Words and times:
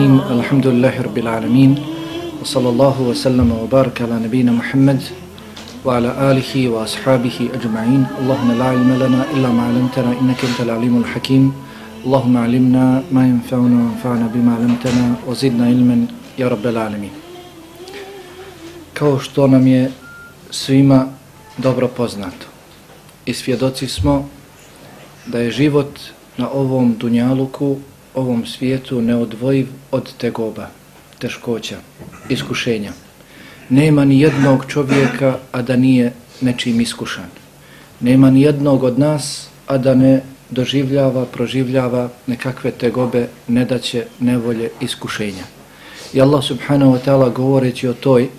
الرحمن 0.00 0.08
الرحيم 0.08 0.40
الحمد 0.40 0.66
لله 0.66 0.94
رب 1.02 1.18
العالمين 1.18 1.72
وصلى 2.40 2.68
الله 2.68 2.96
وسلم 3.12 3.48
وبارك 3.52 4.02
على 4.02 4.16
نبينا 4.24 4.52
محمد 4.52 5.00
وعلى 5.84 6.10
آله 6.32 6.52
وأصحابه 6.68 7.36
أجمعين 7.54 8.02
اللهم 8.20 8.50
لا 8.58 8.64
علم 8.72 8.90
لنا 9.04 9.20
إلا 9.36 9.48
ما 9.52 9.62
علمتنا 9.68 10.10
إنك 10.20 10.40
أنت 10.48 10.58
العليم 10.64 10.94
الحكيم 11.04 11.44
اللهم 12.08 12.34
علمنا 12.36 12.84
ما 13.12 13.22
ينفعنا 13.28 13.76
وانفعنا 13.84 14.26
بما 14.34 14.52
علمتنا 14.56 15.04
وزدنا 15.28 15.64
علما 15.68 15.96
يا 16.40 16.48
رب 16.48 16.64
العالمين 16.66 17.12
kao 18.96 19.18
što 19.20 19.46
nam 19.46 19.66
je 19.66 19.90
svima 20.50 21.06
dobro 21.58 21.88
poznato 21.88 22.46
i 23.26 23.34
svjedoci 23.34 23.88
smo 23.88 24.28
da 25.26 25.38
je 25.38 25.50
život 25.50 26.00
na 26.36 26.50
ovom 26.50 26.94
dunjaluku 26.98 27.76
ovom 28.15 28.45
svijetu 28.45 29.01
neodvojiv 29.01 29.67
od 29.91 30.13
tegoba, 30.17 30.69
teškoća, 31.19 31.77
iskušenja. 32.29 32.91
Nema 33.69 34.05
ni 34.05 34.19
jednog 34.19 34.65
čovjeka, 34.67 35.37
a 35.51 35.61
da 35.61 35.75
nije 35.75 36.13
nečim 36.41 36.81
iskušan. 36.81 37.29
Nema 37.99 38.29
ni 38.29 38.41
jednog 38.41 38.83
od 38.83 38.99
nas, 38.99 39.47
a 39.67 39.77
da 39.77 39.95
ne 39.95 40.21
doživljava, 40.49 41.25
proživljava 41.25 42.09
nekakve 42.27 42.71
tegobe, 42.71 43.27
nedaće, 43.47 44.05
nevolje, 44.19 44.69
iskušenja. 44.81 45.43
I 46.13 46.21
Allah 46.21 46.43
subhanahu 46.43 46.93
wa 46.93 46.99
ta'ala 47.05 47.33
govoreći 47.33 47.87
o 47.87 47.93
toj 47.93 48.29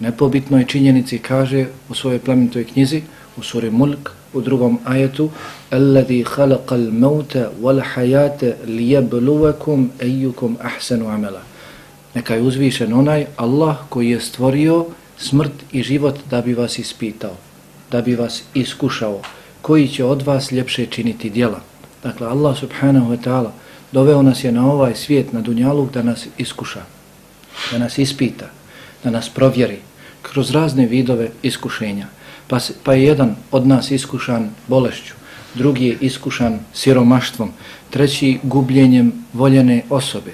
nepobitnoj 0.00 0.64
činjenici 0.64 1.18
kaže 1.18 1.66
u 1.88 1.94
svojoj 1.94 2.18
plemenitoj 2.18 2.64
knjizi, 2.64 3.02
u 3.36 3.42
suri 3.42 3.70
Mulk, 3.70 4.17
u 4.32 4.40
drugom 4.40 4.78
ajetu 4.84 5.30
alladhi 5.70 6.24
khalaqal 6.24 6.92
mauta 6.92 7.50
wal 7.62 7.82
hayata 7.94 8.54
liyabluwakum 8.66 9.88
ayyukum 10.00 10.56
ahsanu 10.62 11.08
amala. 11.08 11.42
Neka 12.14 12.34
je 12.34 12.42
uzvišen 12.42 12.92
onaj 12.92 13.26
Allah 13.36 13.76
koji 13.88 14.10
je 14.10 14.20
stvorio 14.20 14.86
smrt 15.18 15.52
i 15.72 15.82
život 15.82 16.14
da 16.30 16.40
bi 16.40 16.54
vas 16.54 16.78
ispitao 16.78 17.36
da 17.90 18.02
bi 18.02 18.14
vas 18.14 18.42
iskušao 18.54 19.20
koji 19.62 19.88
će 19.88 20.04
od 20.04 20.22
vas 20.22 20.52
ljepše 20.52 20.86
činiti 20.86 21.30
djela. 21.30 21.60
Dakle 22.02 22.26
Allah 22.26 22.58
subhanahu 22.58 23.12
wa 23.12 23.18
ta'ala 23.24 23.50
doveo 23.92 24.22
nas 24.22 24.44
je 24.44 24.52
na 24.52 24.72
ovaj 24.72 24.94
svijet 24.94 25.32
na 25.32 25.40
dunjalu 25.40 25.88
da 25.94 26.02
nas 26.02 26.26
iskuša 26.38 26.82
da 27.72 27.78
nas 27.78 27.98
ispita 27.98 28.46
da 29.04 29.10
nas 29.10 29.28
provjeri 29.28 29.78
kroz 30.22 30.50
razne 30.50 30.86
vidove 30.86 31.30
iskušenja 31.42 32.06
pa, 32.48 32.58
pa 32.82 32.94
je 32.94 33.04
jedan 33.04 33.36
od 33.50 33.66
nas 33.66 33.90
iskušan 33.90 34.50
bolešću, 34.68 35.14
drugi 35.54 35.86
je 35.86 35.98
iskušan 36.00 36.58
siromaštvom, 36.72 37.50
treći 37.90 38.38
gubljenjem 38.42 39.12
voljene 39.32 39.82
osobe. 39.90 40.32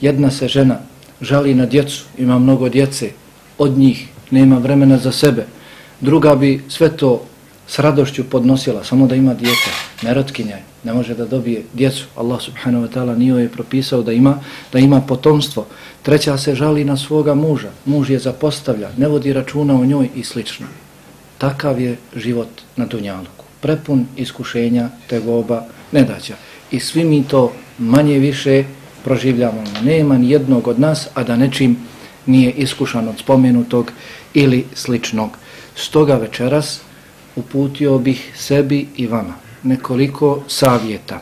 Jedna 0.00 0.30
se 0.30 0.48
žena 0.48 0.78
žali 1.20 1.54
na 1.54 1.66
djecu, 1.66 2.04
ima 2.18 2.38
mnogo 2.38 2.68
djece, 2.68 3.10
od 3.58 3.78
njih 3.78 4.08
nema 4.30 4.58
vremena 4.58 4.98
za 4.98 5.12
sebe. 5.12 5.46
Druga 6.00 6.34
bi 6.34 6.64
sve 6.68 6.96
to 6.96 7.22
s 7.68 7.78
radošću 7.78 8.24
podnosila, 8.24 8.84
samo 8.84 9.06
da 9.06 9.14
ima 9.14 9.34
djeta, 9.34 9.70
nerotkinja 10.02 10.56
je, 10.56 10.62
ne 10.84 10.92
može 10.92 11.14
da 11.14 11.24
dobije 11.24 11.62
djecu. 11.72 12.04
Allah 12.16 12.42
subhanahu 12.42 12.84
wa 12.84 12.90
ta'ala 12.94 13.18
nije 13.18 13.42
je 13.42 13.48
propisao 13.48 14.02
da 14.02 14.12
ima, 14.12 14.40
da 14.72 14.78
ima 14.78 15.00
potomstvo. 15.00 15.66
Treća 16.02 16.38
se 16.38 16.54
žali 16.54 16.84
na 16.84 16.96
svoga 16.96 17.34
muža, 17.34 17.70
muž 17.84 18.10
je 18.10 18.18
zapostavlja, 18.18 18.90
ne 18.96 19.08
vodi 19.08 19.32
računa 19.32 19.74
o 19.74 19.84
njoj 19.84 20.08
i 20.14 20.24
slično 20.24 20.66
takav 21.42 21.80
je 21.80 21.96
život 22.16 22.48
na 22.76 22.86
Dunjaluku. 22.86 23.44
Prepun 23.60 24.06
iskušenja, 24.16 24.88
tegoba, 25.10 25.64
nedaća. 25.92 26.36
I 26.70 26.80
svi 26.80 27.04
mi 27.04 27.24
to 27.26 27.52
manje 27.78 28.18
više 28.18 28.64
proživljavamo. 29.04 29.82
Nema 29.82 30.18
ni 30.18 30.30
jednog 30.30 30.68
od 30.68 30.80
nas, 30.80 31.08
a 31.14 31.22
da 31.22 31.36
nečim 31.36 31.76
nije 32.26 32.50
iskušan 32.50 33.08
od 33.08 33.18
spomenutog 33.18 33.92
ili 34.34 34.64
sličnog. 34.74 35.30
Stoga 35.74 36.14
večeras 36.14 36.80
uputio 37.36 37.98
bih 37.98 38.32
sebi 38.36 38.86
i 38.96 39.06
vama 39.06 39.34
nekoliko 39.62 40.42
savjeta 40.46 41.20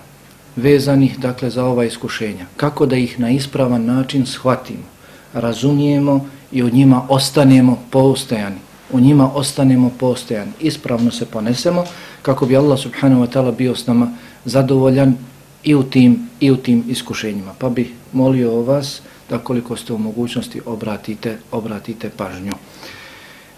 vezanih 0.57 1.19
dakle 1.19 1.51
za 1.51 1.65
ova 1.65 1.85
iskušenja. 1.85 2.47
Kako 2.57 2.87
da 2.87 2.97
ih 2.97 3.21
na 3.21 3.31
ispravan 3.31 3.85
način 3.85 4.27
shvatimo, 4.27 4.85
razumijemo 5.33 6.27
i 6.53 6.63
od 6.63 6.75
njima 6.75 7.07
ostanemo 7.09 7.79
poustajani 7.91 8.70
u 8.93 9.01
njima 9.01 9.31
ostanemo 9.35 9.91
postojani, 9.99 10.53
ispravno 10.61 11.11
se 11.11 11.27
ponesemo 11.27 11.85
kako 12.23 12.47
bi 12.47 12.57
Allah 12.57 12.79
subhanahu 12.79 13.23
wa 13.23 13.29
ta'ala 13.33 13.57
bio 13.57 13.77
s 13.77 13.87
nama 13.87 14.13
zadovoljan 14.45 15.15
i 15.63 15.75
u 15.75 15.83
tim 15.83 16.29
i 16.41 16.51
u 16.51 16.57
tim 16.57 16.85
iskušenjima. 16.89 17.55
Pa 17.59 17.69
bih 17.69 17.93
molio 18.13 18.61
vas 18.61 19.01
da 19.31 19.39
koliko 19.39 19.77
ste 19.77 19.93
u 19.93 19.99
mogućnosti 19.99 20.61
obratite, 20.67 21.39
obratite 21.53 22.11
pažnju. 22.17 22.53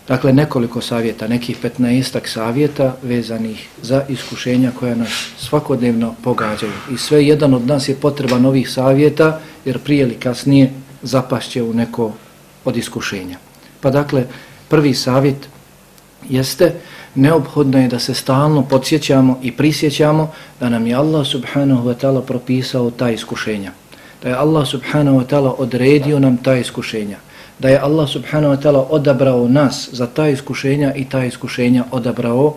Dakle, 0.08 0.32
nekoliko 0.32 0.80
savjeta, 0.80 1.28
nekih 1.28 1.56
15 1.62 2.26
savjeta 2.26 2.96
vezanih 3.02 3.68
za 3.82 4.04
iskušenja 4.08 4.72
koja 4.78 4.94
nas 4.94 5.28
svakodnevno 5.38 6.14
pogađaju. 6.24 6.72
I 6.94 6.98
sve 6.98 7.26
jedan 7.26 7.54
od 7.54 7.66
nas 7.66 7.88
je 7.88 7.94
potreba 7.94 8.38
novih 8.38 8.70
savjeta, 8.70 9.40
jer 9.64 9.78
prije 9.78 10.02
ili 10.02 10.14
kasnije 10.14 10.72
zapašće 11.02 11.62
u 11.62 11.74
neko 11.74 12.12
od 12.64 12.76
iskušenja. 12.76 13.38
Pa 13.80 13.90
dakle, 13.90 14.26
prvi 14.72 14.94
savjet 14.94 15.48
jeste 16.28 16.72
neophodno 17.14 17.78
je 17.78 17.88
da 17.88 17.98
se 17.98 18.14
stalno 18.14 18.62
podsjećamo 18.62 19.38
i 19.42 19.52
prisjećamo 19.52 20.30
da 20.60 20.68
nam 20.68 20.86
je 20.86 20.94
Allah 20.94 21.26
subhanahu 21.26 21.88
wa 21.88 21.94
ta'ala 21.94 22.22
propisao 22.22 22.90
ta 22.90 23.10
iskušenja. 23.10 23.72
Da 24.22 24.28
je 24.28 24.34
Allah 24.34 24.68
subhanahu 24.68 25.20
wa 25.20 25.26
ta'ala 25.26 25.54
odredio 25.58 26.18
nam 26.18 26.36
ta 26.36 26.56
iskušenja. 26.56 27.18
Da 27.58 27.68
je 27.68 27.78
Allah 27.78 28.08
subhanahu 28.08 28.54
wa 28.54 28.62
ta'ala 28.62 28.86
odabrao 28.90 29.48
nas 29.48 29.88
za 29.92 30.06
ta 30.06 30.28
iskušenja 30.28 30.94
i 30.94 31.04
ta 31.04 31.24
iskušenja 31.24 31.84
odabrao, 31.90 32.56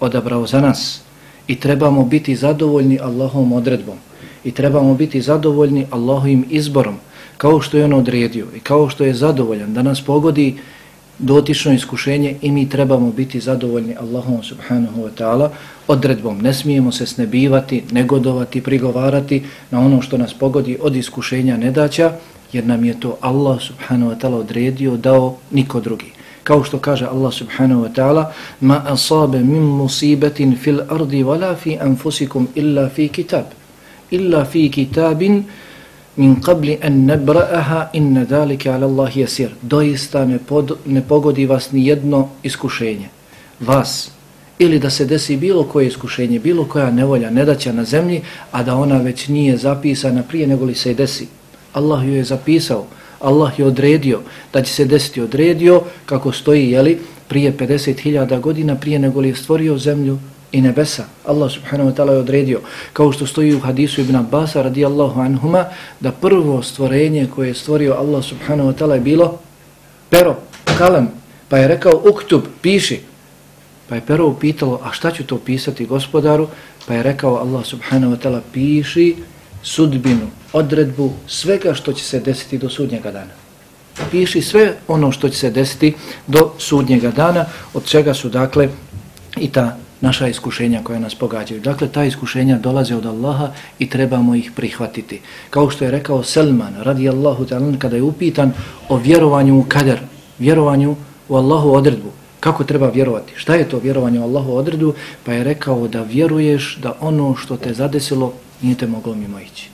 odabrao 0.00 0.46
za 0.46 0.60
nas. 0.60 1.00
I 1.46 1.60
trebamo 1.60 2.04
biti 2.04 2.36
zadovoljni 2.36 3.00
Allahovom 3.02 3.52
odredbom. 3.52 3.98
I 4.44 4.52
trebamo 4.52 4.94
biti 4.94 5.20
zadovoljni 5.20 5.86
Allahovim 5.90 6.44
izborom. 6.50 6.96
Kao 7.36 7.60
što 7.60 7.76
je 7.76 7.84
on 7.84 7.92
odredio 7.92 8.46
i 8.56 8.60
kao 8.60 8.88
što 8.88 9.04
je 9.04 9.14
zadovoljan 9.14 9.74
da 9.74 9.82
nas 9.82 10.00
pogodi 10.00 10.56
dotično 11.18 11.72
iskušenje 11.72 12.36
i 12.42 12.50
mi 12.50 12.68
trebamo 12.68 13.12
biti 13.12 13.40
zadovoljni 13.40 13.96
Allahom 13.96 14.42
subhanahu 14.42 15.02
wa 15.02 15.10
ta'ala 15.18 15.48
odredbom. 15.88 16.38
Ne 16.38 16.54
smijemo 16.54 16.92
se 16.92 17.06
snebivati, 17.06 17.82
negodovati, 17.92 18.60
prigovarati 18.60 19.42
na 19.70 19.80
ono 19.80 20.02
što 20.02 20.18
nas 20.18 20.34
pogodi 20.34 20.78
od 20.80 20.96
iskušenja 20.96 21.56
nedaća, 21.56 22.12
jer 22.52 22.66
nam 22.66 22.84
je 22.84 23.00
to 23.00 23.16
Allah 23.20 23.60
subhanahu 23.60 24.10
wa 24.10 24.18
ta'ala 24.18 24.34
odredio, 24.34 24.96
dao 24.96 25.36
niko 25.50 25.80
drugi. 25.80 26.12
Kao 26.44 26.64
što 26.64 26.78
kaže 26.78 27.06
Allah 27.06 27.32
subhanahu 27.32 27.84
wa 27.84 27.92
ta'ala 27.94 28.24
ma 28.60 28.82
asabe 28.86 29.38
min 29.38 29.62
musibetin 29.62 30.56
fil 30.56 30.80
ardi 30.88 31.24
wala 31.24 31.56
fi 31.56 31.78
anfusikum 31.80 32.48
illa 32.54 32.88
fi 32.88 33.08
kitab. 33.08 33.44
Illa 34.10 34.44
fi 34.44 34.70
kitabin 34.70 35.44
min 36.16 36.40
qabli 36.40 36.78
an 36.82 37.06
nabra'aha 37.06 37.88
inna 37.92 38.24
zalika 38.24 38.72
'ala 38.72 38.86
Allah 38.86 39.16
yasir. 39.16 39.48
Doista 39.62 40.24
ne, 40.24 40.38
pod, 40.38 40.78
ne 40.86 41.02
pogodi 41.02 41.46
vas 41.46 41.72
ni 41.72 41.86
jedno 41.86 42.28
iskušenje. 42.42 43.08
Vas 43.60 44.10
ili 44.58 44.78
da 44.78 44.90
se 44.90 45.04
desi 45.04 45.36
bilo 45.36 45.64
koje 45.64 45.86
iskušenje, 45.86 46.38
bilo 46.38 46.64
koja 46.64 46.90
nevolja, 46.90 47.30
nedaća 47.30 47.72
na 47.72 47.84
zemlji, 47.84 48.22
a 48.50 48.62
da 48.62 48.74
ona 48.74 48.98
već 48.98 49.28
nije 49.28 49.56
zapisana 49.56 50.22
prije 50.22 50.46
nego 50.46 50.64
li 50.64 50.74
se 50.74 50.94
desi. 50.94 51.26
Allah 51.72 52.06
ju 52.06 52.14
je 52.14 52.24
zapisao, 52.24 52.86
Allah 53.20 53.58
je 53.58 53.64
odredio 53.64 54.20
da 54.52 54.62
će 54.62 54.72
se 54.72 54.84
desiti 54.84 55.20
odredio 55.20 55.82
kako 56.06 56.32
stoji 56.32 56.70
jeli, 56.70 56.98
prije 57.28 57.52
50.000 57.58 58.40
godina 58.40 58.74
prije 58.76 58.98
nego 58.98 59.20
li 59.20 59.28
je 59.28 59.36
stvorio 59.36 59.78
zemlju 59.78 60.18
i 60.52 60.60
nebesa. 60.60 61.04
Allah 61.24 61.50
subhanahu 61.50 61.90
wa 61.90 61.94
ta'ala 61.94 62.12
je 62.12 62.18
odredio, 62.18 62.60
kao 62.92 63.12
što 63.12 63.26
stoji 63.26 63.54
u 63.54 63.60
hadisu 63.60 64.00
Ibn 64.00 64.16
Abbas 64.16 64.56
radijallahu 64.56 65.20
anhuma, 65.20 65.64
da 66.00 66.12
prvo 66.12 66.62
stvorenje 66.62 67.28
koje 67.34 67.48
je 67.48 67.54
stvorio 67.54 67.94
Allah 67.94 68.24
subhanahu 68.24 68.70
wa 68.70 68.74
ta'ala 68.74 68.94
je 68.94 69.00
bilo 69.00 69.38
pero, 70.10 70.36
kalem, 70.78 71.08
pa 71.48 71.58
je 71.58 71.68
rekao 71.68 72.02
uktub, 72.10 72.42
piši. 72.62 73.00
Pa 73.88 73.94
je 73.94 74.02
pero 74.06 74.26
upitalo, 74.26 74.80
a 74.84 74.92
šta 74.92 75.10
ću 75.10 75.24
to 75.24 75.38
pisati 75.38 75.86
gospodaru? 75.86 76.48
Pa 76.86 76.94
je 76.94 77.02
rekao 77.02 77.36
Allah 77.36 77.66
subhanahu 77.66 78.14
wa 78.14 78.18
ta'ala, 78.18 78.40
piši 78.52 79.16
sudbinu, 79.62 80.30
odredbu 80.52 81.12
svega 81.26 81.74
što 81.74 81.92
će 81.92 82.04
se 82.04 82.20
desiti 82.20 82.58
do 82.58 82.68
sudnjega 82.68 83.10
dana. 83.10 83.34
Piši 84.10 84.42
sve 84.42 84.74
ono 84.88 85.12
što 85.12 85.28
će 85.28 85.38
se 85.38 85.50
desiti 85.50 85.94
do 86.26 86.52
sudnjega 86.58 87.10
dana, 87.10 87.44
od 87.74 87.84
čega 87.84 88.14
su 88.14 88.28
dakle 88.28 88.68
i 89.36 89.52
ta 89.52 89.76
naša 90.06 90.28
iskušenja 90.28 90.80
koja 90.82 90.98
nas 90.98 91.14
pogađaju. 91.14 91.60
Dakle, 91.60 91.88
ta 91.88 92.04
iskušenja 92.04 92.58
dolaze 92.58 92.94
od 92.96 93.06
Allaha 93.06 93.50
i 93.78 93.88
trebamo 93.90 94.34
ih 94.34 94.52
prihvatiti. 94.54 95.20
Kao 95.50 95.70
što 95.70 95.84
je 95.84 95.90
rekao 95.90 96.22
Selman, 96.22 96.74
radi 96.82 97.08
Allahu 97.08 97.44
ta'ala, 97.44 97.78
kada 97.78 97.96
je 97.96 98.02
upitan 98.02 98.52
o 98.88 98.96
vjerovanju 98.96 99.58
u 99.58 99.64
kader, 99.68 99.98
vjerovanju 100.38 100.96
u 101.28 101.36
Allahu 101.36 101.74
odredbu, 101.74 102.12
kako 102.40 102.64
treba 102.64 102.88
vjerovati, 102.88 103.32
šta 103.36 103.54
je 103.54 103.68
to 103.68 103.78
vjerovanje 103.78 104.20
u 104.20 104.22
Allahu 104.22 104.56
odredbu, 104.56 104.94
pa 105.24 105.32
je 105.32 105.44
rekao 105.44 105.88
da 105.88 106.02
vjeruješ 106.02 106.76
da 106.82 106.94
ono 107.00 107.34
što 107.36 107.56
te 107.56 107.74
zadesilo 107.74 108.32
nije 108.62 108.76
te 108.76 108.86
moglo 108.86 109.14
mimo 109.14 109.40
ići. 109.40 109.70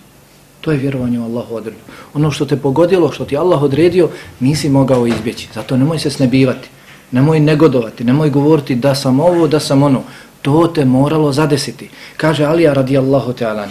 To 0.61 0.73
je 0.73 0.79
vjerovanje 0.79 1.21
u 1.21 1.25
Allahu 1.25 1.55
odredbu. 1.55 1.81
Ono 2.15 2.31
što 2.31 2.47
te 2.47 2.57
pogodilo, 2.57 3.13
što 3.13 3.25
ti 3.25 3.37
Allah 3.37 3.63
odredio, 3.63 4.09
nisi 4.41 4.69
mogao 4.69 5.07
izbjeći. 5.07 5.49
Zato 5.55 5.77
nemoj 5.77 5.99
se 5.99 6.11
snebivati, 6.11 6.69
nemoj 7.13 7.41
negodovati, 7.41 8.05
nemoj 8.05 8.31
govoriti 8.31 8.75
da 8.75 8.95
sam 8.95 9.21
ovo, 9.21 9.49
da 9.49 9.61
sam 9.61 9.83
ono. 9.83 10.03
To 10.43 10.67
te 10.67 10.85
moralo 10.85 11.33
zadesiti. 11.33 11.89
Kaže 12.17 12.45
Alija 12.45 12.73
radijallahu 12.73 13.33
ta'ala. 13.33 13.67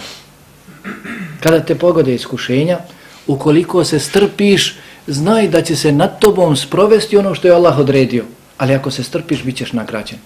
Kada 1.40 1.60
te 1.60 1.74
pogode 1.74 2.14
iskušenja, 2.14 2.78
ukoliko 3.26 3.84
se 3.84 3.98
strpiš, 3.98 4.76
znaj 5.06 5.48
da 5.48 5.62
će 5.62 5.76
se 5.76 5.92
nad 5.92 6.18
tobom 6.18 6.56
sprovesti 6.56 7.16
ono 7.16 7.34
što 7.34 7.48
je 7.48 7.54
Allah 7.54 7.78
odredio. 7.78 8.24
Ali 8.58 8.74
ako 8.74 8.90
se 8.90 9.02
strpiš, 9.02 9.44
bit 9.44 9.56
ćeš 9.56 9.72
nagrađen. 9.72 10.18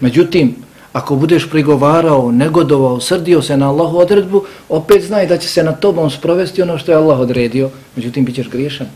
Međutim, 0.00 0.54
ako 0.92 1.16
budeš 1.16 1.50
prigovarao, 1.50 2.32
negodovao, 2.32 3.00
srdio 3.00 3.42
se 3.42 3.56
na 3.56 3.68
Allahu 3.68 3.98
odredbu, 3.98 4.44
opet 4.68 5.02
znaj 5.04 5.26
da 5.26 5.36
će 5.36 5.48
se 5.48 5.62
nad 5.62 5.80
tobom 5.80 6.10
sprovesti 6.10 6.62
ono 6.62 6.78
što 6.78 6.92
je 6.92 6.96
Allah 6.96 7.20
odredio. 7.20 7.70
Međutim, 7.96 8.24
bit 8.24 8.34
ćeš 8.34 8.48
griješan. 8.50 8.86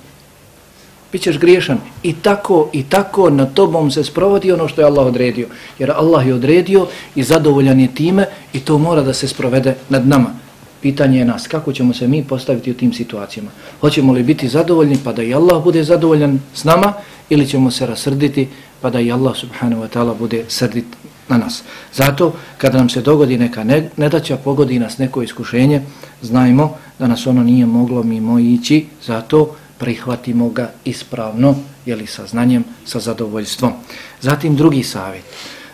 Bićeš 1.13 1.39
griješan. 1.39 1.79
I 2.03 2.13
tako, 2.13 2.69
i 2.73 2.83
tako 2.83 3.31
na 3.31 3.47
tobom 3.47 3.91
se 3.91 4.05
sprovodi 4.05 4.53
ono 4.53 4.69
što 4.69 4.81
je 4.81 4.87
Allah 4.87 5.07
odredio. 5.07 5.49
Jer 5.79 5.91
Allah 5.91 6.27
je 6.27 6.35
odredio 6.35 6.87
i 7.15 7.23
zadovoljan 7.23 7.81
je 7.81 7.95
time 7.95 8.27
i 8.53 8.61
to 8.61 8.79
mora 8.79 9.03
da 9.03 9.13
se 9.13 9.29
sprovede 9.29 9.75
nad 9.89 10.07
nama. 10.09 10.35
Pitanje 10.83 11.19
je 11.19 11.25
nas, 11.25 11.47
kako 11.47 11.73
ćemo 11.73 11.95
se 11.95 12.09
mi 12.09 12.25
postaviti 12.25 12.71
u 12.71 12.75
tim 12.75 12.93
situacijama? 12.93 13.51
Hoćemo 13.81 14.13
li 14.13 14.23
biti 14.23 14.49
zadovoljni 14.49 14.99
pa 15.05 15.13
da 15.13 15.23
i 15.23 15.35
Allah 15.35 15.65
bude 15.65 15.85
zadovoljan 15.85 16.41
s 16.55 16.65
nama 16.65 16.93
ili 17.29 17.47
ćemo 17.47 17.71
se 17.71 17.87
rasrditi 17.87 18.49
pa 18.81 18.91
da 18.91 19.01
i 19.01 19.13
Allah 19.13 19.37
subhanahu 19.37 19.83
wa 19.83 19.89
ta'ala 19.89 20.19
bude 20.19 20.45
srdit 20.49 20.85
na 21.29 21.39
nas. 21.39 21.63
Zato 21.95 22.33
kada 22.59 22.79
nam 22.79 22.89
se 22.89 23.01
dogodi 23.01 23.39
neka 23.39 23.65
nedaća, 23.97 24.37
pogodi 24.37 24.79
nas 24.79 24.99
neko 24.99 25.23
iskušenje, 25.23 25.83
znajmo 26.23 26.77
da 26.99 27.07
nas 27.07 27.27
ono 27.27 27.43
nije 27.43 27.67
moglo 27.67 28.03
mimo 28.03 28.39
ići, 28.39 28.87
zato 29.07 29.55
prihvatimo 29.79 30.49
ga 30.49 30.71
ispravno, 30.85 31.55
jeli 31.87 32.07
sa 32.07 32.27
znanjem, 32.27 32.65
sa 32.85 33.01
zadovoljstvom. 33.01 33.73
Zatim 34.21 34.57
drugi 34.57 34.83
savjet. 34.83 35.25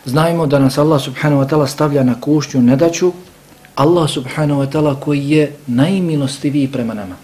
Znajmo 0.05 0.47
da 0.47 0.59
nas 0.59 0.79
Allah 0.79 1.03
subhanahu 1.03 1.43
wa 1.43 1.49
ta'ala 1.49 1.67
stavlja 1.67 2.03
na 2.03 2.21
kušnju 2.21 2.63
nedaću, 2.63 3.13
Allah 3.75 4.11
subhanahu 4.11 4.61
wa 4.61 4.71
ta'ala 4.71 5.01
koji 5.01 5.31
je 5.31 5.53
najmilostiviji 5.67 6.69
prema 6.73 6.95
nama. 6.95 7.17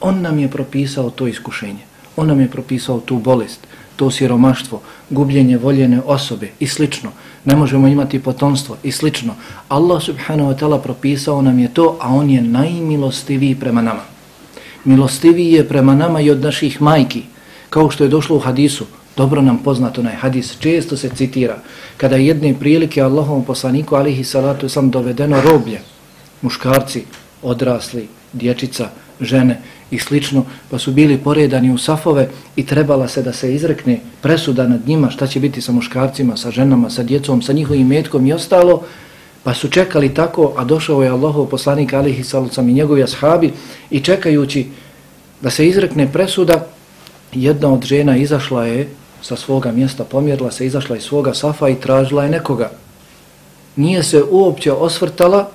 On 0.00 0.20
nam 0.20 0.38
je 0.38 0.50
propisao 0.50 1.10
to 1.10 1.26
iskušenje. 1.26 1.84
On 2.16 2.26
nam 2.26 2.40
je 2.40 2.50
propisao 2.50 3.00
tu 3.00 3.18
bolest, 3.18 3.60
to 3.96 4.10
siromaštvo, 4.10 4.80
gubljenje 5.10 5.58
voljene 5.58 6.00
osobe 6.06 6.50
i 6.60 6.66
slično. 6.66 7.10
Ne 7.44 7.56
možemo 7.56 7.88
imati 7.88 8.22
potomstvo 8.22 8.76
i 8.82 8.92
slično. 8.92 9.34
Allah 9.68 10.02
subhanahu 10.02 10.50
wa 10.50 10.58
ta'ala 10.58 10.82
propisao 10.82 11.42
nam 11.42 11.58
je 11.58 11.74
to, 11.74 11.98
a 12.00 12.08
on 12.08 12.30
je 12.30 12.42
najmilostiviji 12.42 13.54
prema 13.54 13.82
nama 13.82 14.11
milostiviji 14.84 15.52
je 15.52 15.68
prema 15.68 15.94
nama 15.94 16.20
i 16.20 16.30
od 16.30 16.40
naših 16.40 16.82
majki, 16.82 17.22
kao 17.70 17.90
što 17.90 18.04
je 18.04 18.10
došlo 18.10 18.36
u 18.36 18.40
hadisu, 18.40 18.86
dobro 19.16 19.42
nam 19.42 19.58
poznato 19.58 20.00
onaj 20.00 20.14
hadis, 20.14 20.56
često 20.58 20.96
se 20.96 21.08
citira, 21.08 21.58
kada 21.96 22.16
je 22.16 22.26
jedne 22.26 22.54
prilike 22.60 23.02
Allahom 23.02 23.44
poslaniku 23.44 23.96
alihi 23.96 24.24
salatu 24.24 24.68
sam 24.68 24.90
dovedeno 24.90 25.40
roblje, 25.40 25.80
muškarci, 26.42 27.04
odrasli, 27.42 28.08
dječica, 28.32 28.88
žene 29.20 29.60
i 29.90 29.98
slično, 29.98 30.44
pa 30.70 30.78
su 30.78 30.92
bili 30.92 31.18
poredani 31.18 31.72
u 31.72 31.78
safove 31.78 32.28
i 32.56 32.66
trebala 32.66 33.08
se 33.08 33.22
da 33.22 33.32
se 33.32 33.54
izrekne 33.54 34.00
presuda 34.20 34.68
nad 34.68 34.88
njima, 34.88 35.10
šta 35.10 35.26
će 35.26 35.40
biti 35.40 35.60
sa 35.60 35.72
muškarcima, 35.72 36.36
sa 36.36 36.50
ženama, 36.50 36.90
sa 36.90 37.02
djecom, 37.02 37.42
sa 37.42 37.52
njihovim 37.52 37.86
metkom 37.86 38.26
i 38.26 38.32
ostalo, 38.32 38.82
Pa 39.44 39.54
su 39.54 39.68
čekali 39.68 40.14
tako, 40.14 40.52
a 40.56 40.64
došao 40.64 41.02
je 41.02 41.10
Allahov 41.10 41.46
poslanik 41.46 41.92
alihi 41.92 42.24
salucam 42.24 42.68
i 42.68 42.72
njegovi 42.72 43.02
ashabi 43.02 43.52
i 43.90 44.00
čekajući 44.00 44.66
da 45.40 45.50
se 45.50 45.66
izrekne 45.66 46.12
presuda, 46.12 46.66
jedna 47.32 47.72
od 47.72 47.84
žena 47.84 48.16
izašla 48.16 48.66
je 48.66 48.88
sa 49.22 49.36
svoga 49.36 49.72
mjesta, 49.72 50.04
pomjerila 50.04 50.50
se, 50.50 50.66
izašla 50.66 50.96
iz 50.96 51.02
svoga 51.02 51.34
safa 51.34 51.68
i 51.68 51.80
tražila 51.80 52.24
je 52.24 52.30
nekoga. 52.30 52.70
Nije 53.76 54.02
se 54.02 54.22
uopće 54.30 54.72
osvrtala 54.72 55.48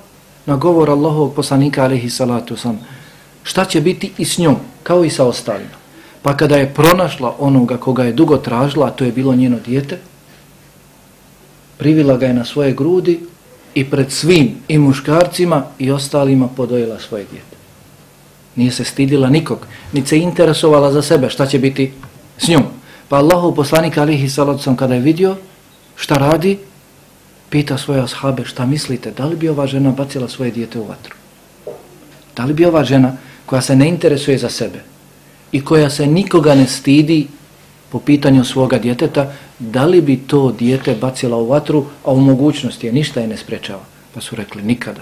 na 0.45 0.55
govor 0.55 0.89
Allahovog 0.89 1.33
poslanika 1.33 1.83
alihi 1.83 2.09
salatu 2.09 2.55
sam. 2.55 2.79
Šta 3.43 3.65
će 3.65 3.81
biti 3.81 4.11
i 4.17 4.25
s 4.25 4.37
njom, 4.37 4.55
kao 4.83 5.03
i 5.03 5.09
sa 5.09 5.25
ostalima. 5.25 5.77
Pa 6.21 6.37
kada 6.37 6.57
je 6.57 6.73
pronašla 6.73 7.35
onoga 7.39 7.77
koga 7.77 8.03
je 8.03 8.13
dugo 8.13 8.37
tražila, 8.37 8.87
a 8.87 8.91
to 8.91 9.05
je 9.05 9.11
bilo 9.11 9.35
njeno 9.35 9.57
dijete, 9.65 9.99
privila 11.77 12.17
ga 12.17 12.25
je 12.25 12.33
na 12.33 12.45
svoje 12.45 12.73
grudi, 12.73 13.19
i 13.77 13.85
pred 13.85 14.11
svim 14.11 14.55
i 14.67 14.77
muškarcima 14.77 15.63
i 15.79 15.91
ostalima 15.91 16.47
podojila 16.47 16.99
svoje 16.99 17.25
djete. 17.31 17.57
Nije 18.55 18.71
se 18.71 18.83
stidila 18.83 19.29
nikog, 19.29 19.67
ni 19.93 20.05
se 20.05 20.17
interesovala 20.17 20.91
za 20.91 21.01
sebe 21.01 21.29
šta 21.29 21.45
će 21.45 21.59
biti 21.59 21.91
s 22.37 22.47
njom. 22.47 22.63
Pa 23.09 23.17
Allahu 23.17 23.55
poslanik 23.55 23.97
alihi 23.97 24.29
salacom 24.29 24.75
kada 24.75 24.93
je 24.93 24.99
vidio 24.99 25.35
šta 25.95 26.15
radi, 26.15 26.57
pita 27.49 27.77
svoje 27.77 28.01
ashabe 28.01 28.45
šta 28.45 28.65
mislite, 28.65 29.11
da 29.11 29.25
li 29.25 29.35
bi 29.35 29.49
ova 29.49 29.67
žena 29.67 29.91
bacila 29.91 30.27
svoje 30.27 30.51
djete 30.51 30.79
u 30.79 30.87
vatru? 30.87 31.15
Da 32.35 32.45
li 32.45 32.53
bi 32.53 32.65
ova 32.65 32.83
žena 32.83 33.13
koja 33.45 33.61
se 33.61 33.75
ne 33.75 33.87
interesuje 33.87 34.37
za 34.37 34.49
sebe 34.49 34.81
i 35.51 35.65
koja 35.65 35.89
se 35.89 36.07
nikoga 36.07 36.55
ne 36.55 36.67
stidi 36.67 37.27
po 37.89 37.99
pitanju 37.99 38.43
svoga 38.43 38.77
djeteta, 38.77 39.33
da 39.59 39.85
li 39.85 40.01
bi 40.01 40.17
to 40.17 40.51
dijete 40.51 40.95
bacila 40.95 41.37
u 41.37 41.47
vatru, 41.47 41.85
a 42.05 42.11
u 42.11 42.19
mogućnosti 42.19 42.87
je 42.87 42.93
ništa 42.93 43.21
je 43.21 43.27
ne 43.27 43.37
sprečava. 43.37 43.83
Pa 44.13 44.21
su 44.21 44.35
rekli 44.35 44.63
nikada. 44.63 45.01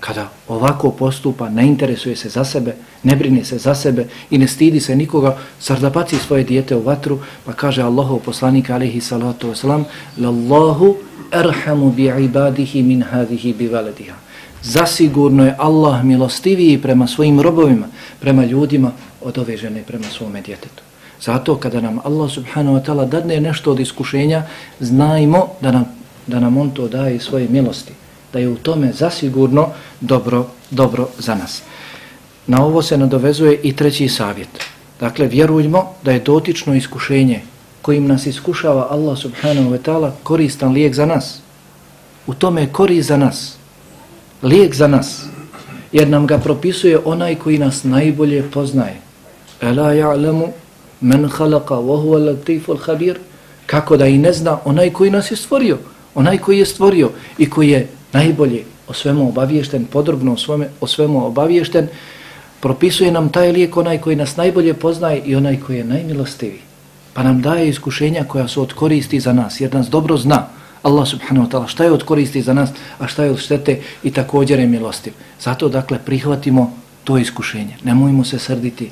Kada 0.00 0.28
ovako 0.48 0.90
postupa, 0.90 1.48
ne 1.48 1.66
interesuje 1.66 2.16
se 2.16 2.28
za 2.28 2.44
sebe, 2.44 2.74
ne 3.02 3.16
brine 3.16 3.44
se 3.44 3.58
za 3.58 3.74
sebe 3.74 4.06
i 4.30 4.38
ne 4.38 4.48
stidi 4.48 4.80
se 4.80 4.96
nikoga, 4.96 5.38
sar 5.58 5.80
da 5.80 5.90
baci 5.90 6.16
svoje 6.16 6.44
dijete 6.44 6.76
u 6.76 6.82
vatru, 6.82 7.18
pa 7.46 7.52
kaže 7.52 7.82
Allahov 7.82 8.18
poslanik 8.18 8.70
alihi 8.70 9.00
salatu 9.00 9.48
wasalam, 9.48 9.84
Lallahu 10.18 10.96
erhamu 11.32 11.90
bi 11.90 12.10
ibadihi 12.24 12.82
min 12.82 13.02
hadihi 13.02 13.52
bi 13.52 13.68
valediha. 13.68 14.16
Zasigurno 14.62 15.46
je 15.46 15.54
Allah 15.58 16.04
milostiviji 16.04 16.82
prema 16.82 17.06
svojim 17.06 17.40
robovima, 17.40 17.86
prema 18.20 18.44
ljudima 18.44 18.92
od 19.20 19.38
ove 19.38 19.56
žene 19.56 19.82
prema 19.82 20.06
svome 20.06 20.40
djetetu. 20.40 20.82
Zato 21.22 21.56
kada 21.56 21.80
nam 21.80 22.00
Allah 22.04 22.30
subhanahu 22.30 22.76
wa 22.76 22.82
ta'ala 22.82 23.04
dadne 23.06 23.40
nešto 23.40 23.70
od 23.70 23.80
iskušenja, 23.80 24.42
znajmo 24.80 25.48
da 25.60 25.72
nam, 25.72 25.84
da 26.26 26.40
nam 26.40 26.56
on 26.56 26.70
to 26.70 26.88
daje 26.88 27.20
svoje 27.20 27.48
milosti. 27.48 27.92
Da 28.32 28.38
je 28.38 28.48
u 28.48 28.56
tome 28.56 28.92
zasigurno 28.92 29.68
dobro, 30.00 30.46
dobro 30.70 31.08
za 31.18 31.34
nas. 31.34 31.62
Na 32.46 32.64
ovo 32.64 32.82
se 32.82 32.98
nadovezuje 32.98 33.60
i 33.62 33.76
treći 33.76 34.08
savjet. 34.08 34.48
Dakle, 35.00 35.26
vjerujmo 35.26 35.94
da 36.02 36.12
je 36.12 36.20
dotično 36.20 36.74
iskušenje 36.74 37.40
kojim 37.82 38.06
nas 38.06 38.26
iskušava 38.26 38.86
Allah 38.90 39.18
subhanahu 39.18 39.70
wa 39.70 39.78
ta'ala 39.78 40.10
koristan 40.22 40.72
lijek 40.72 40.94
za 40.94 41.06
nas. 41.06 41.40
U 42.26 42.34
tome 42.34 42.60
je 42.60 42.72
korist 42.72 43.08
za 43.08 43.16
nas. 43.16 43.56
Lijek 44.42 44.74
za 44.74 44.86
nas. 44.86 45.22
Jer 45.92 46.08
nam 46.08 46.26
ga 46.26 46.38
propisuje 46.38 46.98
onaj 47.04 47.34
koji 47.34 47.58
nas 47.58 47.84
najbolje 47.84 48.50
poznaje. 48.50 48.96
Ela 49.60 49.94
ja'lamu 49.94 50.48
men 51.02 51.28
khalaqa 51.28 51.74
wa 51.74 51.96
huwa 52.02 52.16
al-latiful 52.18 52.78
khabir. 52.78 53.18
Kako 53.66 53.96
da 53.96 54.06
i 54.06 54.18
ne 54.18 54.32
zna 54.32 54.58
onaj 54.64 54.90
koji 54.90 55.10
nas 55.10 55.30
je 55.30 55.36
stvorio 55.36 55.78
onaj 56.14 56.38
koji 56.38 56.58
je 56.58 56.66
stvorio 56.66 57.10
i 57.38 57.50
koji 57.50 57.68
je 57.68 57.88
najbolje 58.12 58.64
o 58.88 58.92
svemu 58.92 59.28
obaviješten 59.28 59.84
podrobno 59.84 60.32
o 60.32 60.36
svome, 60.36 60.68
o 60.80 60.86
svemu 60.86 61.26
obaviješten 61.26 61.88
propisuje 62.60 63.12
nam 63.12 63.28
taj 63.28 63.52
lijek 63.52 63.76
onaj 63.76 63.98
koji 63.98 64.16
nas 64.16 64.36
najbolje 64.36 64.74
poznaje 64.74 65.22
i 65.24 65.36
onaj 65.36 65.60
koji 65.66 65.76
je 65.76 65.84
najmilostiviji. 65.84 66.60
Pa 67.14 67.22
nam 67.22 67.42
daje 67.42 67.68
iskušenja 67.68 68.24
koja 68.24 68.48
su 68.48 68.62
od 68.62 68.72
koristi 68.72 69.20
za 69.20 69.32
nas 69.32 69.60
jer 69.60 69.74
nas 69.74 69.88
dobro 69.88 70.16
zna 70.16 70.46
Allah 70.82 71.08
subhanahu 71.08 71.46
wa 71.46 71.50
ta'ala 71.50 71.66
šta 71.66 71.84
je 71.84 71.92
od 71.92 72.02
koristi 72.02 72.42
za 72.42 72.54
nas 72.54 72.70
a 72.98 73.06
šta 73.06 73.24
je 73.24 73.30
od 73.30 73.38
štete 73.38 73.80
i 74.02 74.10
također 74.10 74.58
je 74.60 74.66
milostiv. 74.66 75.12
Zato 75.40 75.68
dakle 75.68 75.98
prihvatimo 75.98 76.72
to 77.04 77.18
iskušenje. 77.18 77.76
Nemojmo 77.84 78.24
se 78.24 78.38
srditi 78.38 78.90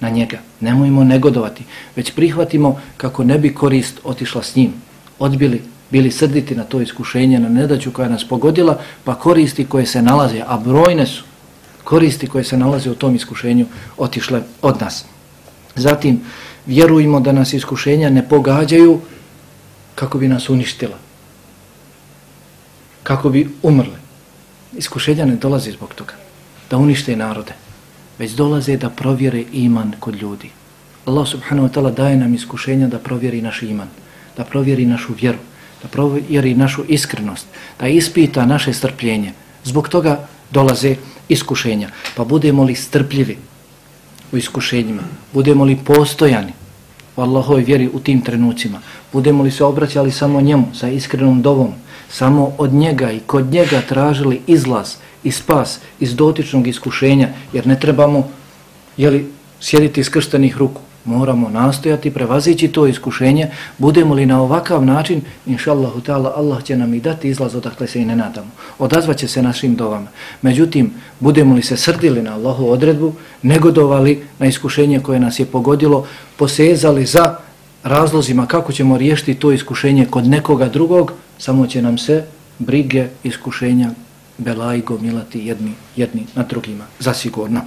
na 0.00 0.08
njega. 0.08 0.38
Nemojmo 0.60 1.04
negodovati, 1.04 1.64
već 1.96 2.10
prihvatimo 2.10 2.80
kako 2.96 3.24
ne 3.24 3.38
bi 3.38 3.54
korist 3.54 4.00
otišla 4.04 4.42
s 4.42 4.56
njim. 4.56 4.72
Odbili, 5.18 5.62
bili 5.90 6.10
srditi 6.10 6.54
na 6.54 6.64
to 6.64 6.80
iskušenje, 6.80 7.38
na 7.38 7.48
nedaću 7.48 7.92
koja 7.92 8.08
nas 8.08 8.24
pogodila, 8.28 8.80
pa 9.04 9.14
koristi 9.14 9.64
koje 9.64 9.86
se 9.86 10.02
nalaze, 10.02 10.42
a 10.46 10.58
brojne 10.58 11.06
su 11.06 11.24
koristi 11.84 12.26
koje 12.26 12.44
se 12.44 12.56
nalaze 12.56 12.90
u 12.90 12.94
tom 12.94 13.14
iskušenju 13.14 13.66
otišle 13.96 14.42
od 14.62 14.80
nas. 14.80 15.04
Zatim, 15.74 16.20
vjerujemo 16.66 17.20
da 17.20 17.32
nas 17.32 17.52
iskušenja 17.52 18.10
ne 18.10 18.28
pogađaju 18.28 19.00
kako 19.94 20.18
bi 20.18 20.28
nas 20.28 20.48
uništila. 20.48 20.98
Kako 23.02 23.30
bi 23.30 23.48
umrle. 23.62 23.96
Iskušenja 24.76 25.24
ne 25.24 25.36
dolazi 25.36 25.72
zbog 25.72 25.94
toga. 25.94 26.14
Da 26.70 26.76
unište 26.76 27.16
narode 27.16 27.65
već 28.18 28.32
dolaze 28.32 28.76
da 28.76 28.90
provjere 28.90 29.44
iman 29.52 29.92
kod 30.00 30.14
ljudi. 30.14 30.50
Allah 31.04 31.28
subhanahu 31.28 31.68
wa 31.68 31.72
ta'ala 31.72 31.94
daje 31.94 32.16
nam 32.16 32.34
iskušenja 32.34 32.86
da 32.86 32.98
provjeri 32.98 33.42
naš 33.42 33.62
iman, 33.62 33.88
da 34.36 34.44
provjeri 34.44 34.86
našu 34.86 35.12
vjeru, 35.20 35.38
da 35.82 35.88
provjeri 35.88 36.54
našu 36.54 36.84
iskrenost, 36.88 37.46
da 37.80 37.88
ispita 37.88 38.46
naše 38.46 38.72
strpljenje. 38.72 39.32
Zbog 39.64 39.88
toga 39.88 40.28
dolaze 40.50 40.96
iskušenja. 41.28 41.88
Pa 42.16 42.24
budemo 42.24 42.64
li 42.64 42.74
strpljivi 42.74 43.36
u 44.32 44.36
iskušenjima, 44.36 45.02
budemo 45.32 45.64
li 45.64 45.78
postojani 45.84 46.52
u 47.16 47.20
Allahoj 47.20 47.62
vjeri 47.62 47.90
u 47.92 48.00
tim 48.00 48.20
trenucima, 48.20 48.80
budemo 49.12 49.44
li 49.44 49.50
se 49.50 49.64
obraćali 49.64 50.12
samo 50.12 50.40
njemu 50.40 50.66
sa 50.74 50.88
iskrenom 50.88 51.42
dovom, 51.42 51.72
samo 52.10 52.52
od 52.58 52.72
njega 52.72 53.12
i 53.12 53.20
kod 53.20 53.52
njega 53.52 53.80
tražili 53.88 54.40
izlaz 54.46 54.94
i 55.26 55.30
spas 55.30 55.78
iz 56.00 56.14
dotičnog 56.14 56.66
iskušenja, 56.66 57.28
jer 57.52 57.66
ne 57.66 57.80
trebamo 57.80 58.28
jeli, 58.96 59.26
sjediti 59.60 60.04
skrštenih 60.04 60.56
ruku, 60.56 60.80
moramo 61.04 61.48
nastojati, 61.48 62.10
prevazići 62.10 62.68
to 62.68 62.86
iskušenje, 62.86 63.48
budemo 63.78 64.14
li 64.14 64.26
na 64.26 64.40
ovakav 64.42 64.84
način, 64.84 65.20
inšallahu 65.46 66.00
ta'ala, 66.00 66.32
Allah 66.36 66.62
će 66.62 66.76
nam 66.76 66.94
i 66.94 67.00
dati 67.00 67.28
izlaz 67.28 67.54
odakle 67.54 67.86
se 67.86 68.02
i 68.02 68.04
ne 68.04 68.16
nadamo. 68.16 68.50
Odazvaće 68.78 69.28
se 69.28 69.42
našim 69.42 69.74
dovama. 69.74 70.06
Međutim, 70.42 70.94
budemo 71.20 71.54
li 71.54 71.62
se 71.62 71.76
srdili 71.76 72.22
na 72.22 72.34
Allahu 72.34 72.70
odredbu, 72.70 73.12
negodovali 73.42 74.22
na 74.38 74.46
iskušenje 74.46 75.00
koje 75.00 75.20
nas 75.20 75.40
je 75.40 75.46
pogodilo, 75.46 76.06
posezali 76.36 77.06
za 77.06 77.36
razlozima 77.82 78.46
kako 78.46 78.72
ćemo 78.72 78.98
riješiti 78.98 79.34
to 79.34 79.52
iskušenje 79.52 80.06
kod 80.10 80.26
nekoga 80.26 80.68
drugog, 80.68 81.12
samo 81.38 81.66
će 81.66 81.82
nam 81.82 81.98
se 81.98 82.24
brige 82.58 83.08
iskušenja 83.24 84.05
belaj 84.38 84.80
gomilati 84.80 85.46
jedni, 85.46 85.72
jedni 85.96 86.26
na 86.34 86.42
drugima, 86.42 86.84
zasigurno. 86.98 87.60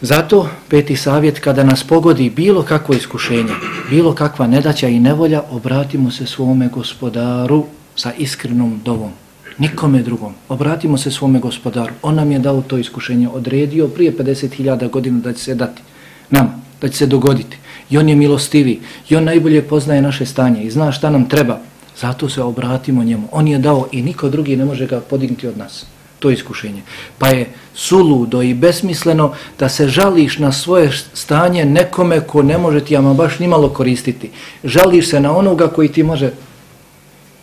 Zato 0.00 0.48
peti 0.68 0.96
savjet 0.96 1.40
kada 1.40 1.64
nas 1.64 1.84
pogodi 1.84 2.30
bilo 2.30 2.62
kakvo 2.62 2.94
iskušenje, 2.94 3.52
bilo 3.90 4.14
kakva 4.14 4.46
nedaća 4.46 4.88
i 4.88 5.00
nevolja, 5.00 5.42
obratimo 5.50 6.10
se 6.10 6.26
svome 6.26 6.68
gospodaru 6.68 7.64
sa 7.96 8.12
iskrenom 8.18 8.80
dovom. 8.84 9.10
Nikome 9.58 10.02
drugom. 10.02 10.34
Obratimo 10.48 10.98
se 10.98 11.10
svome 11.10 11.40
gospodaru. 11.40 11.92
On 12.02 12.14
nam 12.14 12.32
je 12.32 12.38
dao 12.38 12.62
to 12.62 12.78
iskušenje, 12.78 13.28
odredio 13.28 13.88
prije 13.88 14.16
50.000 14.16 14.90
godina 14.90 15.20
da 15.20 15.32
će 15.32 15.44
se 15.44 15.54
dati 15.54 15.82
nam, 16.30 16.62
da 16.80 16.88
će 16.88 16.96
se 16.96 17.06
dogoditi. 17.06 17.56
I 17.90 17.98
on 17.98 18.08
je 18.08 18.16
milostivi. 18.16 18.80
I 19.08 19.16
on 19.16 19.24
najbolje 19.24 19.62
poznaje 19.62 20.02
naše 20.02 20.26
stanje 20.26 20.62
i 20.62 20.70
zna 20.70 20.92
šta 20.92 21.10
nam 21.10 21.28
treba. 21.28 21.60
Zato 22.00 22.28
se 22.28 22.42
obratimo 22.42 23.04
njemu. 23.04 23.28
On 23.32 23.48
je 23.48 23.58
dao 23.58 23.86
i 23.92 24.02
niko 24.02 24.28
drugi 24.28 24.56
ne 24.56 24.64
može 24.64 24.86
ga 24.86 25.00
podignuti 25.00 25.46
od 25.46 25.58
nas 25.58 25.86
to 26.18 26.30
iskušenje. 26.30 26.82
Pa 27.18 27.28
je 27.28 27.50
suludo 27.74 28.42
i 28.42 28.54
besmisleno 28.54 29.34
da 29.58 29.68
se 29.68 29.88
žališ 29.88 30.38
na 30.38 30.52
svoje 30.52 30.92
stanje 31.14 31.64
nekome 31.64 32.20
ko 32.20 32.42
ne 32.42 32.58
može 32.58 32.80
ti 32.84 32.96
ama 32.96 33.14
baš 33.14 33.38
nimalo 33.38 33.68
koristiti. 33.68 34.30
Žališ 34.64 35.10
se 35.10 35.20
na 35.20 35.36
onoga 35.36 35.68
koji 35.68 35.88
ti 35.88 36.02
može 36.02 36.32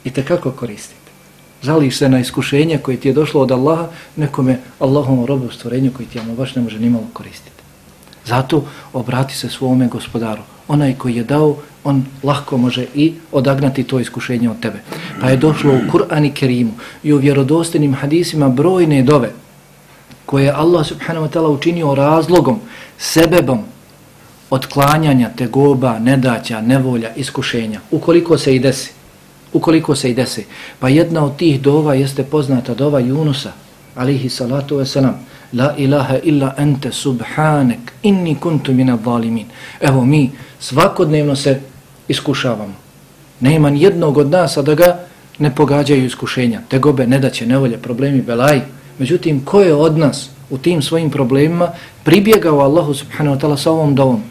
i 0.03 0.09
te 0.11 0.25
kako 0.25 0.51
koristiti. 0.51 0.95
Žališ 1.63 1.97
se 1.97 2.09
na 2.09 2.19
iskušenje 2.19 2.77
koje 2.77 2.97
ti 2.97 3.07
je 3.07 3.13
došlo 3.13 3.41
od 3.41 3.51
Allaha 3.51 3.87
nekome 4.15 4.59
Allahom 4.79 5.25
robu 5.25 5.51
stvorenju 5.51 5.91
koji 5.95 6.07
ti 6.07 6.19
ama 6.19 6.33
baš 6.33 6.55
ne 6.55 6.61
može 6.61 6.79
nimalo 6.79 7.05
koristiti. 7.13 7.51
Zato 8.25 8.63
obrati 8.93 9.35
se 9.35 9.49
svome 9.49 9.87
gospodaru. 9.87 10.41
Onaj 10.67 10.95
koji 10.97 11.15
je 11.15 11.23
dao, 11.23 11.55
on 11.83 12.05
lahko 12.23 12.57
može 12.57 12.85
i 12.95 13.13
odagnati 13.31 13.83
to 13.83 13.99
iskušenje 13.99 14.49
od 14.49 14.59
tebe. 14.59 14.79
Pa 15.21 15.29
je 15.29 15.37
došlo 15.37 15.73
u 15.73 15.91
Kur'an 15.91 16.25
i 16.25 16.33
Kerimu 16.33 16.71
i 17.03 17.13
u 17.13 17.17
vjerodostinim 17.17 17.93
hadisima 17.93 18.49
brojne 18.49 19.03
dove 19.03 19.31
koje 20.25 20.43
je 20.43 20.51
Allah 20.51 20.85
subhanahu 20.85 21.25
wa 21.25 21.31
ta'ala 21.31 21.47
učinio 21.47 21.95
razlogom, 21.95 22.59
sebebom 22.97 23.59
otklanjanja 24.49 25.29
tegoba, 25.35 25.99
nedaća, 25.99 26.61
nevolja, 26.61 27.15
iskušenja. 27.15 27.79
Ukoliko 27.91 28.37
se 28.37 28.55
i 28.55 28.59
desi. 28.59 28.91
Ukoliko 29.53 29.95
se 29.95 30.11
i 30.11 30.13
desi. 30.13 30.45
Pa 30.79 30.89
jedna 30.89 31.25
od 31.25 31.37
tih 31.37 31.61
dova 31.61 31.93
jeste 31.93 32.23
poznata 32.23 32.73
dova 32.73 32.99
Junusa, 32.99 33.51
alihi 33.95 34.29
salatu 34.29 34.77
wasalam. 34.77 35.13
La 35.55 35.73
ilaha 35.77 36.17
illa 36.23 36.53
ente 36.57 36.91
subhanek 36.91 37.93
inni 38.03 38.35
kuntu 38.35 38.73
mina 38.73 38.97
zalimin. 39.05 39.45
Evo 39.81 40.05
mi 40.05 40.31
svakodnevno 40.59 41.35
se 41.35 41.59
iskušavamo. 42.07 42.73
Nema 43.39 43.69
jednog 43.69 44.17
od 44.17 44.29
nas 44.31 44.57
da 44.57 44.75
ga 44.75 44.99
ne 45.39 45.55
pogađaju 45.55 46.05
iskušenja. 46.05 46.61
Te 46.67 46.79
gobe, 46.79 47.07
nedaće, 47.07 47.45
nevolje, 47.45 47.77
problemi, 47.77 48.21
belaj. 48.21 48.61
Međutim, 48.99 49.45
ko 49.45 49.61
je 49.61 49.73
od 49.73 49.97
nas 49.97 50.29
u 50.49 50.57
tim 50.57 50.81
svojim 50.81 51.09
problemima 51.09 51.69
pribjegao 52.03 52.59
Allahu 52.59 52.93
subhanahu 52.93 53.37
wa 53.37 53.41
ta'ala 53.41 53.57
sa 53.57 53.71
ovom 53.71 53.95
dovom? 53.95 54.23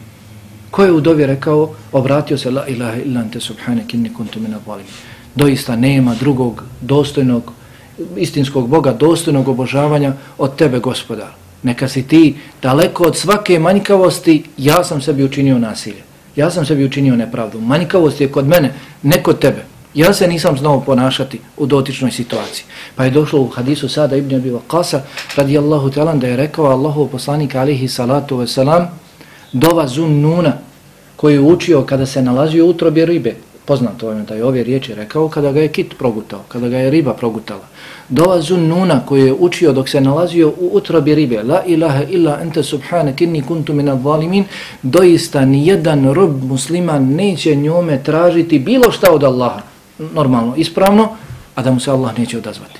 Ko 0.71 0.83
je 0.83 0.91
u 0.91 1.01
dovi 1.01 1.25
rekao, 1.25 1.73
obratio 1.91 2.37
se 2.37 2.51
la 2.51 2.67
ilaha 2.67 3.01
illa 3.01 3.21
ente 3.21 3.39
subhanek 3.39 3.93
inni 3.93 4.13
kuntu 4.13 4.39
mina 4.39 4.59
zalimin. 4.65 4.91
Doista 5.35 5.75
nema 5.75 6.15
drugog 6.15 6.63
dostojnog 6.81 7.51
istinskog 8.17 8.67
Boga, 8.67 8.93
dostojnog 8.93 9.47
obožavanja 9.47 10.13
od 10.37 10.55
tebe, 10.55 10.79
gospodar. 10.79 11.29
Neka 11.63 11.87
si 11.87 12.07
ti 12.07 12.35
daleko 12.61 13.03
od 13.03 13.17
svake 13.17 13.59
manjkavosti, 13.59 14.43
ja 14.57 14.83
sam 14.83 15.01
sebi 15.01 15.23
učinio 15.23 15.59
nasilje. 15.59 16.03
Ja 16.35 16.51
sam 16.51 16.65
sebi 16.65 16.85
učinio 16.85 17.15
nepravdu. 17.15 17.61
Manjkavost 17.61 18.21
je 18.21 18.27
kod 18.27 18.47
mene, 18.47 18.73
ne 19.03 19.23
kod 19.23 19.39
tebe. 19.39 19.65
Ja 19.93 20.13
se 20.13 20.27
nisam 20.27 20.57
znao 20.57 20.81
ponašati 20.81 21.39
u 21.57 21.65
dotičnoj 21.65 22.11
situaciji. 22.11 22.65
Pa 22.95 23.05
je 23.05 23.11
došlo 23.11 23.41
u 23.41 23.47
hadisu 23.47 23.89
sada 23.89 24.15
Ibn 24.15 24.35
Abi 24.35 24.51
Waqasa 24.51 24.99
radijallahu 25.35 25.89
talan 25.89 26.19
da 26.19 26.27
je 26.27 26.37
rekao 26.37 26.65
Allahu 26.65 27.07
poslanik 27.07 27.55
alihi 27.55 27.87
salatu 27.87 28.37
wasalam 28.37 28.85
dova 29.53 29.87
zun 29.87 30.21
nuna 30.21 30.53
koju 31.15 31.33
je 31.33 31.53
učio 31.53 31.81
kada 31.81 32.05
se 32.05 32.21
nalazio 32.21 32.65
u 32.65 32.69
utrobi 32.69 33.05
ribe. 33.05 33.35
Poznato 33.65 34.11
je 34.11 34.23
da 34.23 34.35
je 34.35 34.45
ove 34.45 34.63
riječi 34.63 34.95
rekao 34.95 35.29
kada 35.29 35.51
ga 35.51 35.61
je 35.61 35.67
kit 35.67 35.97
progutao, 35.97 36.43
kada 36.47 36.67
ga 36.69 36.77
je 36.77 36.89
riba 36.89 37.13
progutala. 37.13 37.67
Dova 38.09 38.41
nuna 38.49 39.05
koju 39.05 39.25
je 39.25 39.33
učio 39.33 39.73
dok 39.73 39.89
se 39.89 40.01
nalazio 40.01 40.49
u 40.49 40.69
utrobi 40.73 41.15
ribe, 41.15 41.43
la 41.43 41.63
ilaha 41.65 42.03
illa 42.03 42.39
ente 42.41 42.63
subhane 42.63 43.15
kinni 43.15 43.41
kuntu 43.41 43.73
mina 43.73 43.93
valimin, 43.93 44.45
doista 44.81 45.45
nijedan 45.45 46.13
rob 46.13 46.43
musliman 46.43 47.05
neće 47.15 47.55
njome 47.55 48.03
tražiti 48.03 48.59
bilo 48.59 48.91
šta 48.91 49.11
od 49.11 49.23
Allaha, 49.23 49.61
normalno, 49.99 50.55
ispravno, 50.55 51.09
a 51.55 51.61
da 51.61 51.71
mu 51.71 51.79
se 51.79 51.91
Allah 51.91 52.19
neće 52.19 52.37
odazvati. 52.37 52.79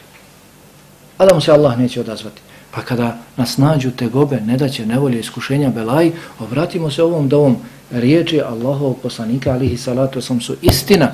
A 1.17 1.25
da 1.25 1.33
mu 1.35 1.41
se 1.41 1.51
Allah 1.51 1.79
neće 1.79 1.99
odazvati. 1.99 2.41
Pa 2.71 2.81
kada 2.81 3.17
nas 3.37 3.57
nađu 3.57 3.91
te 3.91 4.07
gobe, 4.07 4.41
ne 4.41 4.69
će 4.69 4.85
nevolje 4.85 5.19
iskušenja 5.19 5.69
belaj, 5.69 6.11
obratimo 6.39 6.91
se 6.91 7.03
ovom 7.03 7.29
dovom 7.29 7.57
riječi 7.91 8.41
Allahov 8.41 8.93
poslanika 8.93 9.51
alihi 9.51 9.77
salatu 9.77 10.21
sam 10.21 10.41
su 10.41 10.55
istina 10.61 11.11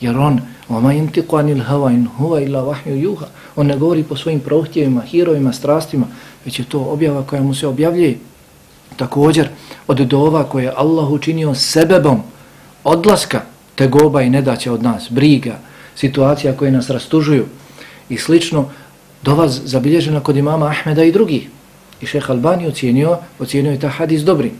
jer 0.00 0.18
on 0.18 0.40
ma 0.68 0.92
yantiqu 0.92 1.38
anil 1.38 1.62
hawa 1.62 1.92
in 1.92 2.08
huwa 2.18 2.42
illa 2.42 2.62
wahyu 2.62 2.94
yuha 2.94 3.26
on 3.56 3.66
ne 3.66 3.76
govori 3.76 4.02
po 4.02 4.16
svojim 4.16 4.40
prohtjevima 4.40 5.00
hirovima 5.00 5.52
strastima 5.52 6.06
već 6.44 6.58
je 6.58 6.64
to 6.64 6.80
objava 6.80 7.22
koja 7.22 7.42
mu 7.42 7.54
se 7.54 7.66
objavljuje. 7.66 8.18
Također 8.96 9.48
od 9.86 9.98
dova 9.98 10.44
koje 10.44 10.64
je 10.64 10.72
Allah 10.76 11.10
učinio 11.10 11.54
sebebom 11.54 12.22
odlaska 12.84 13.40
tegoba 13.74 14.22
i 14.22 14.30
nedaća 14.30 14.72
od 14.72 14.82
nas 14.82 15.06
briga 15.10 15.58
situacija 15.96 16.56
koje 16.56 16.70
nas 16.70 16.90
rastužuju 16.90 17.46
i 18.08 18.18
slično 18.18 18.68
dova 19.22 19.48
zabilježena 19.48 20.20
kod 20.20 20.36
imama 20.36 20.66
Ahmeda 20.66 21.04
i 21.04 21.12
drugih. 21.12 21.48
I 22.00 22.06
šejh 22.06 22.30
Albani 22.30 22.66
ocjenio 22.66 23.18
ocjenio 23.38 23.72
je 23.72 23.80
ta 23.80 23.88
hadis 23.88 24.22
dobrim. 24.22 24.52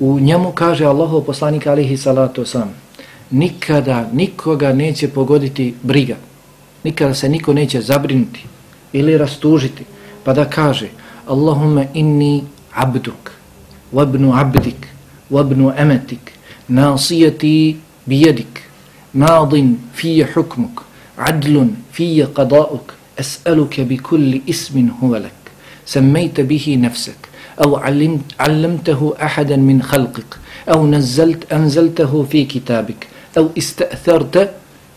U 0.00 0.20
njemu 0.20 0.52
kaže 0.52 0.84
Allahov 0.84 1.24
poslanik 1.24 1.66
alihi 1.66 1.96
salatu 1.96 2.44
sam, 2.44 2.74
nikada 3.30 4.10
nikoga 4.12 4.72
neće 4.72 5.08
pogoditi 5.08 5.74
briga, 5.82 6.16
nikada 6.84 7.14
se 7.14 7.28
niko 7.28 7.52
neće 7.52 7.80
zabrinuti 7.80 8.44
ili 8.92 9.18
rastužiti, 9.18 9.84
pa 10.24 10.32
da 10.32 10.44
kaže 10.44 10.88
Allahume 11.26 11.88
inni 11.94 12.44
abduk, 12.74 13.30
vabnu 13.92 14.32
abdik, 14.34 14.86
vabnu 15.30 15.72
emetik, 15.76 16.32
nasijeti 16.68 17.76
bijedik, 18.06 18.62
madin 19.12 19.76
fije 19.94 20.28
hukmuk, 20.34 20.82
adlun 21.16 21.76
fije 21.92 22.26
qadauk, 22.34 22.92
es'aluke 23.16 23.84
bi 23.84 23.98
kulli 23.98 24.42
ismin 24.46 24.90
huvelek, 25.00 25.50
semmejte 25.84 26.44
bihi 26.44 26.76
nefsek, 26.76 27.27
أو 27.64 27.76
علمته 28.40 29.14
أحدا 29.22 29.56
من 29.56 29.82
خلقك 29.82 30.38
أو 30.68 30.86
نزلت 30.86 31.52
أنزلته 31.52 32.22
في 32.30 32.44
كتابك 32.44 33.08
أو 33.38 33.50
استأثرت 33.58 34.50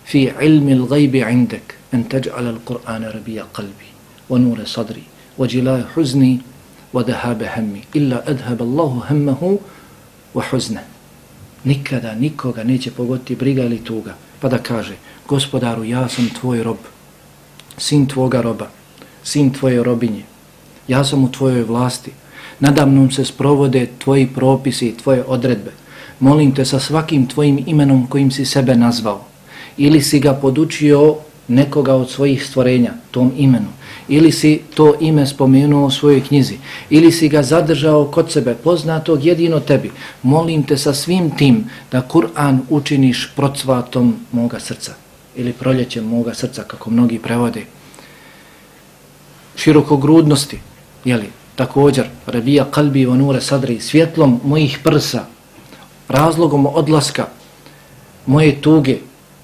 في 0.06 0.32
علم 0.32 0.70
الغيب 0.70 1.16
عندك 1.16 1.76
أن 1.94 2.10
تجعل 2.10 2.50
القرآن 2.50 3.04
ربيع 3.04 3.44
قلبي 3.54 3.90
ونور 4.30 4.66
صدري 4.66 5.04
وجلاء 5.38 5.88
حزني 5.96 6.40
وذهاب 6.94 7.44
همي 7.44 7.82
إلا 7.96 8.32
أذهب 8.32 8.62
الله 8.62 9.04
همه 9.10 9.60
وحزنه 10.36 10.84
Nikada 11.66 12.16
nikoga 12.16 12.64
neće 12.64 12.92
pogoditi 12.92 13.36
briga 13.36 13.64
ili 13.64 13.84
tuga. 13.84 14.16
Pa 14.40 14.50
da 14.50 14.58
kaže, 14.58 14.96
gospodaru, 15.28 15.84
ja 15.84 16.10
sam 16.10 16.30
tvoj 16.40 16.64
rob, 16.64 16.78
sin 17.78 18.08
tvoga 18.08 18.42
roba, 18.42 18.70
sin 19.24 19.54
tvoje 19.54 19.84
robinje. 19.84 20.24
Ja 20.88 21.04
sam 21.04 21.24
u 21.24 21.32
tvojoj 21.32 21.64
vlasti. 21.64 22.12
Nadamnom 22.62 23.12
se 23.12 23.26
sprovode 23.26 23.88
tvoji 23.98 24.28
propisi 24.28 24.88
i 24.88 24.98
tvoje 24.98 25.24
odredbe. 25.28 25.72
Molim 26.20 26.52
te 26.56 26.66
sa 26.66 26.80
svakim 26.80 27.28
tvojim 27.28 27.64
imenom 27.66 28.08
kojim 28.08 28.32
si 28.32 28.46
sebe 28.46 28.76
nazvao. 28.76 29.26
Ili 29.78 30.02
si 30.02 30.20
ga 30.20 30.34
podučio 30.34 31.16
nekoga 31.48 31.96
od 31.96 32.10
svojih 32.10 32.46
stvorenja 32.46 32.94
tom 33.12 33.32
imenu. 33.38 33.68
Ili 34.08 34.32
si 34.32 34.62
to 34.76 34.94
ime 35.00 35.28
spomenuo 35.28 35.86
u 35.86 35.92
svojoj 35.92 36.22
knjizi. 36.22 36.58
Ili 36.90 37.12
si 37.12 37.30
ga 37.30 37.44
zadržao 37.44 38.06
kod 38.06 38.32
sebe 38.32 38.56
poznatog 38.56 39.26
jedino 39.26 39.60
tebi. 39.60 39.92
Molim 40.24 40.64
te 40.64 40.78
sa 40.78 40.94
svim 40.94 41.32
tim 41.38 41.66
da 41.92 42.02
Kur'an 42.02 42.60
učiniš 42.70 43.32
procvatom 43.36 44.16
moga 44.32 44.60
srca. 44.60 44.94
Ili 45.36 45.54
proljećem 45.54 46.06
moga 46.06 46.34
srca 46.34 46.64
kako 46.64 46.90
mnogi 46.90 47.20
prevode. 47.20 47.66
Širokogrudnosti 49.56 50.60
jeli, 51.06 51.41
također 51.56 52.06
rabija 52.26 52.66
kalbi 52.72 53.06
wa 53.06 53.16
nure 53.16 53.42
sadri 53.42 53.80
svjetlom 53.80 54.40
mojih 54.44 54.80
prsa 54.84 55.26
razlogom 56.08 56.66
odlaska 56.66 57.26
moje 58.26 58.62
tuge 58.62 58.98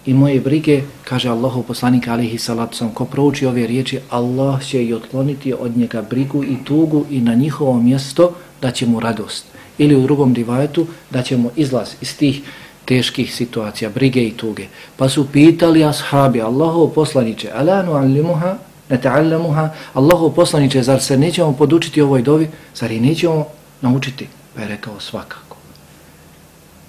i 0.06 0.14
moje 0.14 0.40
brige, 0.40 0.82
kaže 1.04 1.30
Allahov 1.30 1.64
poslanik 1.64 2.08
alihi 2.08 2.38
salatu 2.38 2.78
sam, 2.78 2.90
ko 2.96 3.06
prouči 3.06 3.46
ove 3.46 3.68
riječi, 3.68 4.00
Allah 4.10 4.64
će 4.64 4.84
i 4.84 4.94
otkloniti 4.94 5.54
od 5.54 5.78
njega 5.78 6.02
brigu 6.02 6.44
i 6.44 6.58
tugu 6.64 7.06
i 7.10 7.22
na 7.22 7.34
njihovo 7.34 7.82
mjesto 7.82 8.32
da 8.62 8.72
će 8.72 8.86
mu 8.86 9.00
radost. 9.00 9.46
Ili 9.78 9.96
u 9.96 10.02
drugom 10.02 10.34
divajetu 10.34 10.88
da 11.12 11.22
će 11.22 11.38
mu 11.38 11.52
izlaz 11.56 11.90
iz 12.02 12.18
tih 12.18 12.42
teških 12.86 13.36
situacija, 13.36 13.90
brige 13.90 14.24
i 14.24 14.32
tuge. 14.32 14.66
Pa 14.98 15.10
su 15.10 15.28
pitali 15.32 15.84
ashabi, 15.84 16.42
Allahov 16.42 16.88
poslaniće, 16.88 17.52
alanu 17.56 17.94
alimuha, 17.94 18.56
ne 18.90 18.98
ta'allamuha, 18.98 19.70
Allahu 19.94 20.34
poslaniće, 20.36 20.84
zar 20.84 21.02
se 21.02 21.18
nećemo 21.18 21.54
podučiti 21.54 22.02
ovoj 22.02 22.22
dovi, 22.22 22.50
zar 22.76 22.92
i 22.92 23.00
nećemo 23.00 23.48
naučiti? 23.82 24.28
Pa 24.56 24.62
je 24.62 24.68
rekao 24.68 25.00
svakako. 25.00 25.58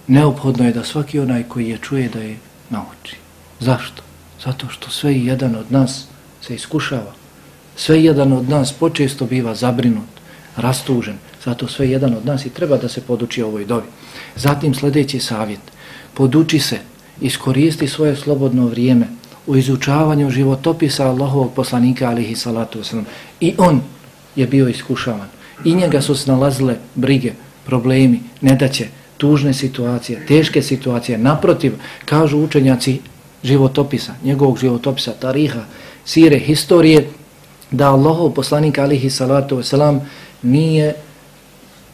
Neophodno 0.06 0.64
je 0.64 0.72
da 0.72 0.84
svaki 0.84 1.20
onaj 1.20 1.42
koji 1.48 1.68
je 1.68 1.78
čuje 1.78 2.08
da 2.08 2.20
je 2.20 2.36
nauči. 2.70 3.16
Zašto? 3.60 4.02
Zato 4.44 4.68
što 4.68 4.90
sve 4.90 5.14
i 5.14 5.26
jedan 5.26 5.56
od 5.56 5.72
nas 5.72 6.06
se 6.40 6.54
iskušava. 6.54 7.12
Sve 7.76 8.04
jedan 8.04 8.32
od 8.32 8.48
nas 8.48 8.72
počesto 8.72 9.26
biva 9.26 9.54
zabrinut, 9.54 10.08
rastužen. 10.56 11.18
Zato 11.44 11.68
sve 11.68 11.90
jedan 11.90 12.14
od 12.14 12.26
nas 12.26 12.46
i 12.46 12.50
treba 12.50 12.76
da 12.76 12.88
se 12.88 13.00
poduči 13.00 13.42
ovoj 13.42 13.64
dovi. 13.64 13.86
Zatim 14.36 14.74
sljedeći 14.74 15.20
savjet. 15.20 15.60
Poduči 16.14 16.58
se, 16.58 16.78
iskoristi 17.20 17.88
svoje 17.88 18.16
slobodno 18.16 18.66
vrijeme 18.66 19.06
u 19.48 19.56
izučavanju 19.56 20.30
životopisa 20.30 21.08
Allahovog 21.08 21.52
poslanika 21.56 22.08
alihi 22.08 22.36
salatu 22.36 22.78
wasalam. 22.78 23.04
I 23.40 23.54
on 23.58 23.80
je 24.36 24.46
bio 24.46 24.68
iskušavan. 24.68 25.28
I 25.64 25.74
njega 25.74 26.00
su 26.00 26.14
snalazile 26.14 26.76
brige, 26.94 27.32
problemi, 27.66 28.20
nedaće, 28.40 28.86
tužne 29.16 29.54
situacije, 29.54 30.26
teške 30.26 30.62
situacije. 30.62 31.18
Naprotiv, 31.18 31.72
kažu 32.04 32.38
učenjaci 32.38 33.00
životopisa, 33.42 34.14
njegovog 34.24 34.58
životopisa, 34.58 35.12
tariha, 35.12 35.64
sire, 36.04 36.38
historije, 36.38 37.08
da 37.70 37.90
Allahov 37.90 38.30
poslanik 38.30 38.78
alihi 38.78 39.10
salatu 39.10 39.56
wasalam 39.56 40.00
nije 40.42 40.94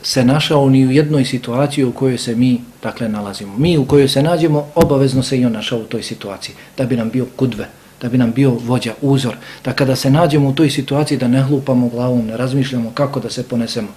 se 0.04 0.24
našao 0.24 0.68
ni 0.68 0.86
u 0.86 0.90
jednoj 0.90 1.24
situaciji 1.24 1.84
u 1.84 1.92
kojoj 1.92 2.18
se 2.18 2.36
mi 2.36 2.60
dakle 2.82 3.08
nalazimo. 3.08 3.56
Mi 3.58 3.78
u 3.78 3.84
kojoj 3.84 4.08
se 4.08 4.22
nađemo, 4.22 4.66
obavezno 4.74 5.22
se 5.22 5.38
i 5.38 5.44
on 5.44 5.52
našao 5.52 5.78
u 5.78 5.84
toj 5.84 6.02
situaciji, 6.02 6.54
da 6.76 6.84
bi 6.84 6.96
nam 6.96 7.10
bio 7.10 7.26
kudve, 7.36 7.68
da 8.02 8.08
bi 8.08 8.18
nam 8.18 8.32
bio 8.32 8.50
vođa, 8.50 8.92
uzor, 9.02 9.36
da 9.64 9.72
kada 9.72 9.96
se 9.96 10.10
nađemo 10.10 10.48
u 10.48 10.52
toj 10.52 10.70
situaciji 10.70 11.18
da 11.18 11.28
ne 11.28 11.42
hlupamo 11.42 11.88
glavom, 11.88 12.26
ne 12.26 12.36
razmišljamo 12.36 12.90
kako 12.94 13.20
da 13.20 13.30
se 13.30 13.48
ponesemo, 13.48 13.88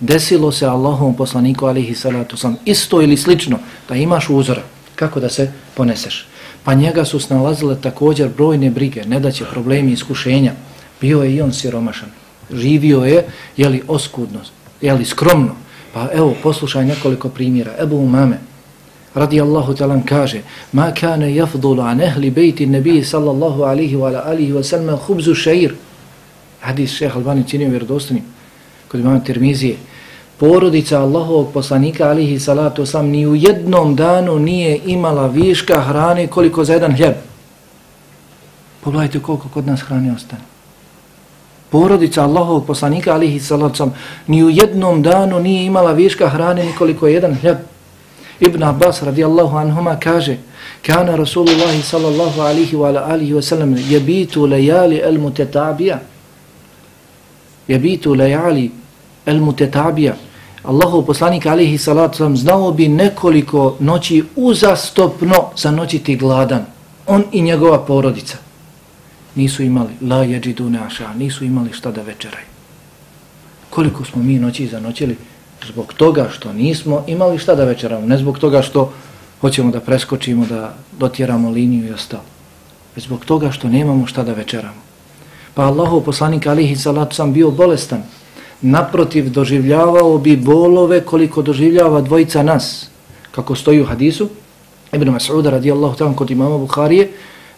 desilo 0.00 0.52
se 0.52 0.66
Allahovom 0.66 1.14
poslaniku 1.14 1.66
alihi 1.66 1.94
salatu 1.94 2.36
sam 2.36 2.56
isto 2.64 3.02
ili 3.02 3.16
slično 3.16 3.58
da 3.88 3.94
imaš 3.94 4.30
uzora 4.30 4.62
kako 4.96 5.20
da 5.20 5.28
se 5.28 5.52
poneseš. 5.74 6.26
Pa 6.64 6.74
njega 6.74 7.04
su 7.04 7.20
snalazile 7.20 7.80
također 7.80 8.28
brojne 8.36 8.70
brige, 8.70 9.04
nedaće, 9.04 9.44
problemi 9.44 9.92
iskušenja. 9.92 10.52
Bio 11.00 11.22
je 11.22 11.34
i 11.34 11.40
on 11.40 11.52
siromašan. 11.52 12.08
Živio 12.50 13.04
je, 13.04 13.24
jeli 13.56 13.82
oskudno, 13.88 14.40
jeli 14.80 15.04
skromno. 15.04 15.65
Pa 15.96 16.08
evo, 16.12 16.34
poslušaj 16.42 16.84
nekoliko 16.84 17.28
primjera. 17.28 17.72
Ebu 17.80 17.96
Umame, 17.96 18.38
radi 19.14 19.40
Allahu 19.40 19.74
talan 19.74 20.02
kaže, 20.02 20.42
ma 20.72 20.90
kane 20.94 21.34
jafdulu 21.34 21.82
an 21.82 22.00
ehli 22.00 22.30
bejti 22.30 22.66
nebiji 22.66 23.04
sallallahu 23.04 23.62
alihi 23.62 23.96
wa 23.96 24.10
alihi 24.24 24.52
wa 24.52 24.62
sallam 24.62 24.98
hubzu 25.06 25.34
šeir. 25.34 25.74
Hadis 26.60 26.90
šeha 26.90 27.16
Albani 27.18 27.48
činio 27.48 27.70
vjerodostanim 27.70 28.22
kod 28.88 29.00
imama 29.00 29.20
Tirmizije, 29.24 29.76
porodica 30.36 31.00
Allahovog 31.00 31.52
poslanika 31.52 32.08
alihi 32.08 32.38
salatu 32.40 32.86
sam 32.86 33.06
ni 33.06 33.26
u 33.26 33.34
jednom 33.34 33.96
danu 33.96 34.38
nije 34.38 34.80
imala 34.86 35.26
viška 35.26 35.80
hrane 35.80 36.26
koliko 36.26 36.64
za 36.64 36.72
jedan 36.72 36.92
hljeb. 36.96 37.14
Pogledajte 38.80 39.20
koliko 39.20 39.48
kod 39.48 39.66
nas 39.66 39.80
hrane 39.80 40.12
ostane. 40.12 40.55
Porodica 41.70 42.22
Allahovog 42.22 42.66
poslanika 42.66 43.14
alihi 43.14 43.40
salacom, 43.40 43.92
ni 44.26 44.44
u 44.44 44.50
jednom 44.50 45.02
danu 45.02 45.40
nije 45.40 45.64
imala 45.64 45.92
viška 45.92 46.28
hrane 46.28 46.64
nikoliko 46.64 47.06
jedan 47.06 47.34
hljeb. 47.34 47.56
Ibn 48.40 48.62
Abbas 48.62 49.02
radijallahu 49.02 49.56
anhuma 49.56 49.96
kaže 50.00 50.36
Kana 50.86 51.16
Rasulullahi 51.16 51.82
sallallahu 51.82 52.40
alihi 52.40 52.76
wa 52.76 53.04
alihi 53.08 53.34
wa 53.34 53.42
sallam 53.42 53.74
jebitu 53.88 54.46
lejali 54.46 54.96
el 54.96 55.18
mutetabija 55.18 55.98
jebitu 57.68 58.14
lejali 58.14 58.70
el 59.26 59.40
mutetabija. 59.40 60.14
Allahov 60.62 61.02
poslanik 61.02 61.46
alihi 61.46 61.78
salatu 61.78 62.16
sam 62.16 62.36
znao 62.36 62.72
bi 62.72 62.88
nekoliko 62.88 63.76
noći 63.80 64.24
uzastopno 64.36 65.34
za 65.56 65.70
noćiti 65.70 66.16
gladan. 66.16 66.66
On 67.06 67.24
i 67.32 67.42
njegova 67.42 67.78
porodica 67.78 68.45
nisu 69.36 69.62
imali 69.62 69.92
la 70.00 70.24
jeđidu 70.24 70.70
neaša, 70.70 71.14
nisu 71.14 71.44
imali 71.44 71.72
šta 71.72 71.90
da 71.90 72.02
večeraju. 72.02 72.46
Koliko 73.70 74.04
smo 74.04 74.22
mi 74.22 74.38
noći 74.38 74.66
zanoćili 74.66 75.16
zbog 75.66 75.92
toga 75.94 76.28
što 76.32 76.52
nismo 76.52 77.04
imali 77.06 77.38
šta 77.38 77.54
da 77.54 77.64
večeramo, 77.64 78.06
ne 78.06 78.18
zbog 78.18 78.38
toga 78.38 78.62
što 78.62 78.92
hoćemo 79.40 79.70
da 79.70 79.80
preskočimo, 79.80 80.46
da 80.46 80.74
dotjeramo 80.98 81.50
liniju 81.50 81.86
i 81.86 81.92
ostalo. 81.92 82.22
već 82.96 83.04
Zbog 83.04 83.24
toga 83.24 83.50
što 83.52 83.68
nemamo 83.68 84.06
šta 84.06 84.22
da 84.22 84.32
večeramo. 84.32 84.80
Pa 85.54 85.62
Allahov 85.62 86.00
poslanik 86.00 86.46
alihi 86.46 86.76
salatu 86.76 87.14
sam 87.16 87.32
bio 87.32 87.50
bolestan, 87.50 88.02
naprotiv 88.62 89.30
doživljavao 89.30 90.18
bi 90.18 90.36
bolove 90.36 91.00
koliko 91.00 91.42
doživljava 91.42 92.00
dvojica 92.00 92.42
nas. 92.42 92.88
Kako 93.30 93.54
stoji 93.54 93.80
u 93.80 93.86
hadisu, 93.86 94.28
Ibn 94.92 95.08
Mas'uda 95.08 95.50
radijallahu 95.50 95.96
ta'ala 95.96 96.14
kod 96.14 96.30
imama 96.30 96.58
Bukharije, 96.58 97.10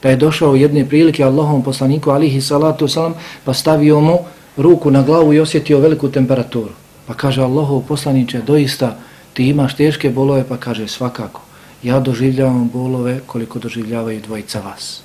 da 0.02 0.11
je 0.11 0.16
došao 0.16 0.50
u 0.50 0.56
jedne 0.56 0.84
prilike 0.88 1.24
Allahom 1.24 1.62
poslaniku 1.62 2.11
alihi 2.11 2.40
salatu 2.40 2.88
salam, 2.88 3.14
pa 3.44 3.54
stavio 3.54 4.00
mu 4.00 4.18
ruku 4.56 4.90
na 4.90 5.02
glavu 5.02 5.32
i 5.32 5.40
osjetio 5.40 5.78
veliku 5.78 6.08
temperaturu. 6.08 6.70
Pa 7.06 7.14
kaže 7.14 7.42
Allahov 7.42 7.82
poslaniče, 7.88 8.40
doista 8.46 8.96
ti 9.32 9.48
imaš 9.48 9.76
teške 9.76 10.11
bolove, 10.11 10.44
pa 10.48 10.56
kaže 10.56 10.88
svakako, 10.88 11.40
ja 11.82 12.00
doživljavam 12.00 12.70
bolove 12.72 13.20
koliko 13.26 13.58
doživljavaju 13.58 14.20
dvojica 14.20 14.61
vas. 14.61 15.00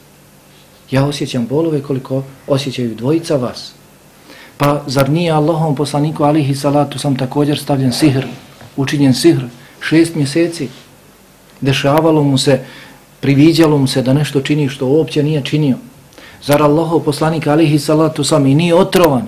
Ja 0.91 1.05
osjećam 1.05 1.47
bolove 1.47 1.81
koliko 1.81 2.23
osjećaju 2.47 2.95
dvojica 2.95 3.35
vas. 3.35 3.73
Pa 4.57 4.83
zar 4.87 5.09
nije 5.09 5.31
Allahom 5.31 5.75
poslaniku 5.75 6.23
alihi 6.23 6.55
salatu 6.55 6.99
sam 6.99 7.15
također 7.17 7.59
stavljen 7.59 7.93
sihr, 7.93 8.25
učinjen 8.77 9.13
sihr, 9.13 9.43
šest 9.81 10.15
mjeseci. 10.15 10.69
Dešavalo 11.61 12.23
mu 12.23 12.37
se, 12.37 12.59
priviđalo 13.23 13.77
mu 13.77 13.87
se 13.87 14.01
da 14.01 14.13
nešto 14.13 14.41
čini 14.41 14.69
što 14.69 14.87
uopće 14.87 15.23
nije 15.23 15.41
činio. 15.41 15.77
Zar 16.43 16.61
Allahov 16.61 16.99
poslanik 16.99 17.47
alihi 17.47 17.79
salatu 17.79 18.23
sam 18.23 18.45
i 18.45 18.55
nije 18.55 18.75
otrovan? 18.75 19.27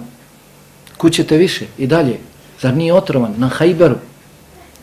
Kućete 0.98 1.38
više 1.38 1.66
i 1.78 1.88
dalje. 1.88 2.20
Zar 2.62 2.76
nije 2.76 2.94
otrovan 2.94 3.34
na 3.38 3.48
hajberu? 3.48 3.96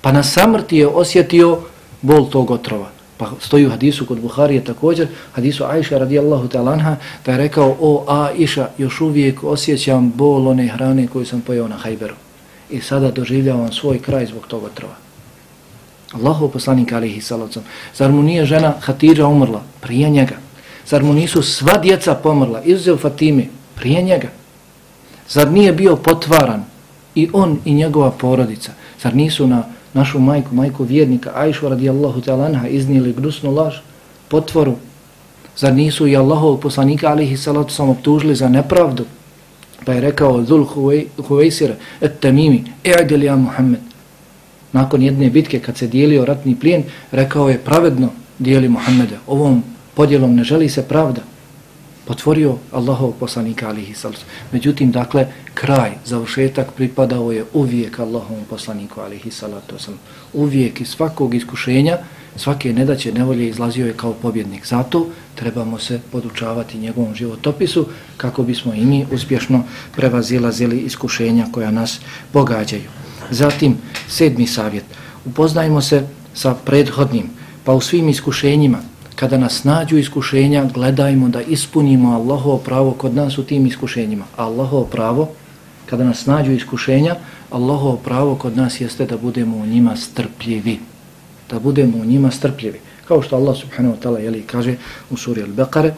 Pa 0.00 0.12
na 0.12 0.22
samrti 0.22 0.76
je 0.76 0.86
osjetio 0.86 1.58
bol 2.02 2.30
tog 2.30 2.50
otrova. 2.50 2.88
Pa 3.16 3.30
stoji 3.40 3.66
u 3.66 3.70
hadisu 3.70 4.06
kod 4.06 4.20
Buharije 4.20 4.64
također, 4.64 5.08
hadisu 5.32 5.64
Aisha 5.64 5.98
radijallahu 5.98 6.48
talanha, 6.48 6.96
da 7.26 7.32
je 7.32 7.38
rekao, 7.38 7.76
o 7.80 8.04
Aisha, 8.08 8.68
još 8.78 9.00
uvijek 9.00 9.44
osjećam 9.44 10.12
bol 10.16 10.48
one 10.48 10.66
hrane 10.66 11.06
koju 11.06 11.26
sam 11.26 11.40
pojao 11.40 11.68
na 11.68 11.76
hajberu. 11.76 12.14
I 12.70 12.80
sada 12.80 13.10
doživljavam 13.10 13.72
svoj 13.72 13.98
kraj 13.98 14.26
zbog 14.26 14.46
toga 14.46 14.66
otrova. 14.66 15.01
Allahov 16.12 16.50
poslanik 16.50 16.92
alihi 16.92 17.20
salacom. 17.20 17.62
Zar 17.94 18.12
mu 18.12 18.22
nije 18.22 18.44
žena 18.46 18.74
Hatidža 18.80 19.26
umrla? 19.26 19.62
Prije 19.80 20.10
njega. 20.10 20.36
Zar 20.86 21.02
mu 21.02 21.12
nisu 21.12 21.42
sva 21.42 21.78
djeca 21.78 22.14
pomrla? 22.14 22.62
Izuzev 22.64 22.96
Fatime? 22.96 23.46
Prije 23.74 24.02
njega. 24.02 24.28
Zar 25.28 25.52
nije 25.52 25.72
bio 25.72 25.96
potvaran 25.96 26.64
i 27.14 27.28
on 27.32 27.58
i 27.64 27.74
njegova 27.74 28.10
porodica? 28.10 28.72
Zar 29.02 29.14
nisu 29.16 29.46
na 29.46 29.64
našu 29.92 30.18
majku, 30.18 30.54
majku 30.54 30.84
vjernika, 30.84 31.32
Ajšu 31.34 31.68
radijallahu 31.68 32.20
talanha, 32.20 32.68
iznijeli 32.68 33.12
gnusnu 33.12 33.50
laž, 33.50 33.74
potvoru, 34.28 34.74
zar 35.56 35.74
nisu 35.74 36.06
i 36.06 36.16
Allahov 36.16 36.56
poslanika 36.56 37.08
alihi 37.08 37.36
salacom 37.36 37.70
sam 37.70 37.88
optužili 37.88 38.34
za 38.34 38.48
nepravdu, 38.48 39.04
pa 39.84 39.92
je 39.92 40.00
rekao 40.00 40.44
Zul 40.44 40.64
Huvejsir, 41.28 41.74
et 42.00 42.20
temimi, 42.20 42.64
e 42.84 42.94
i'dil 43.02 43.22
ja 43.22 43.36
Muhammed. 43.36 43.91
Nakon 44.72 45.02
jedne 45.02 45.30
bitke, 45.30 45.60
kad 45.60 45.76
se 45.76 45.86
dijelio 45.86 46.24
ratni 46.24 46.56
plijen, 46.60 46.82
rekao 47.10 47.48
je 47.48 47.58
pravedno 47.58 48.08
dijeli 48.38 48.68
Muhammeda. 48.68 49.16
ovom 49.26 49.62
podjelom 49.94 50.34
ne 50.34 50.44
želi 50.44 50.68
se 50.68 50.82
pravda. 50.88 51.20
potvorio 52.04 52.56
Allahov 52.72 53.12
poslanika 53.12 53.68
alihi 53.68 53.94
salatu. 53.94 54.20
Međutim, 54.52 54.90
dakle, 54.90 55.26
kraj, 55.54 55.90
završetak 56.04 56.72
pripadao 56.72 57.32
je 57.32 57.44
uvijek 57.52 57.98
Allahovom 57.98 58.44
poslaniku 58.50 59.00
alihi 59.00 59.30
salatu. 59.30 59.76
Uvijek 60.32 60.80
iz 60.80 60.88
svakog 60.88 61.34
iskušenja, 61.34 61.98
svake 62.36 62.72
nedaće 62.72 63.12
nevolje 63.12 63.48
izlazio 63.48 63.86
je 63.86 63.96
kao 63.96 64.12
pobjednik. 64.12 64.66
Zato 64.66 65.06
trebamo 65.34 65.78
se 65.78 66.00
podučavati 66.12 66.78
njegovom 66.78 67.14
životopisu 67.14 67.86
kako 68.16 68.42
bismo 68.42 68.74
i 68.74 68.84
mi 68.84 69.06
uspješno 69.12 69.62
prevazilazili 69.96 70.80
iskušenja 70.80 71.46
koja 71.52 71.70
nas 71.70 72.00
pogađaju. 72.32 72.90
Zatim, 73.32 73.76
sedmi 74.08 74.46
savjet. 74.46 74.84
Upoznajmo 75.24 75.80
se 75.80 76.06
sa 76.34 76.54
prethodnim, 76.54 77.30
pa 77.64 77.72
u 77.72 77.80
svim 77.80 78.08
iskušenjima, 78.08 78.78
kada 79.16 79.38
nas 79.38 79.64
nađu 79.64 79.98
iskušenja, 79.98 80.64
gledajmo 80.74 81.28
da 81.28 81.40
ispunimo 81.42 82.12
Allahovo 82.14 82.58
pravo 82.58 82.92
kod 82.92 83.14
nas 83.14 83.38
u 83.38 83.44
tim 83.44 83.66
iskušenjima. 83.66 84.24
Allahovo 84.36 84.84
pravo, 84.84 85.28
kada 85.86 86.04
nas 86.04 86.26
nađu 86.26 86.52
iskušenja, 86.52 87.16
Allahovo 87.50 87.96
pravo 87.96 88.34
kod 88.34 88.56
nas 88.56 88.80
jeste 88.80 89.06
da 89.06 89.16
budemo 89.16 89.56
u 89.56 89.66
njima 89.66 89.96
strpljivi. 89.96 90.78
Da 91.50 91.60
budemo 91.60 91.98
u 91.98 92.04
njima 92.04 92.30
strpljivi. 92.30 92.80
Kao 93.08 93.22
što 93.22 93.36
Allah 93.36 93.56
subhanahu 93.56 93.96
wa 93.96 94.00
ta'ala 94.02 94.42
kaže 94.46 94.76
u 95.10 95.16
suri 95.16 95.42
Al-Baqare, 95.42 95.90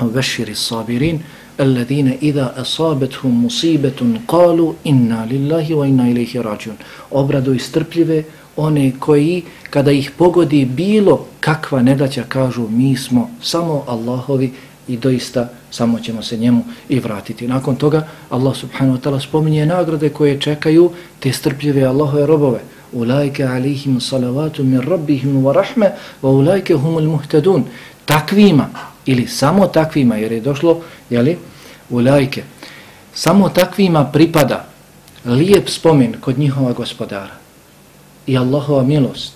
veširi 0.00 0.54
sabirin, 0.54 1.20
alladine 1.58 2.18
إذا 2.22 2.54
أصابتهم 2.60 3.44
مصيبة 3.46 4.18
qalu 4.26 4.74
inna 4.84 5.24
lillahi 5.24 5.74
wa 5.74 5.86
inna 5.86 6.04
راجعون. 6.42 6.76
Obradu 7.10 7.54
i 7.54 7.58
strpljive, 7.58 8.24
one 8.56 8.92
koji 8.98 9.42
kada 9.70 9.92
ih 9.92 10.10
pogodi 10.18 10.64
bilo 10.64 11.26
kakva 11.40 11.82
nedaća 11.82 12.22
kažu 12.28 12.68
mi 12.68 12.96
smo 12.96 13.30
samo 13.42 13.84
Allahovi 13.86 14.52
i 14.88 14.96
doista 14.96 15.48
samo 15.70 15.98
ćemo 15.98 16.22
se 16.22 16.36
njemu 16.36 16.64
i 16.88 16.98
vratiti. 16.98 17.48
Nakon 17.48 17.76
toga 17.76 18.06
Allah 18.30 18.56
subhanahu 18.56 18.98
wa 18.98 19.00
ta'ala 19.00 19.20
spominje 19.20 19.66
nagrade 19.66 20.08
koje 20.08 20.40
čekaju 20.40 20.90
te 21.20 21.32
strpljive 21.32 21.84
Allahove 21.84 22.26
robove. 22.26 22.60
Ulajke 22.92 23.44
alihim 23.44 24.00
salavatu 24.00 24.64
min 24.64 24.80
rabbihim 24.80 25.42
wa 25.42 25.52
rahme 25.52 25.90
wa 26.22 26.30
ulajke 26.30 26.74
humul 26.74 27.02
muhtadun. 27.02 27.64
Takvima 28.04 28.93
ili 29.06 29.26
samo 29.26 29.66
takvima 29.66 30.16
jer 30.16 30.32
je 30.32 30.40
došlo 30.40 30.80
jeli, 31.10 31.38
ulajke 31.90 32.42
samo 33.14 33.48
takvima 33.48 34.04
pripada 34.04 34.66
lijep 35.24 35.68
spomen 35.68 36.14
kod 36.20 36.38
njihova 36.38 36.72
gospodara 36.72 37.34
i 38.26 38.38
Allahova 38.38 38.82
milost 38.82 39.32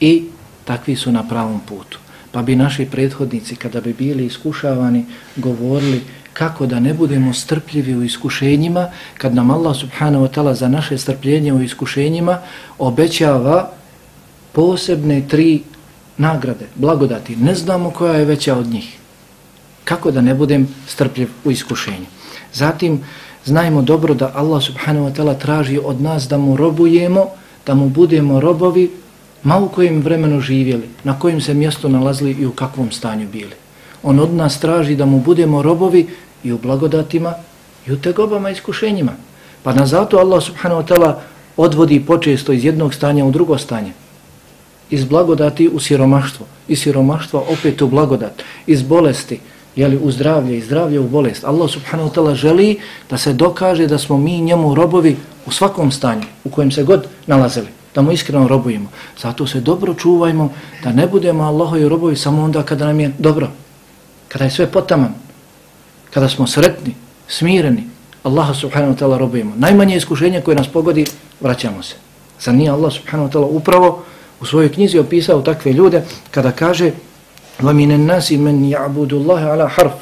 i 0.00 0.24
takvi 0.64 0.96
su 0.96 1.12
na 1.12 1.28
pravom 1.28 1.60
putu. 1.68 1.98
Pa 2.32 2.42
bi 2.42 2.56
naši 2.56 2.86
prethodnici 2.86 3.56
kada 3.56 3.80
bi 3.80 3.92
bili 3.92 4.26
iskušavani 4.26 5.04
govorili 5.36 6.02
kako 6.32 6.66
da 6.66 6.80
ne 6.80 6.94
budemo 6.94 7.34
strpljivi 7.34 7.94
u 7.94 8.02
iskušenjima 8.02 8.88
kad 9.18 9.34
nam 9.34 9.50
Allah 9.50 9.76
subhanahu 9.76 10.24
wa 10.24 10.30
ta'ala 10.34 10.52
za 10.54 10.68
naše 10.68 10.98
strpljenje 10.98 11.52
u 11.52 11.62
iskušenjima 11.62 12.38
obećava 12.78 13.70
posebne 14.52 15.28
tri 15.28 15.62
nagrade, 16.18 16.66
blagodati. 16.74 17.36
Ne 17.36 17.54
znamo 17.54 17.90
koja 17.90 18.14
je 18.14 18.24
veća 18.24 18.56
od 18.56 18.66
njih. 18.66 18.98
Kako 19.84 20.10
da 20.10 20.20
ne 20.20 20.34
budem 20.34 20.68
strpljiv 20.86 21.28
u 21.44 21.50
iskušenju. 21.50 22.06
Zatim, 22.52 23.00
znajmo 23.44 23.82
dobro 23.82 24.14
da 24.14 24.32
Allah 24.34 24.62
subhanahu 24.62 25.06
wa 25.06 25.12
ta'ala 25.14 25.38
traži 25.38 25.80
od 25.84 26.00
nas 26.00 26.28
da 26.28 26.38
mu 26.38 26.56
robujemo, 26.56 27.26
da 27.66 27.74
mu 27.74 27.88
budemo 27.88 28.40
robovi, 28.40 28.90
ma 29.42 29.58
u 29.58 29.68
kojem 29.68 30.02
vremenu 30.02 30.40
živjeli, 30.40 30.88
na 31.04 31.18
kojem 31.18 31.40
se 31.40 31.54
mjestu 31.54 31.88
nalazili 31.88 32.30
i 32.30 32.46
u 32.46 32.52
kakvom 32.52 32.92
stanju 32.92 33.28
bili. 33.32 33.54
On 34.02 34.20
od 34.20 34.34
nas 34.34 34.60
traži 34.60 34.96
da 34.96 35.06
mu 35.06 35.20
budemo 35.20 35.62
robovi 35.62 36.06
i 36.44 36.52
u 36.52 36.58
blagodatima 36.58 37.34
i 37.86 37.92
u 37.92 38.00
tegobama 38.00 38.50
i 38.50 38.52
iskušenjima. 38.52 39.12
Pa 39.62 39.74
na 39.74 39.86
zato 39.86 40.18
Allah 40.18 40.42
subhanahu 40.42 40.82
wa 40.82 40.86
ta'ala 40.86 41.14
odvodi 41.56 42.06
počesto 42.06 42.52
iz 42.52 42.64
jednog 42.64 42.94
stanja 42.94 43.24
u 43.24 43.30
drugo 43.30 43.58
stanje. 43.58 43.92
Iz 44.92 45.04
blagodati 45.04 45.68
u 45.72 45.80
siromaštvo, 45.80 46.46
iz 46.68 46.82
siromaštva 46.82 47.40
opet 47.40 47.82
u 47.82 47.88
blagodat, 47.88 48.42
iz 48.66 48.82
bolesti, 48.82 49.40
jeli, 49.76 49.96
u 49.96 50.10
zdravlje, 50.10 50.58
iz 50.58 50.64
zdravlje 50.64 51.00
u 51.00 51.08
bolest. 51.08 51.44
Allah 51.44 51.70
subhanahu 51.70 52.10
wa 52.10 52.14
ta'ala 52.14 52.34
želi 52.34 52.78
da 53.10 53.18
se 53.18 53.32
dokaže 53.32 53.86
da 53.86 53.98
smo 53.98 54.18
mi 54.18 54.40
njemu 54.40 54.74
robovi 54.74 55.16
u 55.46 55.50
svakom 55.50 55.90
stanju, 55.90 56.28
u 56.44 56.50
kojem 56.50 56.70
se 56.70 56.84
god 56.84 57.06
nalazili, 57.26 57.68
da 57.94 58.02
mu 58.02 58.12
iskreno 58.12 58.48
robujemo. 58.48 58.88
Zato 59.22 59.46
se 59.46 59.60
dobro 59.60 59.94
čuvajmo 59.94 60.52
da 60.82 60.92
ne 60.92 61.06
budemo 61.06 61.44
Allahovi 61.44 61.88
robovi 61.88 62.16
samo 62.16 62.44
onda 62.44 62.62
kada 62.62 62.86
nam 62.86 63.00
je 63.00 63.12
dobro, 63.18 63.48
kada 64.28 64.44
je 64.44 64.50
sve 64.50 64.66
potaman, 64.66 65.14
kada 66.10 66.28
smo 66.28 66.46
sretni, 66.46 66.94
smireni, 67.28 67.88
Allah 68.22 68.56
subhanahu 68.56 68.92
wa 68.94 68.98
ta'ala 68.98 69.18
robujemo. 69.18 69.52
Najmanje 69.56 69.96
iskušenje 69.96 70.40
koje 70.40 70.56
nas 70.56 70.68
pogodi, 70.68 71.06
vraćamo 71.40 71.82
se. 71.82 71.94
Zar 72.40 72.54
nije 72.54 72.70
Allah 72.70 72.92
subhanahu 72.92 73.28
wa 73.28 73.32
ta'ala 73.32 73.48
upravo 73.50 74.04
u 74.41 74.45
svojoj 74.45 74.71
knjizi 74.71 74.99
opisao 74.99 75.41
takve 75.41 75.73
ljude 75.73 76.03
kada 76.31 76.51
kaže 76.51 76.91
وَمِنَ 77.61 77.91
النَّاسِ 77.91 78.37
مَنْ 78.37 78.69
يَعْبُدُ 78.69 79.13
اللَّهَ 79.13 79.41
عَلَى 79.53 79.67
حَرْفِ 79.69 79.97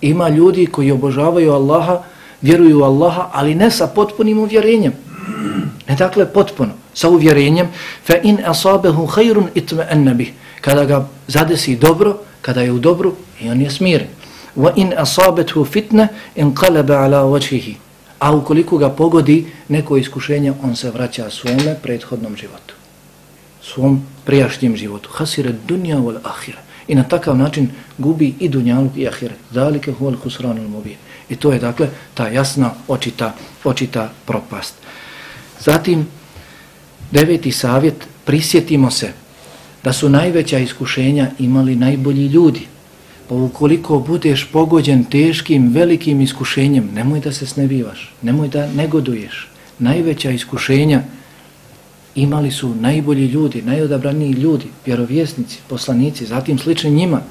Ima 0.00 0.28
ljudi 0.28 0.66
koji 0.66 0.90
obožavaju 0.90 1.52
Allaha, 1.52 2.02
vjeruju 2.42 2.80
u 2.80 2.82
Allaha, 2.82 3.30
ali 3.32 3.54
ne 3.54 3.70
sa 3.70 3.86
potpunim 3.86 4.38
uvjerenjem. 4.38 4.92
Ne 5.88 5.94
dakle 5.94 6.26
potpuno, 6.26 6.72
sa 6.94 7.08
uvjerenjem. 7.08 7.68
فَإِنْ 8.08 8.44
أَصَابَهُ 8.44 9.06
خَيْرٌ 9.06 9.42
إِتْمَأَنَّ 9.56 10.16
بِهِ 10.16 10.30
Kada 10.60 10.84
ga 10.84 11.08
zadesi 11.26 11.76
dobro, 11.76 12.18
kada 12.42 12.60
je 12.60 12.72
u 12.72 12.78
dobru, 12.78 13.14
i 13.40 13.50
on 13.50 13.60
je 13.60 13.70
smiren. 13.70 14.08
وَإِنْ 14.56 14.94
أَصَابَتْهُ 14.98 15.64
فِتْنَ 15.64 16.08
إِنْ 16.38 16.54
قَلَبَ 16.54 16.90
عَلَى 16.90 17.20
وَجْهِهِ 17.22 17.74
A 18.18 18.32
ukoliko 18.32 18.78
ga 18.78 18.88
pogodi 18.88 19.46
neko 19.68 19.96
iskušenje, 19.96 20.52
on 20.62 20.76
se 20.76 20.90
vraća 20.90 21.30
svome 21.30 21.76
prethodnom 21.82 22.36
životu. 22.36 22.74
svom 23.61 24.01
prijašnjem 24.25 24.75
životu. 24.75 25.09
Hasire 25.13 25.53
dunja 25.67 25.97
vol 25.97 26.17
ahire. 26.23 26.57
I 26.87 26.95
na 26.95 27.03
takav 27.03 27.37
način 27.37 27.69
gubi 27.97 28.33
i 28.39 28.49
dunjaluk 28.49 28.97
i 28.97 29.07
ahire. 29.07 29.35
Zalike 29.51 29.93
al 30.01 30.15
husranul 30.23 30.67
mubir. 30.67 30.95
I 31.29 31.35
to 31.35 31.51
je 31.51 31.59
dakle 31.59 31.89
ta 32.13 32.27
jasna 32.27 32.73
očita, 32.87 33.33
očita 33.63 34.11
propast. 34.25 34.73
Zatim, 35.59 36.07
deveti 37.11 37.51
savjet, 37.51 38.07
prisjetimo 38.25 38.91
se 38.91 39.13
da 39.83 39.93
su 39.93 40.09
najveća 40.09 40.57
iskušenja 40.59 41.31
imali 41.39 41.75
najbolji 41.75 42.27
ljudi. 42.27 42.67
Pa 43.29 43.35
ukoliko 43.35 43.99
budeš 43.99 44.49
pogođen 44.51 45.03
teškim, 45.03 45.73
velikim 45.73 46.21
iskušenjem, 46.21 46.89
nemoj 46.93 47.19
da 47.19 47.31
se 47.31 47.45
snebivaš, 47.45 48.13
nemoj 48.21 48.47
da 48.47 48.67
negoduješ. 48.67 49.47
Najveća 49.79 50.31
iskušenja 50.31 51.01
imali 52.15 52.51
su 52.51 52.75
najbolji 52.75 53.25
ljudi, 53.25 53.61
najodabraniji 53.61 54.31
ljudi, 54.31 54.65
vjerovjesnici, 54.85 55.59
poslanici, 55.67 56.25
zatim 56.25 56.57
slični 56.57 56.91
njima, 56.91 57.21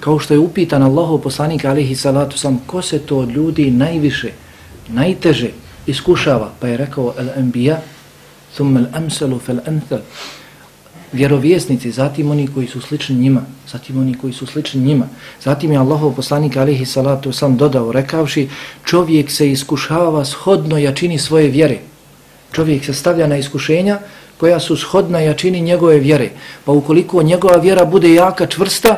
kao 0.00 0.18
što 0.18 0.34
je 0.34 0.38
upitan 0.38 0.82
Allahov 0.82 1.18
poslanik 1.18 1.64
alihi 1.64 1.94
salatu 1.94 2.38
sam, 2.38 2.60
ko 2.66 2.82
se 2.82 2.98
to 2.98 3.18
od 3.18 3.30
ljudi 3.30 3.70
najviše, 3.70 4.30
najteže 4.88 5.50
iskušava, 5.86 6.52
pa 6.60 6.68
je 6.68 6.76
rekao 6.76 7.14
al-anbiya, 7.18 7.76
thumma 8.54 8.80
al-amsalu 8.80 9.38
fal-anthal, 9.46 10.00
vjerovjesnici, 11.12 11.90
zatim 11.90 12.30
oni 12.30 12.46
koji 12.46 12.66
su 12.66 12.80
slični 12.80 13.16
njima, 13.16 13.42
zatim 13.72 14.00
oni 14.00 14.14
koji 14.14 14.32
su 14.32 14.46
slični 14.46 14.80
njima. 14.80 15.08
Zatim 15.42 15.72
je 15.72 15.78
Allahov 15.78 16.14
poslanik 16.14 16.56
alihi 16.56 16.86
salatu 16.86 17.32
sam 17.32 17.56
dodao, 17.56 17.92
rekavši, 17.92 18.48
čovjek 18.84 19.30
se 19.30 19.50
iskušava 19.50 20.24
shodno 20.24 20.78
jačini 20.78 21.18
svoje 21.18 21.48
vjere. 21.48 21.78
Čovjek 22.52 22.84
se 22.84 22.94
stavlja 22.94 23.26
na 23.26 23.36
iskušenja 23.36 23.98
koja 24.40 24.60
su 24.60 24.76
shodna 24.76 25.20
jačini 25.20 25.60
njegove 25.60 25.98
vjere. 25.98 26.30
Pa 26.64 26.72
ukoliko 26.72 27.22
njegova 27.22 27.56
vjera 27.56 27.84
bude 27.84 28.14
jaka, 28.14 28.46
čvrsta, 28.46 28.96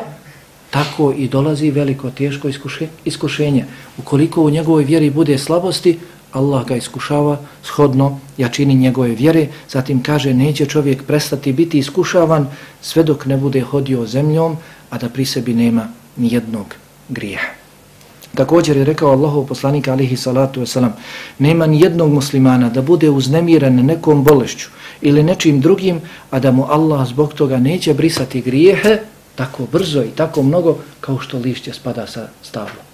tako 0.69 1.11
i 1.17 1.27
dolazi 1.27 1.71
veliko, 1.71 2.11
teško 2.11 2.49
iskušenje. 3.05 3.65
Ukoliko 3.97 4.41
u 4.41 4.49
njegovoj 4.49 4.83
vjeri 4.83 5.09
bude 5.09 5.37
slabosti, 5.37 5.99
Allah 6.31 6.65
ga 6.65 6.75
iskušava 6.75 7.37
shodno 7.63 8.19
jačini 8.37 8.75
njegove 8.75 9.09
vjere. 9.09 9.47
Zatim 9.69 10.03
kaže, 10.03 10.33
neće 10.33 10.65
čovjek 10.65 11.03
prestati 11.03 11.53
biti 11.53 11.79
iskušavan 11.79 12.47
sve 12.81 13.03
dok 13.03 13.25
ne 13.25 13.37
bude 13.37 13.61
hodio 13.61 14.05
zemljom, 14.05 14.57
a 14.89 14.97
da 14.97 15.09
pri 15.09 15.25
sebi 15.25 15.53
nema 15.53 15.87
nijednog 16.17 16.75
grijeha. 17.09 17.47
Također 18.35 18.77
je 18.77 18.85
rekao 18.85 19.11
Allahov 19.11 19.45
poslanik 19.45 19.87
alihi 19.87 20.17
salatu 20.17 20.61
wasalam, 20.61 20.91
nema 21.39 21.67
ni 21.67 21.81
jednog 21.81 22.13
muslimana 22.13 22.69
da 22.69 22.81
bude 22.81 23.09
uznemiren 23.09 23.85
nekom 23.85 24.23
bolešću 24.23 24.69
ili 25.03 25.23
nečim 25.23 25.61
drugim, 25.61 26.01
a 26.31 26.39
da 26.39 26.51
mu 26.51 26.65
Allah 26.69 27.07
zbog 27.07 27.33
toga 27.33 27.57
neće 27.57 27.93
brisati 27.93 28.41
grijehe 28.41 28.97
tako 29.35 29.63
brzo 29.71 30.03
i 30.03 30.15
tako 30.15 30.43
mnogo 30.43 30.77
kao 31.01 31.19
što 31.19 31.37
lišće 31.37 31.73
spada 31.73 32.07
sa 32.07 32.27
stavlom. 32.41 32.85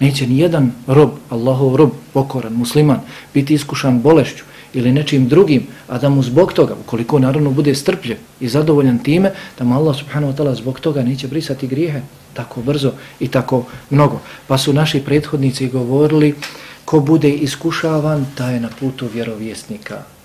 Neće 0.00 0.26
ni 0.26 0.38
jedan 0.38 0.72
rob, 0.86 1.10
Allahov 1.30 1.76
rob, 1.76 1.90
pokoran, 2.12 2.52
musliman, 2.52 3.00
biti 3.34 3.54
iskušan 3.54 4.00
bolešću 4.00 4.44
ili 4.74 4.92
nečim 4.92 5.28
drugim, 5.28 5.66
a 5.88 5.98
da 5.98 6.08
mu 6.08 6.22
zbog 6.22 6.52
toga, 6.52 6.74
ukoliko 6.80 7.18
naravno 7.18 7.50
bude 7.50 7.74
strpljiv 7.74 8.16
i 8.40 8.48
zadovoljan 8.48 8.98
time, 8.98 9.32
da 9.58 9.64
mu 9.64 9.74
Allah 9.74 9.96
subhanahu 9.96 10.32
wa 10.32 10.36
ta'ala 10.36 10.54
zbog 10.54 10.80
toga 10.80 11.02
neće 11.02 11.28
brisati 11.28 11.66
grijehe 11.66 12.00
tako 12.34 12.62
brzo 12.62 12.92
i 13.20 13.28
tako 13.28 13.64
mnogo. 13.90 14.20
Pa 14.46 14.58
su 14.58 14.72
naši 14.72 15.00
prethodnici 15.00 15.68
govorili, 15.68 16.34
ko 16.84 17.00
bude 17.00 17.30
iskušavan, 17.30 18.26
taj 18.34 18.54
je 18.54 18.60
na 18.60 18.68
putu 18.80 19.08
vjerovjesnika. 19.14 20.15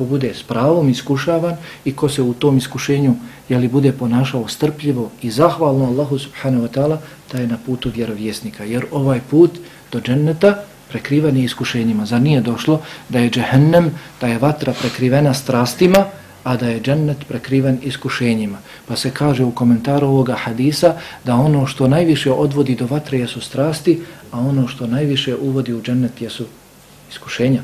Ko 0.00 0.06
bude 0.08 0.32
s 0.34 0.42
pravom 0.42 0.88
iskušavan 0.88 1.56
i 1.84 1.92
ko 1.92 2.08
se 2.08 2.22
u 2.22 2.32
tom 2.34 2.58
iskušenju 2.58 3.14
jeli, 3.48 3.68
bude 3.68 3.92
ponašao 3.92 4.48
strpljivo 4.48 5.10
i 5.22 5.30
zahvalno 5.30 5.84
Allahu 5.84 6.18
subhanahu 6.18 6.64
wa 6.64 6.68
ta'ala, 6.72 6.96
taj 7.28 7.40
je 7.40 7.46
na 7.46 7.58
putu 7.66 7.90
vjerovjesnika. 7.94 8.64
Jer 8.64 8.86
ovaj 8.92 9.20
put 9.30 9.58
do 9.92 10.00
dženneta 10.00 10.54
prekriven 10.88 11.36
je 11.36 11.44
iskušenjima. 11.44 12.06
Zar 12.06 12.20
nije 12.20 12.40
došlo 12.40 12.80
da 13.08 13.18
je 13.18 13.30
džehennem, 13.30 13.90
da 14.20 14.26
je 14.26 14.38
vatra 14.38 14.72
prekrivena 14.72 15.34
strastima, 15.34 16.06
a 16.44 16.56
da 16.56 16.68
je 16.68 16.80
džennet 16.80 17.28
prekriven 17.28 17.78
iskušenjima. 17.82 18.58
Pa 18.88 18.96
se 18.96 19.10
kaže 19.10 19.44
u 19.44 19.52
komentaru 19.52 20.06
ovoga 20.06 20.34
hadisa 20.34 20.94
da 21.24 21.34
ono 21.34 21.66
što 21.66 21.88
najviše 21.88 22.32
odvodi 22.32 22.74
do 22.74 22.86
vatre 22.86 23.18
jesu 23.18 23.40
strasti, 23.40 24.00
a 24.32 24.40
ono 24.40 24.68
što 24.68 24.86
najviše 24.86 25.36
uvodi 25.36 25.74
u 25.74 25.82
džennet 25.82 26.22
jesu 26.22 26.46
iskušenja. 27.10 27.62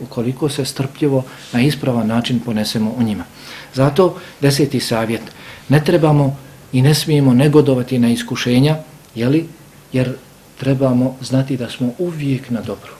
Ukoliko 0.00 0.48
se 0.48 0.64
strpljivo 0.64 1.24
na 1.52 1.60
ispravan 1.60 2.06
način 2.06 2.40
ponesemo 2.40 2.94
u 2.98 3.02
njima. 3.02 3.24
Zato 3.74 4.18
deseti 4.40 4.80
savjet. 4.80 5.22
Ne 5.68 5.84
trebamo 5.84 6.36
i 6.72 6.82
ne 6.82 6.94
smijemo 6.94 7.34
negodovati 7.34 7.98
na 7.98 8.08
iskušenja, 8.08 8.76
jeli? 9.14 9.48
jer 9.92 10.14
trebamo 10.60 11.16
znati 11.20 11.56
da 11.56 11.70
smo 11.70 11.92
uvijek 11.98 12.50
na 12.50 12.60
dobru. 12.60 12.92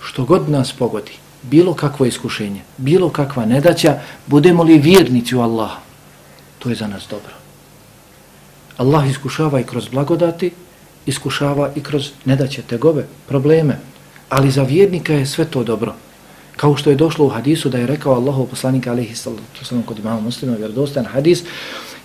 Što 0.00 0.24
god 0.24 0.50
nas 0.50 0.72
pogodi, 0.72 1.12
bilo 1.42 1.74
kakvo 1.74 2.06
iskušenje, 2.06 2.60
bilo 2.76 3.08
kakva 3.10 3.46
nedaća, 3.46 3.98
budemo 4.26 4.62
li 4.62 4.78
vjernici 4.78 5.36
u 5.36 5.40
Allaha, 5.40 5.80
to 6.58 6.68
je 6.68 6.74
za 6.74 6.86
nas 6.86 7.06
dobro. 7.10 7.32
Allah 8.76 9.10
iskušava 9.10 9.60
i 9.60 9.64
kroz 9.64 9.88
blagodati, 9.88 10.50
iskušava 11.06 11.70
i 11.76 11.82
kroz 11.82 12.10
nedaće, 12.24 12.62
tegove, 12.62 13.06
probleme, 13.28 13.78
ali 14.28 14.50
za 14.50 14.62
vjernika 14.62 15.12
je 15.12 15.26
sve 15.26 15.44
to 15.44 15.64
dobro. 15.64 15.94
Kao 16.56 16.76
što 16.76 16.90
je 16.90 16.96
došlo 16.96 17.26
u 17.26 17.28
hadisu 17.28 17.68
da 17.68 17.78
je 17.78 17.86
rekao 17.86 18.14
Allahu 18.14 18.48
alejhi 18.86 19.14
sallallahu 19.14 19.64
sallam 19.64 19.84
kod 19.84 19.98
imama 19.98 20.20
muslima, 20.20 20.56
vjerodostan 20.56 21.04
hadis, 21.04 21.42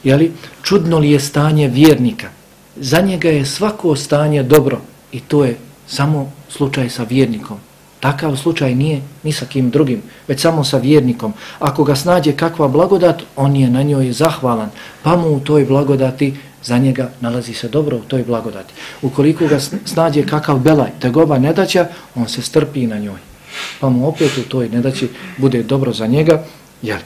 je 0.03 0.15
li 0.15 0.31
čudno 0.63 0.99
li 0.99 1.11
je 1.11 1.19
stanje 1.19 1.67
vjernika? 1.67 2.29
Za 2.75 3.01
njega 3.01 3.29
je 3.29 3.45
svako 3.45 3.95
stanje 3.95 4.43
dobro 4.43 4.81
i 5.11 5.19
to 5.19 5.45
je 5.45 5.57
samo 5.87 6.31
slučaj 6.49 6.89
sa 6.89 7.03
vjernikom. 7.03 7.57
Takav 7.99 8.35
slučaj 8.35 8.75
nije 8.75 9.01
ni 9.23 9.31
sa 9.31 9.45
kim 9.45 9.69
drugim, 9.69 10.01
već 10.27 10.41
samo 10.41 10.63
sa 10.63 10.77
vjernikom. 10.77 11.33
Ako 11.59 11.83
ga 11.83 11.95
snađe 11.95 12.31
kakva 12.31 12.67
blagodat, 12.67 13.21
on 13.35 13.55
je 13.55 13.69
na 13.69 13.83
njoj 13.83 14.11
zahvalan, 14.11 14.69
pa 15.03 15.17
mu 15.17 15.35
u 15.35 15.39
toj 15.39 15.65
blagodati 15.65 16.33
za 16.63 16.77
njega 16.77 17.09
nalazi 17.19 17.53
se 17.53 17.69
dobro 17.69 17.97
u 17.97 18.01
toj 18.07 18.23
blagodati. 18.23 18.73
Ukoliko 19.01 19.47
ga 19.47 19.59
snađe 19.85 20.25
kakav 20.25 20.59
belaj, 20.59 20.89
tegoba 20.99 21.39
nedaća, 21.39 21.87
on 22.15 22.27
se 22.27 22.41
strpi 22.41 22.87
na 22.87 22.97
njoj. 22.97 23.30
Pa 23.79 23.89
mu 23.89 24.07
opet 24.07 24.37
u 24.37 24.49
toj 24.49 24.69
nedaći 24.69 25.09
bude 25.37 25.63
dobro 25.63 25.93
za 25.93 26.07
njega. 26.07 26.43
jel? 26.81 26.99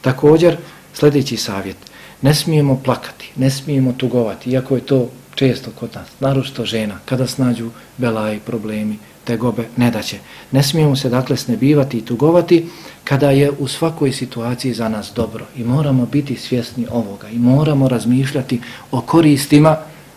Također, 0.00 0.56
sljedeći 0.94 1.36
savjet. 1.36 1.76
Ne 2.22 2.34
smijemo 2.34 2.80
plakati, 2.84 3.30
ne 3.36 3.50
smijemo 3.50 3.92
tugovati, 3.92 4.50
iako 4.50 4.74
je 4.74 4.86
to 4.86 5.08
često 5.34 5.70
kod 5.70 5.90
nas, 5.94 6.08
naročito 6.20 6.64
žena, 6.64 6.98
kada 7.04 7.26
snađu 7.26 7.70
belaji, 7.98 8.40
problemi, 8.40 8.98
tegobe, 9.24 9.64
nedaće. 9.76 10.18
Ne 10.50 10.62
smijemo 10.62 10.96
se 10.96 11.08
dakle 11.08 11.36
snebivati 11.36 11.98
i 11.98 12.04
tugovati 12.04 12.68
kada 13.04 13.30
je 13.30 13.50
u 13.58 13.68
svakoj 13.68 14.12
situaciji 14.12 14.74
za 14.74 14.88
nas 14.88 15.12
dobro 15.16 15.46
i 15.56 15.64
moramo 15.64 16.06
biti 16.06 16.36
svjesni 16.36 16.86
ovoga 16.90 17.28
i 17.28 17.38
moramo 17.38 17.88
razmišljati 17.88 18.60
o 18.90 19.00
koristima 19.00 19.76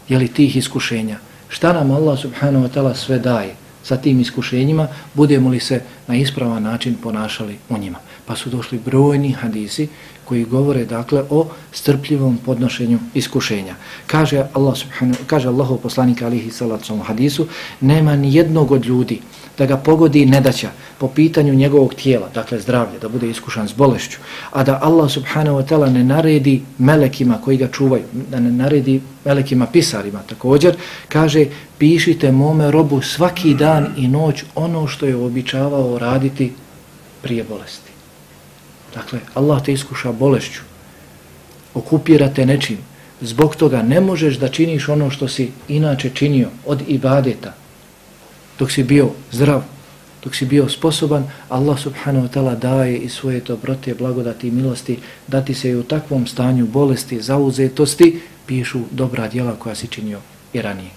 jeli, 0.09 0.27
tih 0.27 0.55
iskušenja. 0.55 1.17
Šta 1.49 1.73
nam 1.73 1.91
Allah 1.91 2.19
subhanahu 2.19 2.65
wa 2.65 2.69
ta'ala 2.69 2.95
sve 2.95 3.19
daje 3.19 3.55
sa 3.85 3.97
tim 3.97 4.19
iskušenjima, 4.19 4.87
budemo 5.13 5.49
li 5.49 5.59
se 5.59 5.81
na 6.07 6.15
ispravan 6.15 6.63
način 6.63 6.95
ponašali 7.03 7.57
u 7.69 7.77
njima. 7.77 7.99
Pa 8.25 8.35
su 8.35 8.49
došli 8.49 8.79
brojni 8.85 9.31
hadisi 9.31 9.87
koji 10.25 10.45
govore 10.45 10.85
dakle 10.85 11.23
o 11.29 11.47
strpljivom 11.71 12.38
podnošenju 12.45 12.99
iskušenja. 13.13 13.75
Kaže 14.07 14.45
Allah 14.53 14.77
subhanahu 14.77 15.19
kaže 15.27 15.47
Allahu 15.47 15.77
poslanik 15.77 16.21
alihi 16.21 16.51
salatu 16.51 16.97
hadisu 16.97 17.47
nema 17.81 18.15
ni 18.15 18.35
jednog 18.35 18.71
od 18.71 18.85
ljudi 18.85 19.21
da 19.57 19.65
ga 19.65 19.77
pogodi 19.77 20.25
nedaća 20.25 20.69
po 20.97 21.07
pitanju 21.07 21.53
njegovog 21.53 21.93
tijela, 21.93 22.29
dakle 22.33 22.59
zdravlje, 22.59 22.99
da 22.99 23.09
bude 23.09 23.29
iskušan 23.29 23.67
s 23.67 23.73
bolešću, 23.73 24.17
a 24.51 24.63
da 24.63 24.79
Allah 24.83 25.11
subhanahu 25.11 25.57
wa 25.57 25.65
ta'ala 25.67 25.89
ne 25.93 26.03
naredi 26.03 26.61
melekima 26.77 27.41
koji 27.43 27.57
ga 27.57 27.67
čuvaju, 27.67 28.03
da 28.31 28.39
ne 28.39 28.51
naredi 28.51 29.01
melekima 29.25 29.65
pisarima 29.65 30.19
također, 30.29 30.75
kaže 31.09 31.45
pišite 31.77 32.31
mome 32.31 32.71
robu 32.71 33.01
svaki 33.01 33.53
dan 33.53 33.88
i 33.97 34.07
noć 34.07 34.43
ono 34.55 34.88
što 34.88 35.05
je 35.05 35.15
običavao 35.15 35.99
raditi 35.99 36.53
prije 37.21 37.43
bolesti. 37.43 37.84
Dakle, 38.95 39.19
Allah 39.34 39.63
te 39.63 39.73
iskuša 39.73 40.12
bolešću, 40.12 40.62
okupira 41.73 42.29
te 42.34 42.45
nečim, 42.45 42.77
zbog 43.21 43.55
toga 43.55 43.81
ne 43.81 44.01
možeš 44.01 44.38
da 44.39 44.47
činiš 44.47 44.89
ono 44.89 45.10
što 45.10 45.27
si 45.27 45.51
inače 45.67 46.10
činio 46.10 46.49
od 46.65 46.81
ibadeta, 46.88 47.53
dok 48.60 48.71
si 48.71 48.84
bio 48.84 49.10
zdrav, 49.31 49.63
dok 50.23 50.36
si 50.36 50.45
bio 50.45 50.69
sposoban, 50.69 51.27
Allah 51.49 51.79
subhanahu 51.79 52.27
wa 52.27 52.31
ta'ala 52.31 52.55
daje 52.55 52.97
i 52.97 53.10
svoje 53.10 53.39
dobrote, 53.39 53.93
blagodati 53.93 54.47
i 54.47 54.51
milosti, 54.51 54.97
da 55.27 55.41
ti 55.41 55.53
se 55.53 55.69
i 55.69 55.75
u 55.75 55.84
takvom 55.84 56.27
stanju 56.27 56.67
bolesti, 56.67 57.21
zauzetosti, 57.21 58.21
pišu 58.45 58.79
dobra 58.91 59.27
djela 59.27 59.55
koja 59.55 59.75
si 59.75 59.88
činio 59.88 60.19
i 60.53 60.62
ranije. 60.62 60.89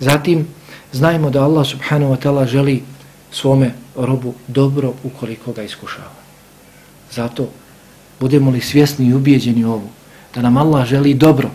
Zatim, 0.00 0.46
znajmo 0.92 1.30
da 1.30 1.44
Allah 1.44 1.66
subhanahu 1.66 2.14
wa 2.14 2.18
ta'ala 2.22 2.46
želi 2.46 2.82
svome 3.30 3.72
robu 3.96 4.34
dobro 4.48 4.92
ukoliko 5.04 5.52
ga 5.52 5.62
iskušava. 5.62 6.21
Zato 7.12 7.48
budemo 8.20 8.50
li 8.50 8.60
svjesni 8.60 9.06
i 9.06 9.14
ubijeđeni 9.14 9.64
ovu, 9.64 9.88
da 10.34 10.42
nam 10.42 10.56
Allah 10.56 10.86
želi 10.86 11.14
dobro, 11.14 11.50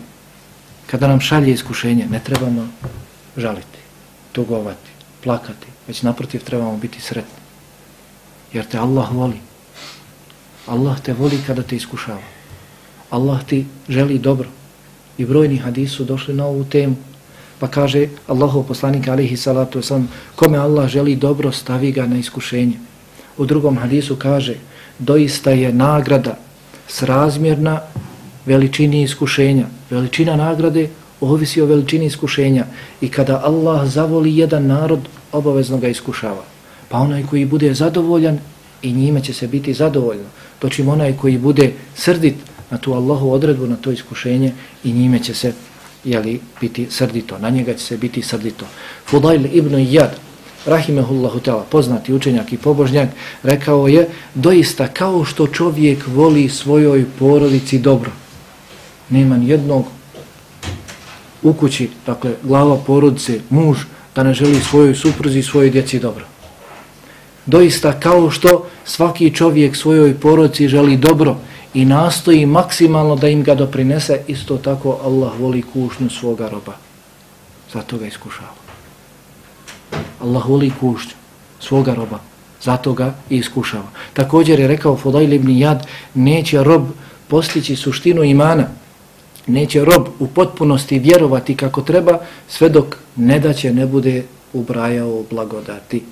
kada 0.86 1.08
nam 1.08 1.20
šalje 1.20 1.52
iskušenje, 1.52 2.06
ne 2.10 2.20
trebamo 2.24 2.68
žaliti, 3.36 3.78
tugovati, 4.32 4.90
plakati, 5.24 5.66
već 5.88 6.02
naprotiv 6.02 6.44
trebamo 6.44 6.76
biti 6.76 7.00
sretni. 7.00 7.38
Jer 8.52 8.64
te 8.66 8.78
Allah 8.78 9.12
voli. 9.12 9.40
Allah 10.66 11.00
te 11.00 11.12
voli 11.12 11.40
kada 11.46 11.62
te 11.62 11.76
iskušava. 11.76 12.22
Allah 13.10 13.44
ti 13.44 13.66
želi 13.88 14.18
dobro. 14.18 14.48
I 15.18 15.24
brojni 15.24 15.56
hadisu 15.56 16.04
došli 16.04 16.34
na 16.34 16.46
ovu 16.46 16.64
temu. 16.64 16.96
Pa 17.58 17.68
kaže 17.68 18.08
Allahov 18.26 18.62
poslanik 18.62 19.08
alihi 19.08 19.36
salatu 19.36 19.80
wasalam, 19.80 20.06
kome 20.36 20.58
Allah 20.58 20.88
želi 20.88 21.16
dobro, 21.16 21.52
stavi 21.52 21.92
ga 21.92 22.06
na 22.06 22.16
iskušenje. 22.16 22.78
U 23.36 23.46
drugom 23.46 23.78
hadisu 23.78 24.16
kaže, 24.16 24.54
doista 24.98 25.50
je 25.50 25.72
nagrada 25.72 26.38
srazmjerna 26.88 27.80
veličini 28.46 29.02
iskušenja. 29.02 29.66
Veličina 29.90 30.36
nagrade 30.36 30.88
ovisi 31.20 31.60
o 31.60 31.66
veličini 31.66 32.06
iskušenja. 32.06 32.64
I 33.00 33.08
kada 33.08 33.40
Allah 33.44 33.88
zavoli 33.88 34.36
jedan 34.36 34.66
narod, 34.66 35.00
obavezno 35.32 35.78
ga 35.78 35.88
iskušava. 35.88 36.42
Pa 36.88 36.98
onaj 36.98 37.26
koji 37.30 37.44
bude 37.44 37.74
zadovoljan, 37.74 38.38
i 38.82 38.92
njime 38.92 39.22
će 39.22 39.32
se 39.32 39.46
biti 39.46 39.74
zadovoljno. 39.74 40.24
Točim 40.58 40.88
onaj 40.88 41.16
koji 41.16 41.38
bude 41.38 41.72
srdit 41.94 42.34
na 42.70 42.78
tu 42.78 42.92
Allahu 42.92 43.30
odredbu, 43.30 43.66
na 43.66 43.76
to 43.76 43.90
iskušenje, 43.90 44.52
i 44.84 44.92
njime 44.92 45.22
će 45.22 45.34
se 45.34 45.52
jeli, 46.04 46.40
biti 46.60 46.86
srdito. 46.90 47.38
Na 47.38 47.50
njega 47.50 47.74
će 47.74 47.84
se 47.84 47.96
biti 47.96 48.22
srdito. 48.22 48.66
Fudail 49.06 49.46
ibn 49.52 49.74
Iyad, 49.74 50.10
rahimehullahu 50.66 51.40
ta'ala, 51.40 51.62
poznati 51.70 52.14
učenjak 52.14 52.52
i 52.52 52.56
pobožnjak, 52.56 53.08
rekao 53.42 53.88
je, 53.88 54.08
doista 54.34 54.88
kao 54.88 55.24
što 55.24 55.46
čovjek 55.46 56.04
voli 56.06 56.48
svojoj 56.48 57.04
porodici 57.18 57.78
dobro. 57.78 58.10
Nema 59.10 59.36
ni 59.36 59.48
jednog 59.48 59.84
u 61.42 61.52
kući, 61.52 61.90
dakle, 62.06 62.34
glava 62.42 62.76
porodice, 62.76 63.40
muž, 63.50 63.78
da 64.14 64.22
ne 64.22 64.34
želi 64.34 64.60
svojoj 64.60 64.94
supruzi 64.94 65.38
i 65.38 65.42
svojoj 65.42 65.70
djeci 65.70 65.98
dobro. 65.98 66.24
Doista 67.46 68.00
kao 68.00 68.30
što 68.30 68.66
svaki 68.84 69.34
čovjek 69.34 69.76
svojoj 69.76 70.14
porodici 70.14 70.68
želi 70.68 70.96
dobro 70.96 71.36
i 71.74 71.84
nastoji 71.84 72.46
maksimalno 72.46 73.16
da 73.16 73.28
im 73.28 73.42
ga 73.42 73.54
doprinese, 73.54 74.20
isto 74.26 74.56
tako 74.56 74.98
Allah 75.04 75.32
voli 75.38 75.62
kušnju 75.62 76.10
svoga 76.10 76.48
roba. 76.48 76.76
Zato 77.72 77.98
ga 77.98 78.06
iskušava. 78.06 78.57
Allah 80.20 80.48
voli 80.48 80.72
kušću 80.80 81.16
svoga 81.60 81.94
roba, 81.94 82.18
zato 82.62 82.92
ga 82.92 83.14
iskušava. 83.30 83.90
Također 84.12 84.60
je 84.60 84.68
rekao 84.68 84.96
Fodajl 84.96 85.32
ibn 85.32 85.50
Jad, 85.50 85.86
neće 86.14 86.64
rob 86.64 86.82
postići 87.28 87.76
suštinu 87.76 88.22
imana, 88.22 88.66
neće 89.46 89.84
rob 89.84 90.08
u 90.18 90.26
potpunosti 90.26 90.98
vjerovati 90.98 91.56
kako 91.56 91.82
treba, 91.82 92.18
sve 92.48 92.68
dok 92.68 92.96
ne 93.16 93.54
ne 93.72 93.86
bude 93.86 94.24
ubrajao 94.52 95.24
blagodati. 95.30 96.02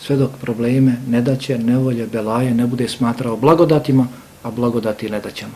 sve 0.00 0.16
dok 0.16 0.30
probleme, 0.40 0.96
nedaće, 1.08 1.58
nevolje, 1.58 2.06
belaje 2.06 2.54
ne 2.54 2.66
bude 2.66 2.88
smatrao 2.88 3.36
blagodatima, 3.36 4.06
a 4.42 4.50
blagodati 4.50 5.10
nedaćama. 5.10 5.54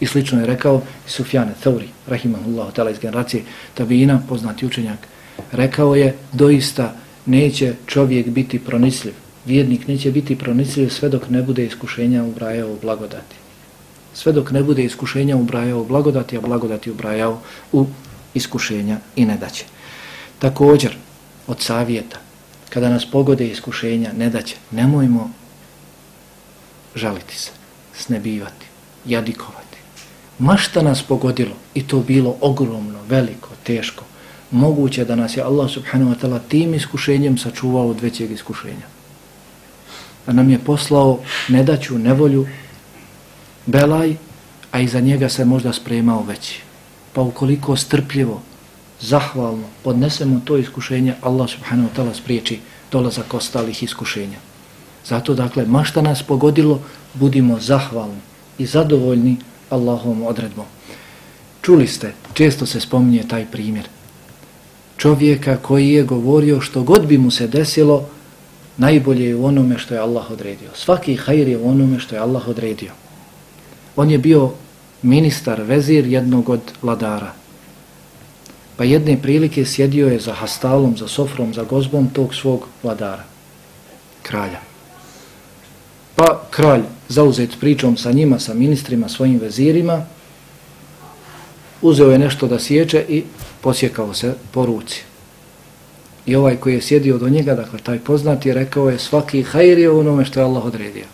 I 0.00 0.06
slično 0.06 0.40
je 0.40 0.46
rekao 0.46 0.82
Sufjane 1.06 1.52
Thauri, 1.60 1.88
rahimahullahu 2.06 2.72
tala 2.72 2.90
iz 2.90 2.98
generacije 2.98 3.42
Tabina, 3.74 4.20
poznati 4.28 4.66
učenjak, 4.66 4.98
rekao 5.52 5.94
je 5.94 6.16
doista 6.32 6.94
neće 7.26 7.74
čovjek 7.86 8.28
biti 8.28 8.58
pronicljiv, 8.58 9.14
vjernik 9.46 9.88
neće 9.88 10.10
biti 10.10 10.38
pronicljiv 10.38 10.88
sve 10.88 11.08
dok 11.08 11.30
ne 11.30 11.42
bude 11.42 11.64
iskušenja 11.64 12.24
ubrajao 12.24 12.72
u 12.72 12.78
blagodati. 12.82 13.36
Sve 14.14 14.32
dok 14.32 14.50
ne 14.50 14.62
bude 14.62 14.84
iskušenja 14.84 15.36
ubrajao 15.36 15.80
u 15.80 15.84
blagodati, 15.84 16.36
a 16.36 16.40
blagodati 16.40 16.90
ubrajao 16.90 17.40
u 17.72 17.86
iskušenja 18.34 18.98
i 19.16 19.24
nedaće. 19.24 19.64
Također, 20.38 20.96
od 21.46 21.60
savjeta, 21.60 22.18
kada 22.70 22.88
nas 22.88 23.10
pogode 23.10 23.46
iskušenja, 23.48 24.12
nedaće, 24.12 24.56
nemojmo 24.70 25.30
žaliti 26.94 27.38
se, 27.38 27.50
snebivati, 27.94 28.66
jadikovati. 29.06 29.78
Ma 30.38 30.56
šta 30.56 30.82
nas 30.82 31.02
pogodilo, 31.02 31.54
i 31.74 31.86
to 31.86 32.00
bilo 32.00 32.36
ogromno, 32.40 32.98
veliko, 33.08 33.48
teško, 33.62 34.04
moguće 34.56 35.04
da 35.04 35.14
nas 35.14 35.36
je 35.36 35.42
Allah 35.42 35.70
subhanahu 35.70 36.10
wa 36.10 36.16
ta'ala 36.20 36.40
tim 36.48 36.74
iskušenjem 36.74 37.38
sačuvao 37.38 37.88
od 37.88 38.00
većeg 38.00 38.30
iskušenja. 38.32 38.86
Da 40.26 40.32
nam 40.32 40.50
je 40.50 40.58
poslao 40.58 41.18
nedaću, 41.48 41.98
nevolju, 41.98 42.46
belaj, 43.66 44.16
a 44.72 44.80
iza 44.80 45.00
njega 45.00 45.28
se 45.28 45.44
možda 45.44 45.72
spremao 45.72 46.22
veći. 46.22 46.60
Pa 47.12 47.20
ukoliko 47.20 47.76
strpljivo, 47.76 48.42
zahvalno 49.00 49.64
podnesemo 49.84 50.40
to 50.44 50.56
iskušenje, 50.56 51.14
Allah 51.22 51.50
subhanahu 51.50 51.88
wa 51.88 52.00
ta'ala 52.00 52.14
spriječi 52.14 52.60
dolazak 52.92 53.34
ostalih 53.34 53.82
iskušenja. 53.82 54.38
Zato, 55.06 55.34
dakle, 55.34 55.66
ma 55.66 55.84
šta 55.84 56.02
nas 56.02 56.22
pogodilo, 56.22 56.80
budimo 57.14 57.60
zahvalni 57.60 58.20
i 58.58 58.66
zadovoljni 58.66 59.36
Allahom 59.70 60.22
odredbom. 60.22 60.64
Čuli 61.62 61.86
ste, 61.86 62.12
često 62.34 62.66
se 62.66 62.80
spominje 62.80 63.22
taj 63.28 63.46
primjer 63.46 63.88
čovjeka 64.96 65.56
koji 65.56 65.88
je 65.88 66.02
govorio 66.02 66.60
što 66.60 66.82
god 66.82 67.06
bi 67.06 67.18
mu 67.18 67.30
se 67.30 67.46
desilo, 67.46 68.08
najbolje 68.76 69.28
je 69.28 69.36
u 69.36 69.44
onome 69.44 69.78
što 69.78 69.94
je 69.94 70.00
Allah 70.00 70.30
odredio. 70.30 70.70
Svaki 70.74 71.16
hajr 71.16 71.48
je 71.48 71.58
u 71.58 71.68
onome 71.68 71.98
što 71.98 72.14
je 72.14 72.20
Allah 72.20 72.48
odredio. 72.48 72.92
On 73.96 74.10
je 74.10 74.18
bio 74.18 74.50
ministar, 75.02 75.62
vezir 75.62 76.06
jednog 76.06 76.48
od 76.48 76.60
vladara. 76.82 77.32
Pa 78.76 78.84
jedne 78.84 79.22
prilike 79.22 79.64
sjedio 79.64 80.08
je 80.08 80.20
za 80.20 80.32
hastalom, 80.32 80.96
za 80.96 81.08
sofrom, 81.08 81.54
za 81.54 81.64
gozbom 81.64 82.10
tog 82.12 82.34
svog 82.34 82.66
vladara, 82.82 83.24
kralja. 84.22 84.60
Pa 86.14 86.42
kralj, 86.50 86.82
zauzet 87.08 87.56
pričom 87.60 87.96
sa 87.96 88.12
njima, 88.12 88.38
sa 88.38 88.54
ministrima, 88.54 89.08
svojim 89.08 89.38
vezirima, 89.38 90.04
uzeo 91.82 92.10
je 92.10 92.18
nešto 92.18 92.46
da 92.46 92.58
sjeće 92.58 93.04
i 93.08 93.24
posjekao 93.66 94.14
se 94.14 94.34
po 94.50 94.66
ruci. 94.66 95.02
I 96.26 96.36
ovaj 96.36 96.56
koji 96.56 96.74
je 96.74 96.82
sjedio 96.82 97.18
do 97.18 97.28
njega, 97.28 97.54
dakle 97.54 97.78
taj 97.78 97.98
poznati, 97.98 98.52
rekao 98.52 98.90
je 98.90 98.98
svaki 98.98 99.42
hajr 99.42 99.78
je 99.78 99.90
u 99.90 99.98
onome 99.98 100.24
što 100.24 100.40
je 100.40 100.44
Allah 100.44 100.64
odredio. 100.64 101.04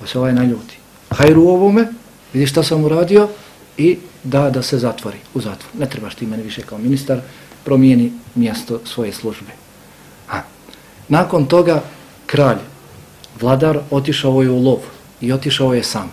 Pa 0.00 0.06
se 0.06 0.18
ovaj 0.18 0.32
naljuti. 0.32 0.78
Hajr 1.10 1.38
u 1.38 1.48
ovome, 1.48 1.86
vidi 2.32 2.46
šta 2.46 2.62
sam 2.62 2.84
uradio 2.84 3.28
i 3.76 3.98
da 4.24 4.50
da 4.50 4.62
se 4.62 4.78
zatvori 4.78 5.18
u 5.34 5.40
zatvor. 5.40 5.70
Ne 5.78 5.86
trebaš 5.86 6.14
ti 6.14 6.26
meni 6.26 6.42
više 6.42 6.62
kao 6.62 6.78
ministar, 6.78 7.20
promijeni 7.64 8.12
mjesto 8.34 8.80
svoje 8.84 9.12
službe. 9.12 9.54
Ha. 10.26 10.42
Nakon 11.08 11.46
toga 11.46 11.82
kralj, 12.26 12.58
vladar, 13.40 13.78
otišao 13.90 14.42
je 14.42 14.50
u 14.50 14.58
lov 14.62 14.82
i 15.20 15.32
otišao 15.32 15.74
je 15.74 15.82
sam. 15.82 16.10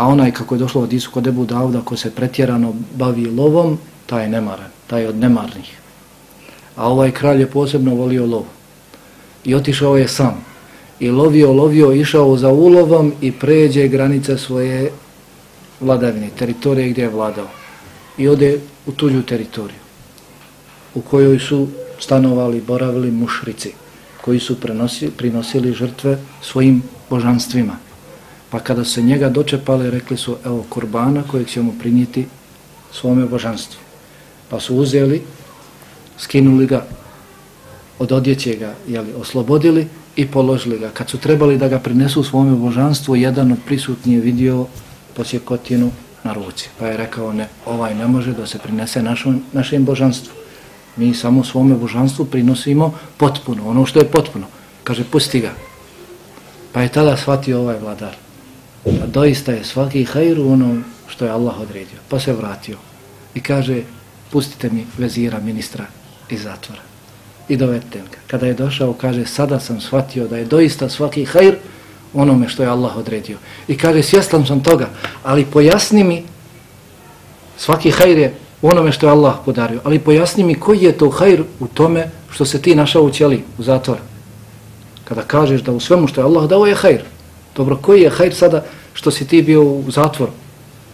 A 0.00 0.06
onaj 0.08 0.30
kako 0.32 0.54
je 0.54 0.58
došlo 0.58 0.82
od 0.82 0.92
Isu 0.92 1.10
kod 1.10 1.26
Ebu 1.26 1.44
Dauda 1.44 1.80
ko 1.84 1.96
se 1.96 2.10
pretjerano 2.10 2.74
bavi 2.96 3.26
lovom, 3.26 3.78
taj 4.06 4.22
je 4.24 4.28
nemaran, 4.28 4.70
taj 4.86 5.02
je 5.02 5.08
od 5.08 5.16
nemarnih. 5.16 5.74
A 6.76 6.88
ovaj 6.88 7.10
kralj 7.10 7.40
je 7.40 7.50
posebno 7.50 7.94
volio 7.94 8.26
lov. 8.26 8.46
I 9.44 9.54
otišao 9.54 9.96
je 9.96 10.08
sam. 10.08 10.40
I 11.00 11.10
lovio, 11.10 11.52
lovio, 11.52 11.92
išao 11.92 12.36
za 12.36 12.48
ulovom 12.48 13.12
i 13.20 13.32
pređe 13.32 13.88
granice 13.88 14.38
svoje 14.38 14.90
vladavine, 15.80 16.30
teritorije 16.38 16.88
gdje 16.90 17.02
je 17.02 17.08
vladao. 17.08 17.48
I 18.18 18.28
ode 18.28 18.60
u 18.86 18.92
tuđu 18.92 19.22
teritoriju 19.22 19.80
u 20.94 21.00
kojoj 21.00 21.38
su 21.38 21.68
stanovali, 21.98 22.60
boravili 22.60 23.10
mušrici 23.10 23.72
koji 24.24 24.40
su 24.40 24.60
prenosi, 24.60 25.10
prinosili 25.10 25.72
žrtve 25.72 26.18
svojim 26.42 26.82
božanstvima. 27.10 27.89
Pa 28.50 28.60
kada 28.60 28.84
se 28.84 29.02
njega 29.02 29.28
dočepali, 29.28 29.90
rekli 29.90 30.16
su, 30.16 30.36
evo, 30.44 30.64
kurbana 30.68 31.22
kojeg 31.22 31.48
ćemo 31.48 31.74
prinijeti 31.80 32.26
svome 32.92 33.26
božanstvu. 33.26 33.80
Pa 34.48 34.60
su 34.60 34.76
uzeli, 34.76 35.22
skinuli 36.18 36.66
ga 36.66 36.86
od 37.98 38.12
odjeće 38.12 38.56
ga, 38.56 38.74
jeli, 38.88 39.12
oslobodili 39.12 39.88
i 40.16 40.26
položili 40.26 40.78
ga. 40.78 40.90
Kad 40.90 41.10
su 41.10 41.18
trebali 41.18 41.58
da 41.58 41.68
ga 41.68 41.78
prinesu 41.78 42.24
svome 42.24 42.56
božanstvu, 42.56 43.16
jedan 43.16 43.52
od 43.52 43.58
prisutnije 43.66 44.16
je 44.16 44.22
vidio 44.22 44.66
posjekotinu 45.16 45.90
na 46.24 46.32
ruci. 46.32 46.68
Pa 46.78 46.86
je 46.86 46.96
rekao, 46.96 47.32
ne, 47.32 47.48
ovaj 47.66 47.94
ne 47.94 48.06
može 48.06 48.32
da 48.32 48.46
se 48.46 48.58
prinese 48.58 49.02
našom, 49.02 49.42
našem 49.52 49.84
božanstvu. 49.84 50.32
Mi 50.96 51.14
samo 51.14 51.44
svome 51.44 51.74
božanstvu 51.74 52.24
prinosimo 52.24 52.94
potpuno, 53.16 53.68
ono 53.68 53.86
što 53.86 53.98
je 53.98 54.10
potpuno. 54.10 54.46
Kaže, 54.84 55.04
pusti 55.04 55.40
ga. 55.40 55.52
Pa 56.72 56.82
je 56.82 56.88
tada 56.88 57.16
shvatio 57.16 57.60
ovaj 57.60 57.78
vladar. 57.78 58.16
Pa 58.84 59.06
doista 59.06 59.52
je 59.52 59.64
svaki 59.64 60.04
hajr 60.04 60.40
u 60.40 60.52
onom 60.52 60.84
što 61.08 61.24
je 61.24 61.30
Allah 61.30 61.60
odredio. 61.60 61.98
Pa 62.08 62.20
se 62.20 62.32
vratio 62.32 62.76
i 63.34 63.40
kaže, 63.40 63.82
pustite 64.30 64.70
mi 64.70 64.86
vezira 64.98 65.40
ministra 65.40 65.84
iz 66.30 66.42
zatvora. 66.42 66.80
I 67.48 67.56
dovedite 67.56 67.98
ga. 67.98 68.18
Kada 68.26 68.46
je 68.46 68.54
došao, 68.54 68.92
kaže, 68.92 69.26
sada 69.26 69.60
sam 69.60 69.80
shvatio 69.80 70.28
da 70.28 70.36
je 70.36 70.44
doista 70.44 70.88
svaki 70.88 71.24
hajr 71.24 71.56
onome 72.14 72.48
što 72.48 72.62
je 72.62 72.68
Allah 72.68 72.96
odredio. 72.96 73.38
I 73.68 73.76
kaže, 73.76 74.02
svjestan 74.02 74.46
sam 74.46 74.62
toga, 74.62 74.88
ali 75.22 75.44
pojasni 75.44 76.04
mi, 76.04 76.22
svaki 77.58 77.90
hajr 77.90 78.18
je 78.18 78.34
onome 78.62 78.92
što 78.92 79.06
je 79.06 79.10
Allah 79.10 79.34
podario, 79.44 79.80
ali 79.84 79.98
pojasni 79.98 80.44
mi 80.44 80.54
koji 80.54 80.82
je 80.82 80.98
to 80.98 81.10
hajr 81.10 81.42
u 81.60 81.66
tome 81.66 82.10
što 82.30 82.44
se 82.44 82.62
ti 82.62 82.74
našao 82.74 83.02
u 83.02 83.10
ćeli, 83.10 83.42
u 83.58 83.62
zatvor. 83.62 83.98
Kada 85.04 85.22
kažeš 85.22 85.60
da 85.60 85.72
u 85.72 85.80
svemu 85.80 86.06
što 86.06 86.20
je 86.20 86.24
Allah 86.24 86.48
dao 86.48 86.66
je 86.66 86.74
hajr, 86.74 87.02
Dobro, 87.56 87.76
koji 87.76 88.02
je 88.02 88.10
hajr 88.10 88.34
sada 88.34 88.64
što 88.92 89.10
si 89.10 89.26
ti 89.26 89.42
bio 89.42 89.62
u 89.62 89.90
zatvoru? 89.90 90.32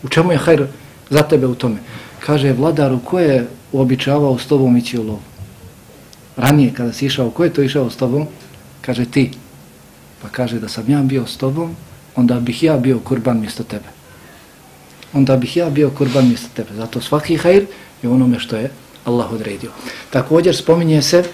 U 0.02 0.08
čemu 0.08 0.32
je 0.32 0.38
hajr 0.38 0.66
za 1.10 1.22
tebe 1.22 1.46
u 1.46 1.54
tome? 1.54 1.76
Kaže 2.20 2.52
vladaru, 2.52 2.98
ko 2.98 3.20
je 3.20 3.46
uobičavao 3.72 4.38
s 4.38 4.46
tobom 4.46 4.76
ići 4.76 4.98
u 4.98 5.02
lovu? 5.02 5.20
Ranije 6.36 6.74
kada 6.74 6.92
si 6.92 7.06
išao, 7.06 7.30
ko 7.30 7.44
je 7.44 7.52
to 7.52 7.62
išao 7.62 7.90
s 7.90 7.96
tobom? 7.96 8.26
Kaže 8.80 9.04
ti. 9.04 9.30
Pa 10.22 10.28
kaže 10.28 10.60
da 10.60 10.68
sam 10.68 10.90
ja 10.90 11.02
bio 11.02 11.26
s 11.26 11.36
tobom, 11.36 11.76
onda 12.16 12.40
bih 12.40 12.62
ja 12.62 12.76
bio 12.76 12.98
kurban 12.98 13.40
mjesto 13.40 13.62
tebe. 13.62 13.88
Onda 15.12 15.36
bih 15.36 15.56
ja 15.56 15.70
bio 15.70 15.90
kurban 15.90 16.28
mjesto 16.28 16.48
tebe. 16.54 16.74
Zato 16.76 17.00
svaki 17.00 17.36
hajr 17.36 17.66
je 18.02 18.08
onome 18.08 18.38
što 18.38 18.56
je 18.56 18.70
Allah 19.04 19.32
odredio. 19.32 19.70
Također 20.10 20.56
spominje 20.56 21.02
se 21.02 21.24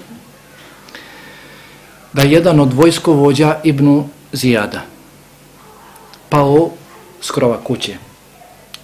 da 2.13 2.23
jedan 2.23 2.61
od 2.61 2.73
vojskovođa 2.73 3.61
Ibnu 3.65 4.09
Zijada, 4.33 4.85
pao 6.33 6.71
s 7.21 7.31
krova 7.31 7.59
kuće 7.65 7.97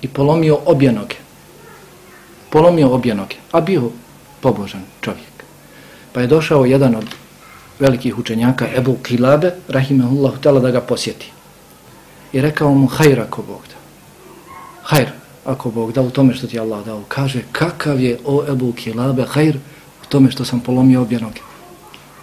i 0.02 0.08
polomio 0.08 0.58
obje 0.66 0.92
noge. 0.92 1.16
Polomio 2.50 2.90
obje 2.90 3.14
noge, 3.14 3.36
a 3.52 3.60
bio 3.60 3.90
pobožan 4.40 4.82
čovjek. 5.00 5.44
Pa 6.12 6.20
je 6.20 6.26
došao 6.26 6.64
jedan 6.64 6.94
od 6.94 7.06
velikih 7.78 8.18
učenjaka, 8.18 8.68
Ebu 8.76 8.96
Kilabe, 9.02 9.54
rahimahullah, 9.68 10.36
htjela 10.36 10.60
da 10.60 10.70
ga 10.70 10.80
posjeti. 10.80 11.32
I 12.32 12.40
rekao 12.40 12.74
mu, 12.74 12.86
hajr 12.86 13.20
ako 13.20 13.42
Bog 13.42 13.62
da. 13.68 13.76
Hajr 14.82 15.08
ako 15.44 15.70
Bog 15.70 15.92
da 15.92 16.02
u 16.02 16.10
tome 16.10 16.34
što 16.34 16.46
ti 16.46 16.60
Allah 16.60 16.84
dao. 16.84 17.02
Kaže, 17.08 17.42
kakav 17.52 18.00
je 18.00 18.18
o 18.24 18.44
Ebu 18.48 18.72
Kilabe 18.72 19.24
hajr 19.24 19.56
u 20.02 20.06
tome 20.08 20.30
što 20.30 20.44
sam 20.44 20.60
polomio 20.60 21.02
obje 21.02 21.20
noge. 21.20 21.40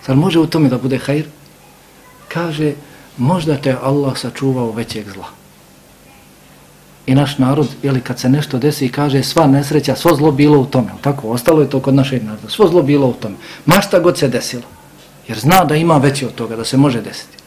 Zar 0.08 0.16
može 0.16 0.40
u 0.40 0.48
tome 0.48 0.70
da 0.70 0.78
bude 0.78 0.98
hajr? 0.98 1.26
Kaže, 2.28 2.74
možda 3.18 3.58
te 3.58 3.76
Allah 3.82 4.18
sačuvao 4.18 4.72
većeg 4.72 5.10
zla. 5.14 5.26
I 7.06 7.16
naš 7.16 7.38
narod, 7.38 7.68
ili 7.84 8.02
kad 8.02 8.20
se 8.20 8.30
nešto 8.30 8.58
desi 8.58 8.86
i 8.86 8.92
kaže 8.92 9.24
sva 9.24 9.48
nesreća, 9.48 9.96
svo 9.96 10.16
zlo 10.16 10.32
bilo 10.32 10.60
u 10.60 10.66
tome, 10.66 10.92
tako, 11.02 11.30
ostalo 11.30 11.62
je 11.62 11.70
to 11.70 11.80
kod 11.80 11.94
našeg 11.94 12.24
naroda, 12.24 12.50
svo 12.50 12.68
zlo 12.68 12.82
bilo 12.82 13.08
u 13.08 13.14
tome, 13.14 13.36
ma 13.66 13.82
šta 13.82 14.00
god 14.00 14.18
se 14.18 14.28
desilo, 14.28 14.64
jer 15.28 15.40
zna 15.40 15.66
da 15.66 15.76
ima 15.76 15.98
veće 15.98 16.28
od 16.28 16.36
toga, 16.36 16.56
da 16.56 16.66
se 16.66 16.78
može 16.78 17.02
desiti. 17.02 17.38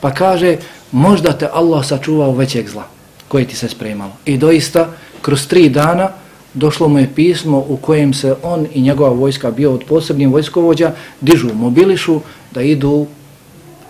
Pa 0.00 0.10
kaže, 0.10 0.56
možda 0.92 1.32
te 1.32 1.48
Allah 1.52 1.86
sačuvao 1.86 2.32
većeg 2.32 2.68
zla, 2.68 2.84
koje 3.28 3.48
ti 3.48 3.56
se 3.56 3.68
spremalo. 3.68 4.12
I 4.24 4.38
doista, 4.38 4.88
kroz 5.22 5.46
tri 5.46 5.68
dana, 5.68 6.10
došlo 6.54 6.88
mu 6.88 6.98
je 6.98 7.14
pismo 7.14 7.64
u 7.68 7.76
kojem 7.76 8.14
se 8.14 8.34
on 8.42 8.66
i 8.74 8.80
njegova 8.80 9.10
vojska 9.10 9.50
bio 9.50 9.72
od 9.72 9.84
posebnim 9.88 10.32
vojskovođa, 10.32 10.92
dižu, 11.20 11.54
mobilišu, 11.54 12.20
da 12.50 12.62
idu 12.62 13.06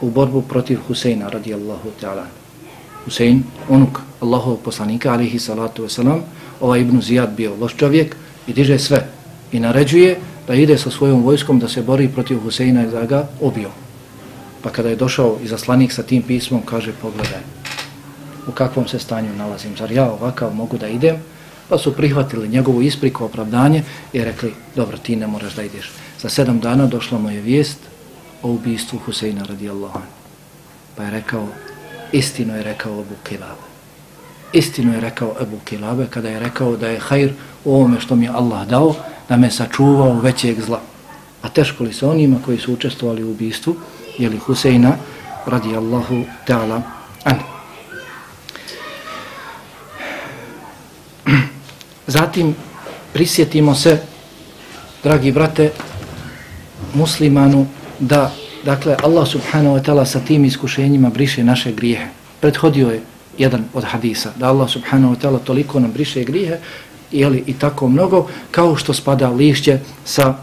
u 0.05 0.11
borbu 0.11 0.43
protiv 0.43 0.79
Huseina 0.89 1.29
radijallahu 1.29 1.89
ta'ala. 2.01 2.27
Husein, 3.05 3.43
unuk 3.69 4.01
Allahov 4.21 4.57
poslanika, 4.57 5.13
alihi 5.13 5.39
salatu 5.39 5.85
wasalam, 5.85 6.21
ovaj 6.61 6.81
Ibn 6.81 7.01
Zijad 7.01 7.33
bio 7.37 7.57
loš 7.61 7.77
čovjek 7.77 8.17
i 8.47 8.53
diže 8.53 8.79
sve 8.79 9.09
i 9.53 9.61
naređuje 9.61 10.19
da 10.47 10.55
ide 10.55 10.79
sa 10.79 10.91
svojom 10.91 11.23
vojskom 11.23 11.59
da 11.59 11.69
se 11.69 11.83
bori 11.83 12.09
protiv 12.09 12.39
Huseina 12.39 12.85
i 12.85 12.91
da 12.91 13.05
ga 13.05 13.29
obio. 13.41 13.71
Pa 14.63 14.71
kada 14.71 14.89
je 14.89 14.97
došao 14.97 15.39
i 15.43 15.49
zaslanik 15.49 15.93
sa 15.93 16.03
tim 16.03 16.23
pismom, 16.23 16.63
kaže 16.65 16.93
pogledaj 17.03 17.41
u 18.49 18.53
kakvom 18.53 18.89
se 18.89 18.99
stanju 18.99 19.37
nalazim, 19.37 19.77
zar 19.77 19.93
ja 19.93 20.11
ovakav 20.11 20.55
mogu 20.55 20.79
da 20.79 20.89
idem? 20.89 21.17
Pa 21.69 21.79
su 21.79 21.93
prihvatili 21.97 22.49
njegovu 22.49 22.83
ispriku, 22.83 23.25
opravdanje 23.25 23.83
i 24.13 24.25
rekli, 24.25 24.53
dobro, 24.77 24.99
ti 24.99 25.17
ne 25.17 25.27
moraš 25.27 25.55
da 25.55 25.63
ideš. 25.63 25.91
Za 26.21 26.29
sedam 26.29 26.61
dana 26.61 26.87
došla 26.87 27.19
mu 27.19 27.31
je 27.31 27.41
vijest 27.41 27.79
o 28.45 28.49
ubistvu 28.49 28.99
Huseina 29.07 29.45
radijallahu 29.49 29.99
anhu. 29.99 30.13
Pa 30.97 31.03
je 31.05 31.11
rekao, 31.11 31.49
istino 32.13 32.57
je 32.57 32.63
rekao 32.63 32.93
Abu 32.93 33.15
Kilabe. 33.25 33.65
Istino 34.53 34.95
je 34.95 35.01
rekao 35.01 35.35
Abu 35.41 35.59
Kilabe 35.65 36.07
kada 36.11 36.29
je 36.29 36.41
rekao 36.41 36.77
da 36.77 36.89
je 36.89 36.99
hajr 36.99 37.33
u 37.65 37.75
ovome 37.75 38.01
što 38.01 38.17
mi 38.17 38.25
je 38.25 38.31
Allah 38.31 38.69
dao, 38.69 38.95
da 39.29 39.37
me 39.37 39.51
sačuvao 39.51 40.21
većeg 40.21 40.61
zla. 40.61 40.81
A 41.43 41.49
teško 41.49 41.85
li 41.85 41.93
se 41.93 42.07
onima 42.07 42.37
koji 42.45 42.59
su 42.59 42.73
učestvovali 42.73 43.25
u 43.25 43.31
ubistvu, 43.31 43.77
jeli 44.19 44.39
Huseina 44.39 44.93
radijallahu 45.47 46.25
ta'ala 46.47 46.83
anhu. 47.25 47.45
Zatim 52.07 52.55
prisjetimo 53.13 53.75
se, 53.75 54.03
dragi 55.03 55.33
brate, 55.33 55.71
muslimanu, 56.95 57.67
da 57.99 58.33
dakle 58.65 58.97
Allah 59.03 59.29
subhanahu 59.29 59.77
wa 59.77 59.83
ta'ala 59.83 60.05
sa 60.05 60.21
tim 60.21 60.45
iskušenjima 60.45 61.11
briše 61.11 61.45
naše 61.45 61.73
grijehe. 61.73 62.07
Prethodio 62.41 62.91
je 62.91 63.03
jedan 63.39 63.65
od 63.75 63.85
hadisa, 63.85 64.33
da 64.37 64.49
Allah 64.49 64.71
subhanahu 64.71 65.15
wa 65.15 65.19
ta'ala 65.19 65.39
toliko 65.39 65.81
nam 65.81 65.93
briše 65.93 66.25
grijehe, 66.25 66.59
jeli, 67.13 67.45
i 67.47 67.53
tako 67.53 67.89
mnogo, 67.89 68.29
kao 68.51 68.77
što 68.77 68.95
spada 68.95 69.29
lišće 69.31 69.79
sa, 70.05 70.35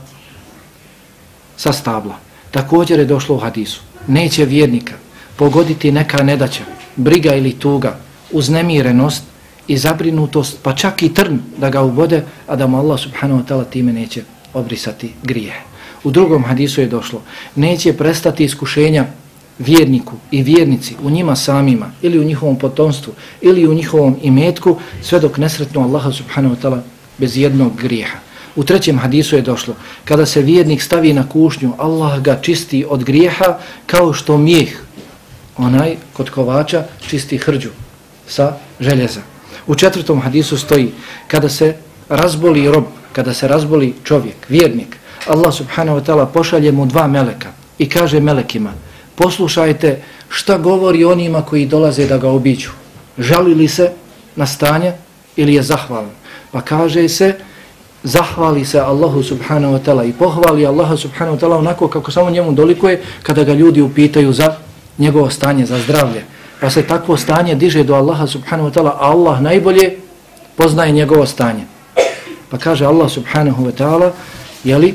sa 1.58 1.74
stabla. 1.74 2.16
Također 2.52 3.00
je 3.00 3.06
došlo 3.06 3.36
u 3.36 3.40
hadisu, 3.40 3.82
neće 4.08 4.46
vjernika 4.46 4.94
pogoditi 5.36 5.92
neka 5.92 6.24
nedaća, 6.24 6.64
briga 6.96 7.36
ili 7.36 7.54
tuga, 7.54 7.98
uznemirenost, 8.32 9.24
i 9.68 9.78
zabrinutost, 9.78 10.60
pa 10.64 10.76
čak 10.76 11.04
i 11.04 11.14
trn 11.14 11.40
da 11.58 11.70
ga 11.70 11.82
ubode, 11.82 12.24
a 12.48 12.56
da 12.56 12.68
mu 12.68 12.78
Allah 12.78 13.00
subhanahu 13.00 13.42
wa 13.42 13.46
ta'ala 13.46 13.66
time 13.70 13.94
neće 13.94 14.24
obrisati 14.54 15.14
grije. 15.24 15.71
U 16.04 16.12
drugom 16.12 16.44
hadisu 16.44 16.82
je 16.82 16.88
došlo, 16.88 17.22
neće 17.56 17.94
prestati 17.94 18.44
iskušenja 18.44 19.06
vjerniku 19.60 20.14
i 20.32 20.44
vjernici 20.44 20.96
u 21.04 21.10
njima 21.10 21.36
samima 21.36 21.92
ili 22.02 22.20
u 22.20 22.24
njihovom 22.24 22.56
potomstvu 22.56 23.14
ili 23.42 23.68
u 23.68 23.74
njihovom 23.74 24.18
imetku 24.22 24.78
sve 25.02 25.20
dok 25.20 25.38
nesretnu 25.38 25.82
Allaha 25.82 26.12
subhanahu 26.12 26.56
wa 26.56 26.62
ta'ala 26.62 26.80
bez 27.18 27.38
jednog 27.38 27.76
grijeha. 27.82 28.18
U 28.56 28.64
trećem 28.64 29.00
hadisu 29.00 29.36
je 29.36 29.42
došlo, 29.42 29.76
kada 30.06 30.26
se 30.26 30.42
vjernik 30.42 30.82
stavi 30.82 31.14
na 31.14 31.30
kušnju, 31.30 31.74
Allah 31.78 32.22
ga 32.22 32.40
čisti 32.42 32.86
od 32.90 33.04
grijeha 33.04 33.58
kao 33.86 34.14
što 34.14 34.38
mijeh, 34.38 34.82
onaj 35.58 35.96
kod 36.14 36.30
kovača, 36.30 36.86
čisti 37.08 37.38
hrđu 37.38 37.70
sa 38.28 38.58
željeza. 38.80 39.22
U 39.68 39.76
četvrtom 39.76 40.22
hadisu 40.22 40.58
stoji, 40.58 40.92
kada 41.28 41.50
se 41.50 41.76
razboli 42.10 42.72
rob, 42.72 42.84
kada 43.14 43.34
se 43.34 43.48
razboli 43.48 43.94
čovjek, 44.04 44.36
vjernik, 44.50 44.98
Allah 45.28 45.54
subhanahu 45.54 46.00
wa 46.00 46.04
ta'ala 46.06 46.26
pošalje 46.26 46.72
mu 46.72 46.86
dva 46.86 47.08
meleka 47.08 47.50
i 47.78 47.90
kaže 47.90 48.20
melekima, 48.20 48.74
poslušajte 49.16 50.02
šta 50.30 50.58
govori 50.58 51.06
onima 51.06 51.42
koji 51.42 51.66
dolaze 51.66 52.08
da 52.08 52.18
ga 52.18 52.30
obiću. 52.30 52.70
Žali 53.18 53.54
li 53.54 53.68
se 53.68 53.92
na 54.36 54.46
stanje 54.46 54.94
ili 55.36 55.54
je 55.54 55.64
zahvalan? 55.64 56.12
Pa 56.52 56.62
kaže 56.62 57.10
se, 57.10 57.36
zahvali 58.04 58.66
se 58.66 58.80
Allahu 58.80 59.24
subhanahu 59.24 59.74
wa 59.74 59.80
ta'ala 59.86 60.10
i 60.10 60.14
pohvali 60.14 60.66
Allaha 60.66 60.98
subhanahu 60.98 61.38
wa 61.38 61.42
ta'ala 61.42 61.58
onako 61.58 61.88
kako 61.88 62.12
samo 62.12 62.30
njemu 62.30 62.52
dolikuje 62.52 63.02
kada 63.24 63.44
ga 63.44 63.54
ljudi 63.54 63.82
upitaju 63.82 64.34
za 64.34 64.56
njegovo 64.98 65.30
stanje, 65.30 65.66
za 65.66 65.80
zdravlje 65.80 66.24
pa 66.62 66.70
se 66.70 66.86
takvo 66.86 67.18
stanje 67.18 67.56
diže 67.56 67.84
do 67.84 67.98
Allaha 67.98 68.28
subhanahu 68.30 68.70
wa 68.70 68.74
ta'ala, 68.74 68.94
a 68.94 69.10
Allah 69.10 69.42
najbolje 69.42 69.98
poznaje 70.56 70.92
njegovo 70.92 71.26
stanje. 71.26 71.66
Pa 72.54 72.58
kaže 72.58 72.86
Allah 72.86 73.10
subhanahu 73.10 73.66
wa 73.66 73.74
ta'ala, 73.74 74.14
jeli, 74.64 74.94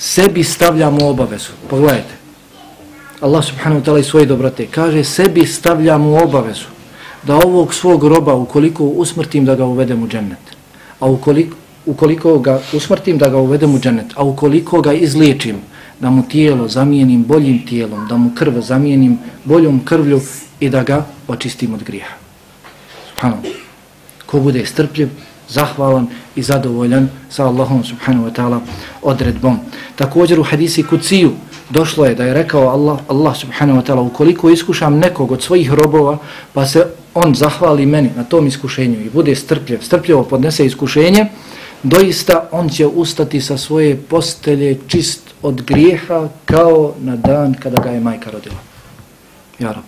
sebi 0.00 0.44
stavljamo 0.44 1.08
obavezu. 1.08 1.52
Pogledajte. 1.70 2.14
Allah 3.20 3.44
subhanahu 3.44 3.80
wa 3.80 3.84
ta'ala 3.84 4.00
i 4.00 4.04
svoje 4.04 4.26
dobrote 4.26 4.66
kaže, 4.66 5.04
sebi 5.04 5.46
stavljamo 5.46 6.16
obavezu 6.24 6.72
da 7.22 7.36
ovog 7.36 7.74
svog 7.74 8.04
roba, 8.04 8.34
ukoliko 8.34 8.84
usmrtim, 8.84 9.44
da 9.44 9.54
ga 9.54 9.64
uvedem 9.64 10.02
u 10.02 10.08
džennet. 10.08 10.56
A 11.00 11.06
ukoliko, 11.06 11.56
ukoliko 11.86 12.38
ga 12.38 12.60
usmrtim, 12.72 13.18
da 13.18 13.28
ga 13.28 13.36
uvedem 13.36 13.74
u 13.74 13.80
džennet. 13.80 14.06
A 14.14 14.24
ukoliko 14.24 14.80
ga 14.80 14.92
izliječim, 14.92 15.56
da 16.00 16.10
mu 16.10 16.22
tijelo 16.28 16.68
zamijenim 16.68 17.24
boljim 17.24 17.66
tijelom, 17.66 18.08
da 18.08 18.16
mu 18.16 18.30
krv 18.34 18.60
zamijenim 18.60 19.18
boljom 19.44 19.84
krvlju 19.84 20.20
i 20.60 20.70
da 20.70 20.82
ga 20.82 21.04
očistim 21.28 21.74
od 21.74 21.82
grijeha. 21.84 22.14
Subhanahu. 23.10 23.42
Ko 24.26 24.40
bude 24.40 24.66
strpljiv, 24.66 25.08
zahvalan 25.50 26.06
i 26.36 26.42
zadovoljan 26.42 27.08
sa 27.30 27.46
Allahom 27.46 27.84
subhanahu 27.84 28.26
wa 28.26 28.32
ta'ala 28.32 28.60
odredbom. 29.02 29.58
Također 29.96 30.40
u 30.40 30.42
hadisi 30.42 30.82
kuciju 30.82 31.32
došlo 31.70 32.06
je 32.06 32.14
da 32.14 32.24
je 32.24 32.34
rekao 32.34 32.68
Allah, 32.68 32.98
Allah 33.08 33.36
subhanahu 33.36 33.80
wa 33.80 33.84
ta'ala 33.86 34.00
ukoliko 34.00 34.50
iskušam 34.50 34.98
nekog 34.98 35.32
od 35.32 35.42
svojih 35.42 35.72
robova 35.72 36.18
pa 36.52 36.66
se 36.66 36.86
on 37.14 37.34
zahvali 37.34 37.86
meni 37.86 38.10
na 38.16 38.24
tom 38.24 38.46
iskušenju 38.46 39.00
i 39.00 39.10
bude 39.10 39.34
strpljiv, 39.34 39.78
strpljivo 39.82 40.24
podnese 40.24 40.66
iskušenje, 40.66 41.26
doista 41.82 42.48
on 42.52 42.68
će 42.68 42.86
ustati 42.86 43.40
sa 43.40 43.58
svoje 43.58 43.96
postelje 43.96 44.78
čist 44.86 45.20
od 45.42 45.62
grijeha 45.62 46.28
kao 46.44 46.94
na 47.00 47.16
dan 47.16 47.54
kada 47.54 47.82
ga 47.82 47.90
je 47.90 48.00
majka 48.00 48.30
rodila. 48.30 48.56
Ja 49.58 49.72
rob. 49.72 49.84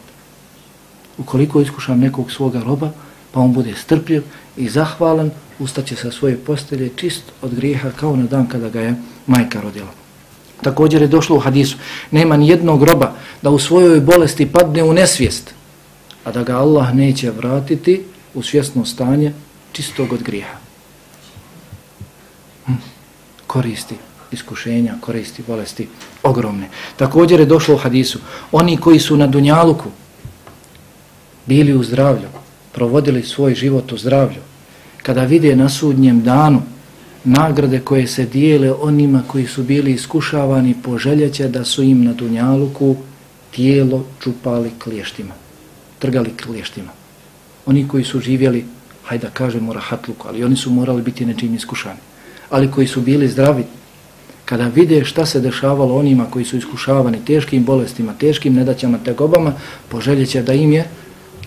Ukoliko 1.19 1.61
iskušam 1.61 2.01
nekog 2.01 2.33
svoga 2.33 2.63
roba, 2.63 2.91
pa 3.33 3.41
on 3.41 3.53
bude 3.53 3.75
strpljiv 3.75 4.23
i 4.57 4.69
zahvalan, 4.69 5.31
ustaće 5.59 5.97
sa 5.97 6.11
svoje 6.11 6.37
postelje 6.37 6.91
čist 6.97 7.23
od 7.43 7.55
grijeha 7.55 7.91
kao 7.91 8.17
na 8.17 8.27
dan 8.27 8.47
kada 8.47 8.69
ga 8.69 8.81
je 8.81 8.95
majka 9.27 9.61
rodila. 9.61 9.91
Također 10.63 11.03
je 11.03 11.09
došlo 11.09 11.37
u 11.37 11.41
hadisu, 11.41 11.77
nema 12.11 12.37
ni 12.37 12.49
jednog 12.49 12.83
roba 12.83 13.13
da 13.43 13.51
u 13.51 13.59
svojoj 13.59 14.01
bolesti 14.01 14.53
padne 14.53 14.83
u 14.83 14.93
nesvijest, 14.93 15.55
a 16.25 16.33
da 16.33 16.43
ga 16.43 16.59
Allah 16.59 16.95
neće 16.95 17.31
vratiti 17.31 18.03
u 18.35 18.43
svjesno 18.43 18.85
stanje 18.85 19.33
čistog 19.73 20.13
od 20.13 20.23
grijeha. 20.23 20.57
Hm. 22.67 22.73
Koristi 23.47 23.95
iskušenja, 24.33 24.95
koristi, 25.01 25.43
bolesti 25.47 25.89
ogromne. 26.23 26.69
Također 26.97 27.41
je 27.41 27.47
došlo 27.47 27.75
u 27.75 27.79
hadisu, 27.79 28.19
oni 28.53 28.77
koji 28.77 29.01
su 29.01 29.17
na 29.17 29.27
Dunjaluku 29.27 29.91
bili 31.47 31.75
u 31.75 31.83
zdravlju, 31.83 32.29
provodili 32.73 33.23
svoj 33.23 33.55
život 33.55 33.93
u 33.93 33.97
zdravlju, 33.97 34.41
kada 35.03 35.25
vide 35.25 35.57
na 35.57 35.69
sudnjem 35.69 36.23
danu 36.23 36.63
nagrade 37.25 37.81
koje 37.81 38.07
se 38.07 38.27
dijele 38.27 38.73
onima 38.73 39.23
koji 39.27 39.47
su 39.47 39.63
bili 39.63 39.93
iskušavani, 39.93 40.75
poželjeće 40.83 41.49
da 41.49 41.65
su 41.65 41.83
im 41.83 42.05
na 42.05 42.13
Dunjaluku 42.13 42.97
tijelo 43.51 44.05
čupali 44.21 44.71
kliještima, 44.79 45.35
trgali 45.99 46.31
kliještima. 46.45 46.91
Oni 47.67 47.89
koji 47.89 48.05
su 48.05 48.21
živjeli, 48.21 48.65
hajde 49.05 49.27
da 49.27 49.35
kažemo 49.35 49.73
rahatluku, 49.73 50.29
ali 50.29 50.45
oni 50.45 50.57
su 50.57 50.71
morali 50.71 51.03
biti 51.03 51.27
nečim 51.27 51.55
iskušani. 51.55 51.99
Ali 52.51 52.71
koji 52.71 52.87
su 52.87 53.01
bili 53.01 53.29
zdravi, 53.29 53.65
kada 54.45 54.69
vide 54.69 55.05
šta 55.05 55.27
se 55.27 55.41
dešavalo 55.41 55.99
onima 55.99 56.27
koji 56.31 56.45
su 56.45 56.57
iskušavani 56.57 57.25
teškim 57.25 57.65
bolestima, 57.65 58.13
teškim 58.19 58.55
nedaćama, 58.55 58.99
tegobama, 59.05 59.53
poželjeće 59.89 60.43
da 60.43 60.53
im 60.53 60.73
je 60.73 60.89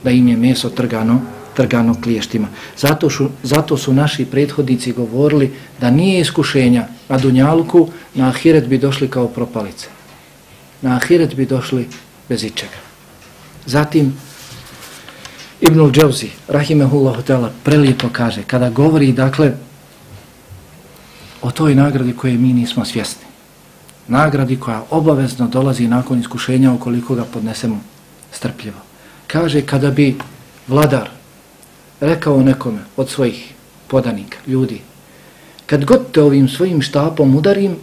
da 0.04 0.12
im 0.12 0.28
je 0.28 0.38
meso 0.38 0.70
trgano, 0.70 1.22
trgano 1.56 1.96
kliještima. 2.02 2.48
Zato, 2.78 3.10
šu, 3.10 3.30
zato 3.44 3.78
su 3.78 3.94
naši 3.94 4.26
prethodnici 4.26 4.92
govorili 4.92 5.54
da 5.82 5.92
nije 5.92 6.22
iskušenja 6.22 6.88
na 7.10 7.18
Dunjalku, 7.18 7.90
na 8.14 8.28
Ahiret 8.28 8.68
bi 8.68 8.78
došli 8.78 9.08
kao 9.08 9.28
propalice. 9.28 9.88
Na 10.82 10.96
Ahiret 10.96 11.36
bi 11.36 11.46
došli 11.46 11.88
bez 12.30 12.44
ičega. 12.44 12.78
Zatim, 13.66 14.14
Ibnul 15.62 15.92
Džavzi, 15.92 16.30
Rahimehullahu 16.48 17.22
Teala, 17.22 17.52
prelijepo 17.64 18.10
kaže, 18.12 18.44
kada 18.44 18.70
govori, 18.70 19.12
dakle, 19.12 19.54
o 21.42 21.52
toj 21.52 21.76
nagradi 21.76 22.14
koje 22.14 22.38
mi 22.38 22.54
nismo 22.54 22.86
svjesni. 22.86 23.26
Nagradi 24.08 24.60
koja 24.60 24.84
obavezno 24.90 25.48
dolazi 25.48 25.88
nakon 25.88 26.20
iskušenja 26.20 26.72
ukoliko 26.72 27.16
ga 27.16 27.24
podnesemo 27.24 27.82
strpljivo. 28.32 28.85
Kaže 29.36 29.66
kada 29.68 29.92
bi 29.92 30.16
vladar 30.68 31.10
rekao 32.00 32.44
nekome 32.44 32.80
od 32.98 33.10
svojih 33.10 33.54
podanika, 33.88 34.38
ljudi, 34.48 34.80
kad 35.66 35.86
god 35.86 36.12
te 36.12 36.22
ovim 36.22 36.48
svojim 36.48 36.82
štapom 36.82 37.36
udarim, 37.36 37.76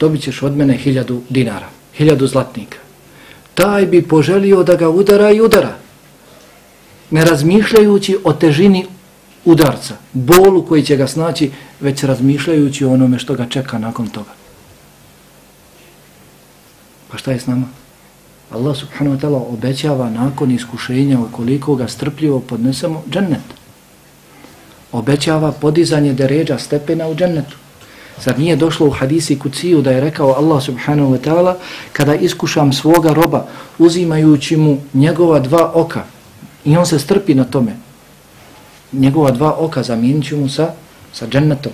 dobit 0.00 0.22
ćeš 0.22 0.42
od 0.42 0.56
mene 0.56 0.76
hiljadu 0.76 1.22
dinara, 1.28 1.68
hiljadu 1.94 2.26
zlatnika. 2.26 2.78
Taj 3.54 3.86
bi 3.86 4.02
poželio 4.02 4.62
da 4.62 4.76
ga 4.76 4.88
udara 4.88 5.30
i 5.30 5.40
udara. 5.40 5.72
Ne 7.10 7.24
razmišljajući 7.24 8.18
o 8.24 8.32
težini 8.32 8.86
udarca, 9.44 9.96
bolu 10.12 10.66
koji 10.66 10.82
će 10.82 10.96
ga 10.96 11.06
snaći, 11.06 11.50
već 11.80 12.04
razmišljajući 12.04 12.84
o 12.84 12.92
onome 12.92 13.18
što 13.18 13.34
ga 13.34 13.48
čeka 13.48 13.78
nakon 13.78 14.08
toga. 14.08 14.36
Pa 17.10 17.18
šta 17.18 17.32
je 17.32 17.40
s 17.40 17.46
nama? 17.46 17.87
Allah 18.50 18.76
subhanahu 18.76 19.16
wa 19.16 19.20
ta'ala 19.20 19.52
obećava 19.52 20.10
nakon 20.10 20.50
iskušenja 20.50 21.20
ukoliko 21.20 21.74
ga 21.74 21.88
strpljivo 21.88 22.40
podnesemo 22.40 23.02
džennet. 23.10 23.44
Obećava 24.92 25.52
podizanje 25.52 26.12
deređa 26.12 26.58
stepena 26.58 27.08
u 27.08 27.14
džennetu. 27.14 27.56
Zar 28.24 28.38
nije 28.38 28.56
došlo 28.56 28.86
u 28.86 28.90
hadisi 28.90 29.38
kuciju 29.38 29.82
da 29.82 29.90
je 29.90 30.00
rekao 30.00 30.32
Allah 30.32 30.62
subhanahu 30.62 31.12
wa 31.12 31.18
ta'ala 31.18 31.54
kada 31.92 32.14
iskušam 32.14 32.72
svoga 32.72 33.12
roba 33.12 33.46
uzimajući 33.78 34.56
mu 34.56 34.78
njegova 34.94 35.40
dva 35.40 35.72
oka 35.74 36.04
i 36.64 36.76
on 36.76 36.86
se 36.86 36.98
strpi 36.98 37.34
na 37.34 37.44
tome 37.44 37.76
njegova 38.92 39.30
dva 39.30 39.56
oka 39.58 39.82
zamijenit 39.82 40.32
mu 40.32 40.48
sa, 40.48 40.72
sa 41.12 41.26
džennetom. 41.26 41.72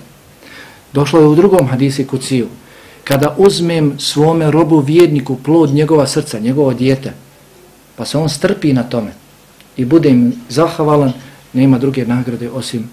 Došlo 0.93 1.21
je 1.21 1.27
u 1.27 1.35
drugom 1.35 1.69
hadisi 1.69 2.07
kuciju 2.07 2.49
kada 3.05 3.35
uzmem 3.39 3.95
svome 3.99 4.51
robu 4.51 4.81
vjedniku 4.81 5.37
plod 5.37 5.71
njegova 5.71 6.07
srca, 6.07 6.39
njegovo 6.39 6.75
dijete 6.75 7.13
pa 7.97 8.05
se 8.05 8.19
on 8.19 8.29
strpi 8.29 8.73
na 8.73 8.83
tome 8.83 9.13
i 9.77 9.85
bude 9.85 10.09
im 10.09 10.33
zahvalan 10.49 11.13
nema 11.53 11.79
druge 11.79 12.07
nagrade 12.07 12.51
osim 12.51 12.91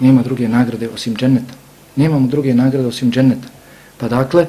nema 0.00 0.22
druge 0.22 0.48
nagrade 0.48 0.88
osim 0.88 1.16
dženeta. 1.16 1.54
nemamo 1.96 2.26
druge 2.26 2.54
nagrade 2.54 2.86
osim 2.86 3.12
dženeta. 3.12 3.48
Pa 3.98 4.08
dakle, 4.08 4.46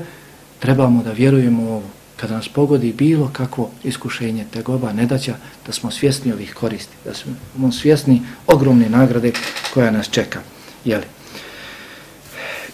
trebamo 0.59 1.03
da 1.03 1.11
vjerujemo 1.11 1.63
u 1.63 1.67
ovo. 1.67 1.89
Kada 2.15 2.35
nas 2.35 2.47
pogodi 2.47 2.93
bilo 2.93 3.29
kakvo 3.33 3.71
iskušenje, 3.83 4.45
tegoba, 4.53 4.93
nedaća, 4.93 5.35
da 5.65 5.71
smo 5.71 5.91
svjesni 5.91 6.33
ovih 6.33 6.53
koristi, 6.53 6.93
da 7.05 7.13
smo 7.13 7.71
svjesni 7.71 8.21
ogromne 8.47 8.89
nagrade 8.89 9.31
koja 9.73 9.91
nas 9.91 10.09
čeka. 10.09 10.39
Jeli? 10.85 11.05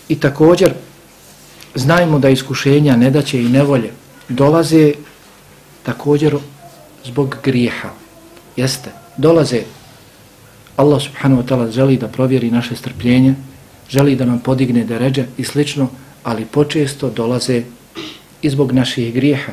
I 0.10 0.16
također, 0.16 0.74
znajmo 1.76 2.20
da 2.20 2.30
iskušenja, 2.30 2.96
nedaće 2.96 3.42
i 3.42 3.50
nevolje 3.50 3.92
dolaze 4.30 4.94
također 5.84 6.36
zbog 7.06 7.36
grijeha. 7.44 7.90
Jeste, 8.56 8.90
dolaze 9.18 9.62
Allah 10.78 11.02
subhanahu 11.02 11.42
wa 11.42 11.48
ta'ala 11.48 11.72
želi 11.72 11.98
da 11.98 12.08
provjeri 12.08 12.52
naše 12.52 12.76
strpljenje, 12.76 13.36
želi 13.90 14.16
da 14.16 14.26
nam 14.26 14.40
podigne 14.40 14.84
deređe 14.84 15.26
i 15.38 15.44
slično, 15.44 15.88
ali 16.24 16.46
počesto 16.46 17.10
dolaze 17.10 17.64
i 18.42 18.50
zbog 18.50 18.72
naših 18.72 19.14
grijeha. 19.14 19.52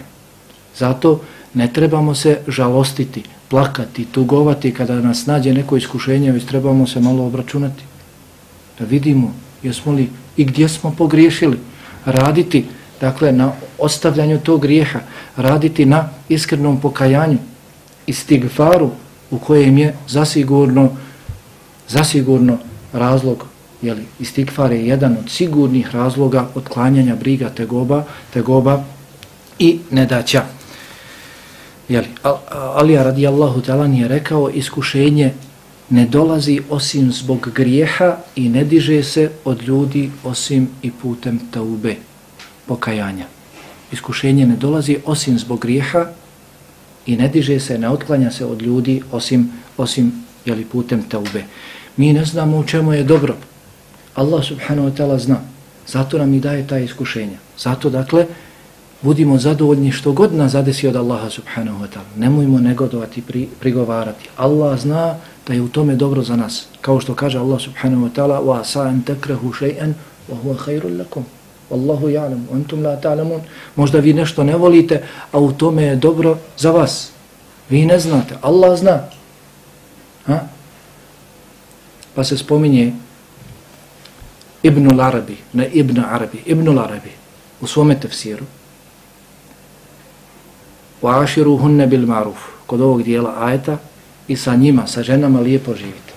Zato 0.76 1.20
ne 1.54 1.72
trebamo 1.72 2.14
se 2.14 2.38
žalostiti, 2.48 3.22
plakati, 3.48 4.04
tugovati 4.04 4.74
kada 4.74 5.00
nas 5.00 5.26
nađe 5.26 5.52
neko 5.52 5.76
iskušenje, 5.76 6.32
već 6.32 6.44
trebamo 6.44 6.86
se 6.86 7.00
malo 7.00 7.26
obračunati. 7.26 7.82
Da 8.78 8.84
vidimo 8.84 9.34
jesmo 9.62 9.92
li 9.92 10.08
i 10.36 10.44
gdje 10.44 10.68
smo 10.68 10.94
pogriješili. 10.98 11.58
Raditi 12.04 12.64
dakle, 13.00 13.32
na 13.32 13.52
ostavljanju 13.78 14.40
tog 14.40 14.62
grijeha, 14.62 15.00
raditi 15.36 15.86
na 15.86 16.08
iskrenom 16.28 16.80
pokajanju 16.80 17.38
i 18.06 18.12
stigfaru 18.12 18.90
u 19.30 19.38
kojem 19.38 19.78
je 19.78 19.94
zasigurno, 20.08 20.90
zasigurno 21.88 22.58
razlog 22.92 23.46
jeli, 23.82 24.04
istikfar 24.20 24.72
je 24.72 24.86
jedan 24.86 25.16
od 25.18 25.30
sigurnih 25.30 25.94
razloga 25.94 26.46
otklanjanja 26.54 27.16
briga 27.16 27.48
tegoba, 27.48 28.04
tegoba 28.32 28.84
i 29.58 29.78
nedaća. 29.90 30.42
Jeli, 31.88 32.06
Alija 32.50 33.02
radijallahu 33.02 33.60
ta'ala 33.60 33.86
nije 33.86 34.08
rekao 34.08 34.50
iskušenje 34.50 35.32
ne 35.90 36.06
dolazi 36.06 36.60
osim 36.70 37.12
zbog 37.12 37.50
grijeha 37.54 38.16
i 38.36 38.48
ne 38.48 38.64
diže 38.64 39.02
se 39.02 39.30
od 39.44 39.62
ljudi 39.62 40.10
osim 40.24 40.68
i 40.82 40.90
putem 40.90 41.40
taube, 41.50 41.96
pokajanja. 42.66 43.26
Iskušenje 43.92 44.46
ne 44.46 44.56
dolazi 44.56 44.98
osim 45.06 45.38
zbog 45.38 45.60
grijeha 45.60 46.06
i 47.06 47.16
ne 47.16 47.28
diže 47.28 47.60
se, 47.60 47.78
ne 47.78 47.88
otklanja 47.88 48.30
se 48.30 48.44
od 48.44 48.62
ljudi 48.62 49.02
osim, 49.12 49.52
osim 49.76 50.12
jeli, 50.44 50.64
putem 50.64 51.02
taube. 51.02 51.44
Mi 51.96 52.12
ne 52.12 52.24
znamo 52.24 52.58
u 52.58 52.64
čemu 52.64 52.92
je 52.92 53.04
dobro, 53.04 53.36
Allah 54.14 54.44
subhanahu 54.44 54.88
wa 54.88 54.94
ta'ala 54.96 55.18
zna. 55.18 55.40
Zato 55.86 56.18
nam 56.18 56.34
i 56.34 56.40
daje 56.40 56.66
ta 56.66 56.78
iskušenja. 56.78 57.38
Zato, 57.58 57.90
dakle, 57.90 58.26
budimo 59.02 59.38
zadovoljni 59.38 59.92
što 59.92 60.12
god 60.12 60.34
nas 60.34 60.52
zadesi 60.52 60.88
od 60.88 60.96
Allaha 60.96 61.30
subhanahu 61.30 61.84
wa 61.84 61.88
ta'ala. 61.88 62.16
Nemojmo 62.16 62.58
negodovati, 62.58 63.22
pri, 63.22 63.48
prigovarati. 63.60 64.28
Allah 64.36 64.80
zna 64.80 65.16
da 65.46 65.54
je 65.54 65.62
u 65.62 65.68
tome 65.68 65.94
dobro 65.96 66.22
za 66.22 66.36
nas. 66.36 66.66
Kao 66.80 67.00
što 67.00 67.14
kaže 67.14 67.38
Allah 67.38 67.60
subhanahu 67.60 68.06
wa 68.06 68.10
ta'ala 68.14 68.40
wa 68.40 68.64
sa'an 68.64 69.02
takrahu 69.02 69.52
shay'an 69.52 69.94
wa 70.30 70.36
huwa 70.44 70.56
khairul 70.56 70.98
lakum. 70.98 71.24
Wallahu 71.70 72.06
ya'lam 72.06 72.46
wa 72.50 72.54
antum 72.54 72.82
la 72.82 72.96
ta'lamun. 72.96 73.40
Možda 73.76 73.98
vi 73.98 74.12
nešto 74.12 74.44
ne 74.44 74.56
volite, 74.56 75.02
a 75.32 75.38
u 75.38 75.52
tome 75.52 75.82
je 75.82 75.96
dobro 75.96 76.38
za 76.58 76.70
vas. 76.70 77.10
Vi 77.70 77.86
ne 77.86 77.98
znate. 77.98 78.34
Allah 78.42 78.78
zna. 78.78 79.00
Ha? 80.26 80.40
Pa 82.14 82.24
se 82.24 82.38
spominje 82.38 82.92
Ibn 84.62 84.90
al-Arabi, 84.90 85.36
ne 85.52 85.66
Ibn 85.66 86.00
Arabi, 86.00 86.42
Ibn 86.46 86.68
al-Arabi, 86.68 87.10
u 87.60 87.66
svome 87.66 88.00
tefsiru, 88.00 88.44
Wa 91.02 91.22
aširu 91.22 91.58
bil 91.86 92.06
maruf, 92.06 92.38
kod 92.66 92.80
ovog 92.80 93.02
dijela 93.02 93.34
ajeta, 93.38 93.78
i 94.28 94.36
sa 94.36 94.54
njima, 94.54 94.86
sa 94.86 95.02
ženama 95.02 95.40
lijepo 95.40 95.74
živite. 95.74 96.12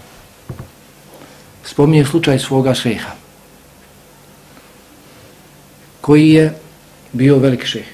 Spominje 1.64 2.06
slučaj 2.06 2.39
svoga 2.39 2.74
šeha, 2.74 3.12
koji 6.01 6.30
je 6.30 6.53
bio 7.14 7.38
velik 7.38 7.66
šeh, 7.66 7.86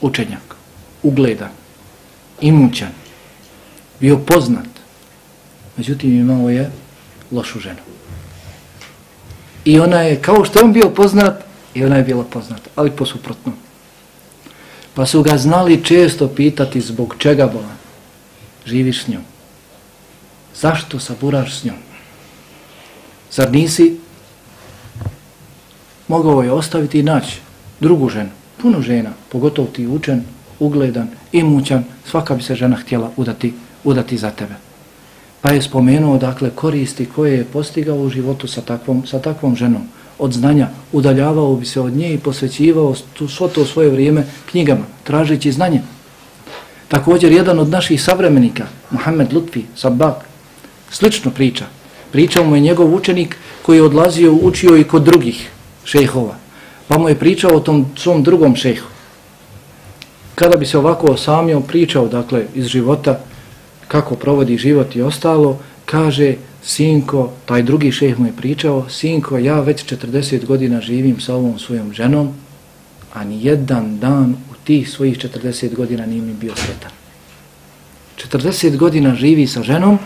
učenjak, 0.00 0.54
ugledan, 1.02 1.50
imućan, 2.40 2.92
bio 4.00 4.18
poznat, 4.18 4.68
međutim 5.76 6.16
imao 6.16 6.50
je 6.50 6.70
lošu 7.30 7.60
ženu. 7.60 7.82
I 9.64 9.80
ona 9.80 10.00
je, 10.00 10.22
kao 10.22 10.44
što 10.44 10.58
je 10.58 10.64
on 10.64 10.72
bio 10.72 10.90
poznat, 10.90 11.44
i 11.74 11.84
ona 11.84 11.96
je 11.96 12.02
bila 12.02 12.24
poznata, 12.24 12.70
ali 12.76 12.90
posuprotno. 12.90 13.52
Pa 14.94 15.06
su 15.06 15.22
ga 15.22 15.38
znali 15.38 15.84
često 15.84 16.28
pitati 16.28 16.80
zbog 16.80 17.14
čega 17.18 17.46
bolan. 17.46 17.83
Živiš 18.66 19.04
s 19.04 19.08
njom. 19.08 19.22
Zašto 20.54 21.00
saburaš 21.00 21.60
s 21.60 21.64
njom? 21.64 21.76
Zar 23.30 23.52
nisi 23.52 23.98
mogao 26.08 26.42
je 26.42 26.52
ostaviti 26.52 27.00
i 27.00 27.02
naći 27.02 27.40
drugu 27.80 28.08
ženu? 28.08 28.30
Puno 28.62 28.82
žena, 28.82 29.10
pogotovo 29.28 29.68
ti 29.68 29.86
učen, 29.86 30.24
ugledan, 30.58 31.08
imućan, 31.32 31.84
svaka 32.10 32.34
bi 32.34 32.42
se 32.42 32.54
žena 32.54 32.76
htjela 32.76 33.10
udati, 33.16 33.54
udati 33.84 34.16
za 34.18 34.30
tebe 34.30 34.54
pa 35.44 35.52
je 35.52 35.62
spomenuo 35.62 36.18
dakle 36.18 36.50
koristi 36.50 37.06
koje 37.06 37.32
je 37.36 37.44
postigao 37.44 37.96
u 37.96 38.08
životu 38.08 38.48
sa 38.48 38.60
takvom, 38.60 39.06
sa 39.06 39.18
takvom 39.18 39.56
ženom 39.56 39.82
od 40.18 40.32
znanja, 40.32 40.68
udaljavao 40.92 41.56
bi 41.56 41.66
se 41.66 41.80
od 41.80 41.92
nje 41.92 42.14
i 42.14 42.18
posvećivao 42.18 42.94
svo 43.28 43.48
to 43.48 43.64
svoje 43.64 43.90
vrijeme 43.90 44.24
knjigama, 44.50 44.84
tražeći 45.04 45.52
znanje. 45.52 45.82
Također, 46.88 47.32
jedan 47.32 47.58
od 47.58 47.68
naših 47.68 48.02
savremenika, 48.02 48.66
Mohamed 48.90 49.32
Lutfi, 49.32 49.62
Sabbak, 49.76 50.24
slično 50.90 51.30
priča. 51.30 51.64
Pričao 52.12 52.44
mu 52.44 52.56
je 52.56 52.60
njegov 52.60 52.94
učenik 52.94 53.36
koji 53.62 53.76
je 53.76 53.82
odlazio, 53.82 54.32
učio 54.32 54.76
i 54.76 54.84
kod 54.84 55.02
drugih 55.02 55.50
šejhova. 55.84 56.36
Pa 56.88 56.98
mu 56.98 57.08
je 57.08 57.18
pričao 57.18 57.56
o 57.56 57.60
tom 57.60 57.86
svom 57.96 58.22
drugom 58.22 58.56
šejhu. 58.56 58.86
Kada 60.34 60.56
bi 60.56 60.66
se 60.66 60.78
ovako 60.78 61.06
osamio, 61.06 61.60
pričao, 61.60 62.08
dakle, 62.08 62.44
iz 62.54 62.66
života, 62.66 63.20
kako 63.88 64.14
provodi 64.14 64.58
život 64.58 64.96
i 64.96 65.02
ostalo, 65.02 65.58
kaže, 65.84 66.34
sinko, 66.62 67.30
taj 67.44 67.62
drugi 67.62 67.92
šeh 67.92 68.18
mu 68.18 68.26
je 68.26 68.32
pričao, 68.32 68.88
sinko, 68.88 69.38
ja 69.38 69.60
već 69.60 69.84
40 69.84 70.44
godina 70.46 70.80
živim 70.80 71.20
sa 71.20 71.34
ovom 71.34 71.58
svojom 71.58 71.92
ženom, 71.92 72.32
a 73.14 73.24
ni 73.24 73.44
jedan 73.44 73.98
dan 73.98 74.36
u 74.50 74.53
tih 74.64 74.90
svojih 74.90 75.18
40 75.18 75.74
godina 75.74 76.06
nije 76.06 76.22
mi 76.22 76.34
bio 76.34 76.56
sretan. 76.56 76.90
40 78.16 78.76
godina 78.76 79.14
živi 79.14 79.46
sa 79.46 79.62
ženom 79.62 79.98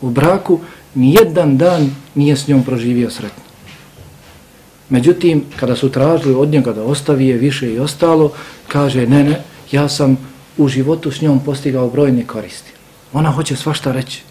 u 0.00 0.10
braku, 0.10 0.60
ni 0.94 1.14
jedan 1.14 1.58
dan 1.58 1.90
nije 2.14 2.36
s 2.36 2.48
njom 2.48 2.62
proživio 2.62 3.10
sretno. 3.10 3.42
Međutim, 4.88 5.44
kada 5.56 5.76
su 5.76 5.90
tražili 5.90 6.34
od 6.34 6.48
njega 6.48 6.72
da 6.72 6.82
ostavi 6.82 7.26
je 7.26 7.36
više 7.36 7.72
i 7.72 7.78
ostalo, 7.78 8.32
kaže, 8.68 9.06
ne, 9.06 9.24
ne, 9.24 9.42
ja 9.72 9.88
sam 9.88 10.16
u 10.56 10.68
životu 10.68 11.10
s 11.10 11.20
njom 11.20 11.40
postigao 11.44 11.90
brojne 11.90 12.24
koristi. 12.26 12.72
Ona 13.12 13.30
hoće 13.30 13.56
svašta 13.56 13.92
reći. 13.92 14.22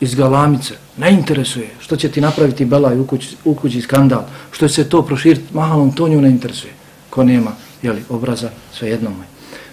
Iz 0.00 0.14
galamice. 0.14 0.74
Ne 0.96 1.10
interesuje. 1.10 1.70
Što 1.80 1.96
će 1.96 2.08
ti 2.08 2.20
napraviti 2.20 2.64
belaj 2.64 3.00
u 3.00 3.06
kući, 3.06 3.36
u 3.44 3.54
kući 3.54 3.80
skandal. 3.80 4.24
Što 4.50 4.68
će 4.68 4.74
se 4.74 4.88
to 4.88 5.02
proširiti 5.02 5.54
mahalom, 5.54 5.92
to 5.92 6.08
nju 6.08 6.20
ne 6.20 6.28
interesuje. 6.30 6.72
Ko 7.10 7.24
nema 7.24 7.67
jeli, 7.82 8.02
obraza, 8.08 8.50
svejedno 8.72 9.10
mu 9.10 9.16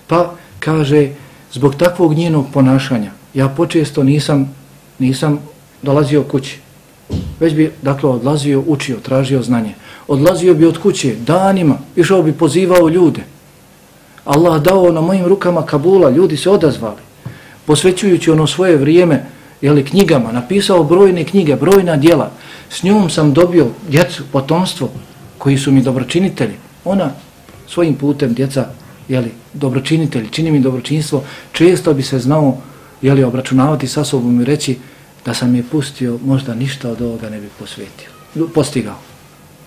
Pa 0.08 0.34
kaže, 0.60 1.10
zbog 1.54 1.76
takvog 1.76 2.14
njenog 2.14 2.46
ponašanja, 2.54 3.12
ja 3.34 3.48
počesto 3.50 4.04
nisam, 4.04 4.56
nisam 5.00 5.40
dolazio 5.82 6.24
kući. 6.24 6.60
Već 7.40 7.54
bi, 7.54 7.72
dakle, 7.82 8.10
odlazio, 8.10 8.64
učio, 8.68 8.98
tražio 9.04 9.42
znanje. 9.42 9.74
Odlazio 10.08 10.54
bi 10.54 10.66
od 10.66 10.78
kuće 10.78 11.16
danima, 11.16 11.78
išao 11.96 12.24
bi, 12.24 12.34
pozivao 12.34 12.90
ljude. 12.90 13.24
Allah 14.26 14.62
dao 14.62 14.92
na 14.92 15.02
mojim 15.02 15.26
rukama 15.26 15.66
Kabula, 15.66 16.10
ljudi 16.10 16.38
se 16.38 16.50
odazvali. 16.50 17.02
Posvećujući 17.66 18.32
ono 18.32 18.48
svoje 18.48 18.78
vrijeme, 18.78 19.26
jeli, 19.62 19.86
knjigama, 19.86 20.32
napisao 20.32 20.84
brojne 20.84 21.24
knjige, 21.24 21.56
brojna 21.56 21.96
dijela. 21.96 22.32
S 22.70 22.84
njom 22.84 23.10
sam 23.10 23.34
dobio 23.34 23.68
djecu, 23.90 24.24
potomstvo, 24.32 24.90
koji 25.38 25.58
su 25.58 25.72
mi 25.72 25.82
dobročinitelji. 25.82 26.54
Ona 26.86 27.12
svojim 27.68 27.96
putem, 27.96 28.34
djeca, 28.34 28.68
jeli, 29.08 29.32
dobročinitelji, 29.54 30.30
čini 30.32 30.52
mi 30.52 30.60
dobročinstvo, 30.60 31.24
često 31.52 31.94
bi 31.94 32.04
se 32.04 32.20
znao, 32.20 32.58
jeli, 33.02 33.24
obračunavati 33.24 33.88
sa 33.88 34.04
sobom 34.04 34.42
i 34.42 34.46
reći 34.46 34.78
da 35.26 35.34
sam 35.34 35.56
je 35.56 35.64
pustio, 35.64 36.20
možda 36.26 36.56
ništa 36.56 36.90
od 36.90 37.02
ovoga 37.02 37.30
ne 37.30 37.42
bi 37.42 37.50
posvetio, 37.60 38.10
postigao. 38.54 38.98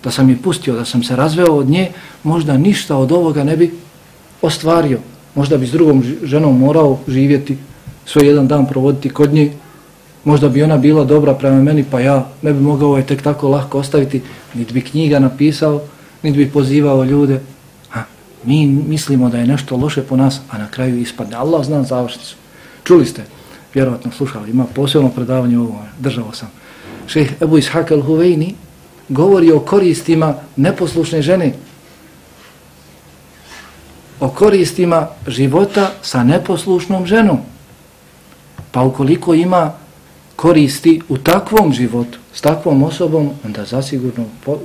Da 0.03 0.11
sam 0.11 0.29
je 0.29 0.37
pustio, 0.43 0.75
da 0.75 0.85
sam 0.85 1.03
se 1.03 1.15
razveo 1.15 1.55
od 1.55 1.69
nje, 1.69 1.91
možda 2.23 2.57
ništa 2.57 2.97
od 2.97 3.11
ovoga 3.11 3.43
ne 3.43 3.57
bi 3.57 3.71
ostvario. 4.41 4.99
Možda 5.35 5.57
bi 5.57 5.67
s 5.67 5.71
drugom 5.71 6.03
ženom 6.23 6.59
morao 6.59 6.99
živjeti, 7.07 7.57
svoj 8.05 8.27
jedan 8.27 8.47
dan 8.47 8.65
provoditi 8.67 9.09
kod 9.09 9.33
nje, 9.33 9.51
možda 10.23 10.49
bi 10.49 10.63
ona 10.63 10.77
bila 10.77 11.03
dobra 11.03 11.33
prema 11.33 11.61
meni, 11.61 11.85
pa 11.91 11.99
ja 11.99 12.27
ne 12.41 12.53
bi 12.53 12.59
mogao 12.59 12.97
je 12.97 13.05
tek 13.05 13.21
tako 13.21 13.47
lahko 13.47 13.79
ostaviti, 13.79 14.21
niti 14.53 14.73
bi 14.73 14.81
knjiga 14.81 15.19
napisao, 15.19 15.81
niti 16.23 16.37
bi 16.37 16.49
pozivao 16.49 17.03
ljude. 17.03 17.39
Mi 18.43 18.67
mislimo 18.67 19.29
da 19.29 19.37
je 19.37 19.47
nešto 19.47 19.77
loše 19.77 20.03
po 20.03 20.15
nas, 20.15 20.41
a 20.49 20.57
na 20.57 20.67
kraju 20.71 20.97
ispadne. 20.97 21.35
Allah 21.35 21.65
zna 21.65 21.83
završnicu. 21.83 22.35
Čuli 22.83 23.05
ste, 23.05 23.23
vjerovatno 23.73 24.11
slušali, 24.11 24.49
ima 24.49 24.65
posebno 24.75 25.09
predavanje 25.09 25.57
ovo, 25.57 25.85
držao 25.99 26.33
sam. 26.33 26.51
Šeh 27.07 27.41
Ebu 27.41 27.57
Ishaq 27.57 27.91
al-Huvejni 27.91 28.53
govori 29.09 29.51
o 29.51 29.59
koristima 29.59 30.33
neposlušne 30.55 31.21
žene, 31.21 31.53
o 34.19 34.29
koristima 34.29 35.07
života 35.27 35.91
sa 36.01 36.23
neposlušnom 36.23 37.05
ženom. 37.05 37.37
Pa 38.71 38.81
ukoliko 38.83 39.33
ima 39.33 39.73
koristi 40.35 41.01
u 41.09 41.17
takvom 41.17 41.73
životu, 41.73 42.19
s 42.33 42.41
takvom 42.41 42.83
osobom, 42.83 43.29
onda 43.45 43.65
zasigurno 43.65 44.25
po, 44.45 44.57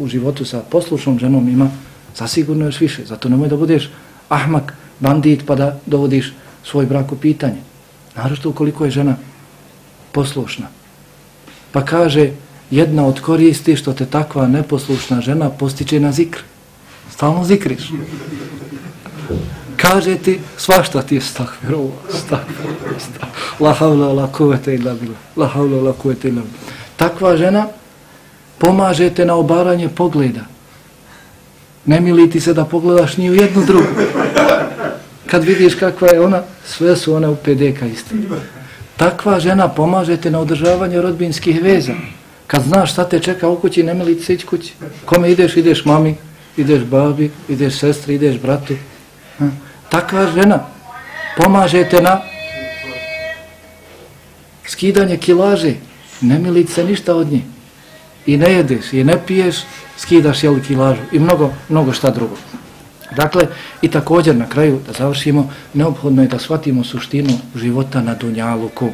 u 0.00 0.06
životu 0.06 0.44
sa 0.44 0.62
poslušnom 0.70 1.18
ženom 1.18 1.48
ima 1.48 1.70
zasigurno 2.16 2.64
još 2.64 2.80
više. 2.80 3.04
Zato 3.04 3.28
nemoj 3.28 3.48
da 3.48 3.56
budeš 3.56 3.90
ahmak, 4.28 4.74
bandit, 5.00 5.46
pa 5.46 5.54
da 5.54 5.78
dovodiš 5.86 6.32
svoj 6.64 6.86
brak 6.86 7.12
u 7.12 7.16
pitanje. 7.16 7.62
Naravno 8.16 8.50
ukoliko 8.50 8.84
je 8.84 8.90
žena 8.90 9.16
poslušna. 10.12 10.66
Pa 11.72 11.84
kaže, 11.84 12.30
jedna 12.70 13.06
od 13.06 13.20
koristi 13.20 13.76
što 13.76 13.92
te 13.92 14.06
takva 14.06 14.46
neposlušna 14.46 15.20
žena 15.20 15.50
postiče 15.50 16.00
na 16.00 16.12
zikr. 16.12 16.40
Stalno 17.10 17.44
zikriš 17.44 17.90
kaže 19.78 20.16
ti 20.18 20.40
svašta 20.56 21.02
ti 21.02 21.14
je 21.14 21.20
stakfiru, 21.20 21.90
stakfiru, 22.10 22.74
la 23.60 23.72
havla 23.72 24.12
la 24.12 24.26
kuvete 24.32 24.74
ila 24.74 24.94
bila, 24.94 25.14
la 25.36 25.46
havla 25.46 25.82
la 25.82 25.92
kuvete 25.92 26.28
ila 26.28 26.42
bila. 26.42 26.72
Takva 26.96 27.36
žena 27.36 27.66
pomaže 28.58 29.10
te 29.10 29.24
na 29.24 29.34
obaranje 29.34 29.88
pogleda. 29.88 30.40
Ne 31.86 32.00
mili 32.00 32.30
ti 32.30 32.40
se 32.40 32.54
da 32.54 32.64
pogledaš 32.64 33.16
ni 33.16 33.30
u 33.30 33.34
jednu 33.34 33.64
drugu. 33.64 33.88
Kad 35.26 35.44
vidiš 35.44 35.74
kakva 35.74 36.08
je 36.08 36.20
ona, 36.20 36.42
sve 36.66 36.96
su 36.96 37.14
one 37.14 37.28
u 37.28 37.36
PDK 37.36 37.82
iste. 37.92 38.14
Takva 38.96 39.40
žena 39.40 39.68
pomaže 39.68 40.16
te 40.16 40.30
na 40.30 40.40
održavanje 40.40 41.02
rodbinskih 41.02 41.62
veza. 41.62 41.92
Kad 42.46 42.62
znaš 42.62 42.92
šta 42.92 43.08
te 43.08 43.20
čeka 43.20 43.48
u 43.48 43.56
kući, 43.56 43.82
ne 43.82 43.94
mili 43.94 44.18
ti 44.18 44.24
se 44.24 44.34
ići 44.34 44.46
kući. 44.46 44.72
Kome 45.04 45.32
ideš, 45.32 45.56
ideš 45.56 45.84
mami, 45.84 46.16
ideš 46.56 46.82
babi, 46.82 47.30
ideš 47.48 47.78
sestri, 47.78 48.14
ideš 48.14 48.38
bratu. 48.38 48.74
Ha? 49.38 49.48
takva 49.88 50.26
žena 50.32 50.66
pomaže 51.36 51.84
te 51.88 52.02
na 52.02 52.20
skidanje 54.66 55.16
kilaže 55.16 55.74
ne 56.20 56.38
militi 56.38 56.72
se 56.72 56.84
ništa 56.84 57.14
od 57.14 57.32
nje 57.32 57.42
i 58.28 58.36
ne 58.36 58.52
jedeš 58.52 58.92
i 58.92 59.04
ne 59.04 59.16
piješ 59.26 59.56
skidaš 59.96 60.44
jel 60.44 60.60
kilažu 60.66 61.00
i 61.12 61.18
mnogo, 61.18 61.50
mnogo 61.68 61.92
šta 61.92 62.10
drugo. 62.10 62.36
Dakle 63.16 63.46
i 63.82 63.88
također 63.88 64.36
na 64.36 64.48
kraju 64.48 64.80
da 64.86 64.92
završimo 64.92 65.50
neophodno 65.74 66.22
je 66.22 66.28
da 66.28 66.38
shvatimo 66.38 66.84
suštinu 66.84 67.38
života 67.56 68.02
na 68.02 68.14
Dunjaluku. 68.14 68.90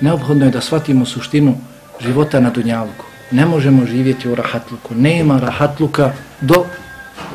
Neophodno 0.00 0.44
je 0.44 0.50
da 0.50 0.60
shvatimo 0.60 1.06
suštinu 1.06 1.56
života 2.00 2.40
na 2.40 2.50
Dunjaluku. 2.50 3.04
Ne 3.30 3.46
možemo 3.46 3.86
živjeti 3.86 4.28
u 4.28 4.34
rahatluku. 4.34 4.94
Nema 4.94 5.38
rahatluka 5.40 6.12
do 6.40 6.64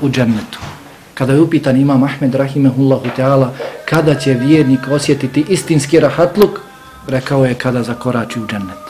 u 0.02 0.10
džennetu. 0.10 0.60
Kada 1.14 1.34
je 1.34 1.42
upitan 1.42 1.78
imam 1.78 2.04
Ahmed 2.04 2.36
Rahimehullahu 2.36 3.10
Teala 3.16 3.54
kada 3.86 4.16
će 4.16 4.34
vjernik 4.34 4.88
osjetiti 4.92 5.46
istinski 5.50 6.00
rahatluk, 6.00 6.60
rekao 7.08 7.46
je 7.46 7.54
kada 7.54 7.84
zakorači 7.84 8.40
u 8.40 8.48
džennet 8.48 8.89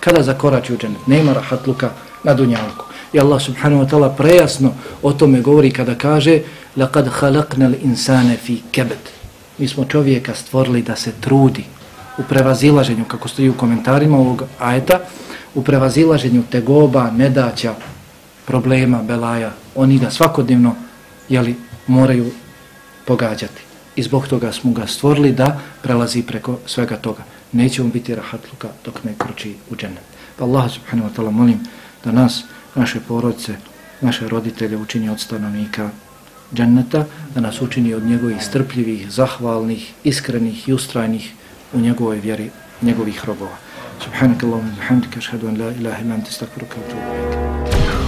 Kada 0.00 0.22
zakorači 0.22 0.74
u 0.74 0.78
džennet. 0.78 1.06
Nema 1.06 1.32
rahatluka 1.32 1.90
na 2.24 2.34
dunjalku. 2.34 2.84
I 3.12 3.20
Allah 3.20 3.42
subhanahu 3.42 3.84
wa 3.84 3.90
ta'ala 3.90 4.16
prejasno 4.16 4.72
o 5.02 5.12
tome 5.12 5.40
govori 5.40 5.70
kada 5.70 5.94
kaže 5.94 6.40
لَقَدْ 6.76 7.08
خَلَقْنَا 7.08 7.66
الْإِنسَانَ 7.66 8.36
فِي 8.46 8.58
كَبَدْ 8.72 9.02
Mi 9.58 9.68
smo 9.68 9.84
čovjeka 9.84 10.34
stvorili 10.34 10.82
da 10.82 10.96
se 10.96 11.12
trudi 11.20 11.64
u 12.18 12.22
prevazilaženju, 12.22 13.04
kako 13.04 13.28
stoji 13.28 13.48
u 13.48 13.56
komentarima 13.56 14.18
ovog 14.18 14.42
ajeta, 14.58 15.00
u 15.54 15.62
prevazilaženju 15.62 16.42
tegoba, 16.50 17.10
nedaća, 17.10 17.74
problema, 18.46 19.02
belaja, 19.02 19.52
oni 19.74 19.98
da 19.98 20.10
svakodnevno 20.10 20.74
jeli, 21.28 21.56
moraju 21.86 22.30
pogađati. 23.04 23.62
I 23.96 24.02
zbog 24.02 24.26
toga 24.28 24.52
smo 24.52 24.72
ga 24.72 24.86
stvorili 24.86 25.32
da 25.32 25.60
prelazi 25.82 26.22
preko 26.22 26.58
svega 26.66 26.96
toga. 26.96 27.22
Neće 27.51 27.83
mu 27.83 27.89
biti 27.89 28.15
rahatluka 28.15 28.69
dok 28.85 29.03
ne 29.03 29.13
kroči 29.17 29.55
u 29.71 29.75
džennet. 29.75 30.03
Pa 30.37 30.45
Allah 30.45 30.71
subhanahu 30.71 31.09
wa 31.09 31.15
ta'ala 31.15 31.31
molim 31.31 31.59
da 32.03 32.11
nas, 32.11 32.43
naše 32.75 32.99
porodice, 33.07 33.55
naše 34.01 34.27
roditelje 34.27 34.77
učini 34.77 35.09
od 35.09 35.19
stanovnika 35.19 35.89
dženneta, 36.53 37.05
da 37.35 37.41
nas 37.41 37.61
učini 37.61 37.93
od 37.93 38.03
njegovih 38.03 38.43
strpljivih, 38.43 39.11
zahvalnih, 39.11 39.93
iskrenih 40.03 40.69
i 40.69 40.73
ustrajnih 40.73 41.33
u 41.73 41.79
njegovoj 41.79 42.19
vjeri, 42.19 42.49
njegovih 42.81 43.25
robova. 43.25 43.57
Subhanakallahu 44.03 44.63
wa 44.63 44.75
bihamdika 44.75 45.17
ashhadu 45.17 45.47
an 45.47 45.61
la 45.61 45.71
ilaha 45.71 46.01
illa 46.01 46.15
anta 46.15 46.29
astaghfiruka 46.29 46.75
wa 46.75 46.85
atubu. 46.85 47.98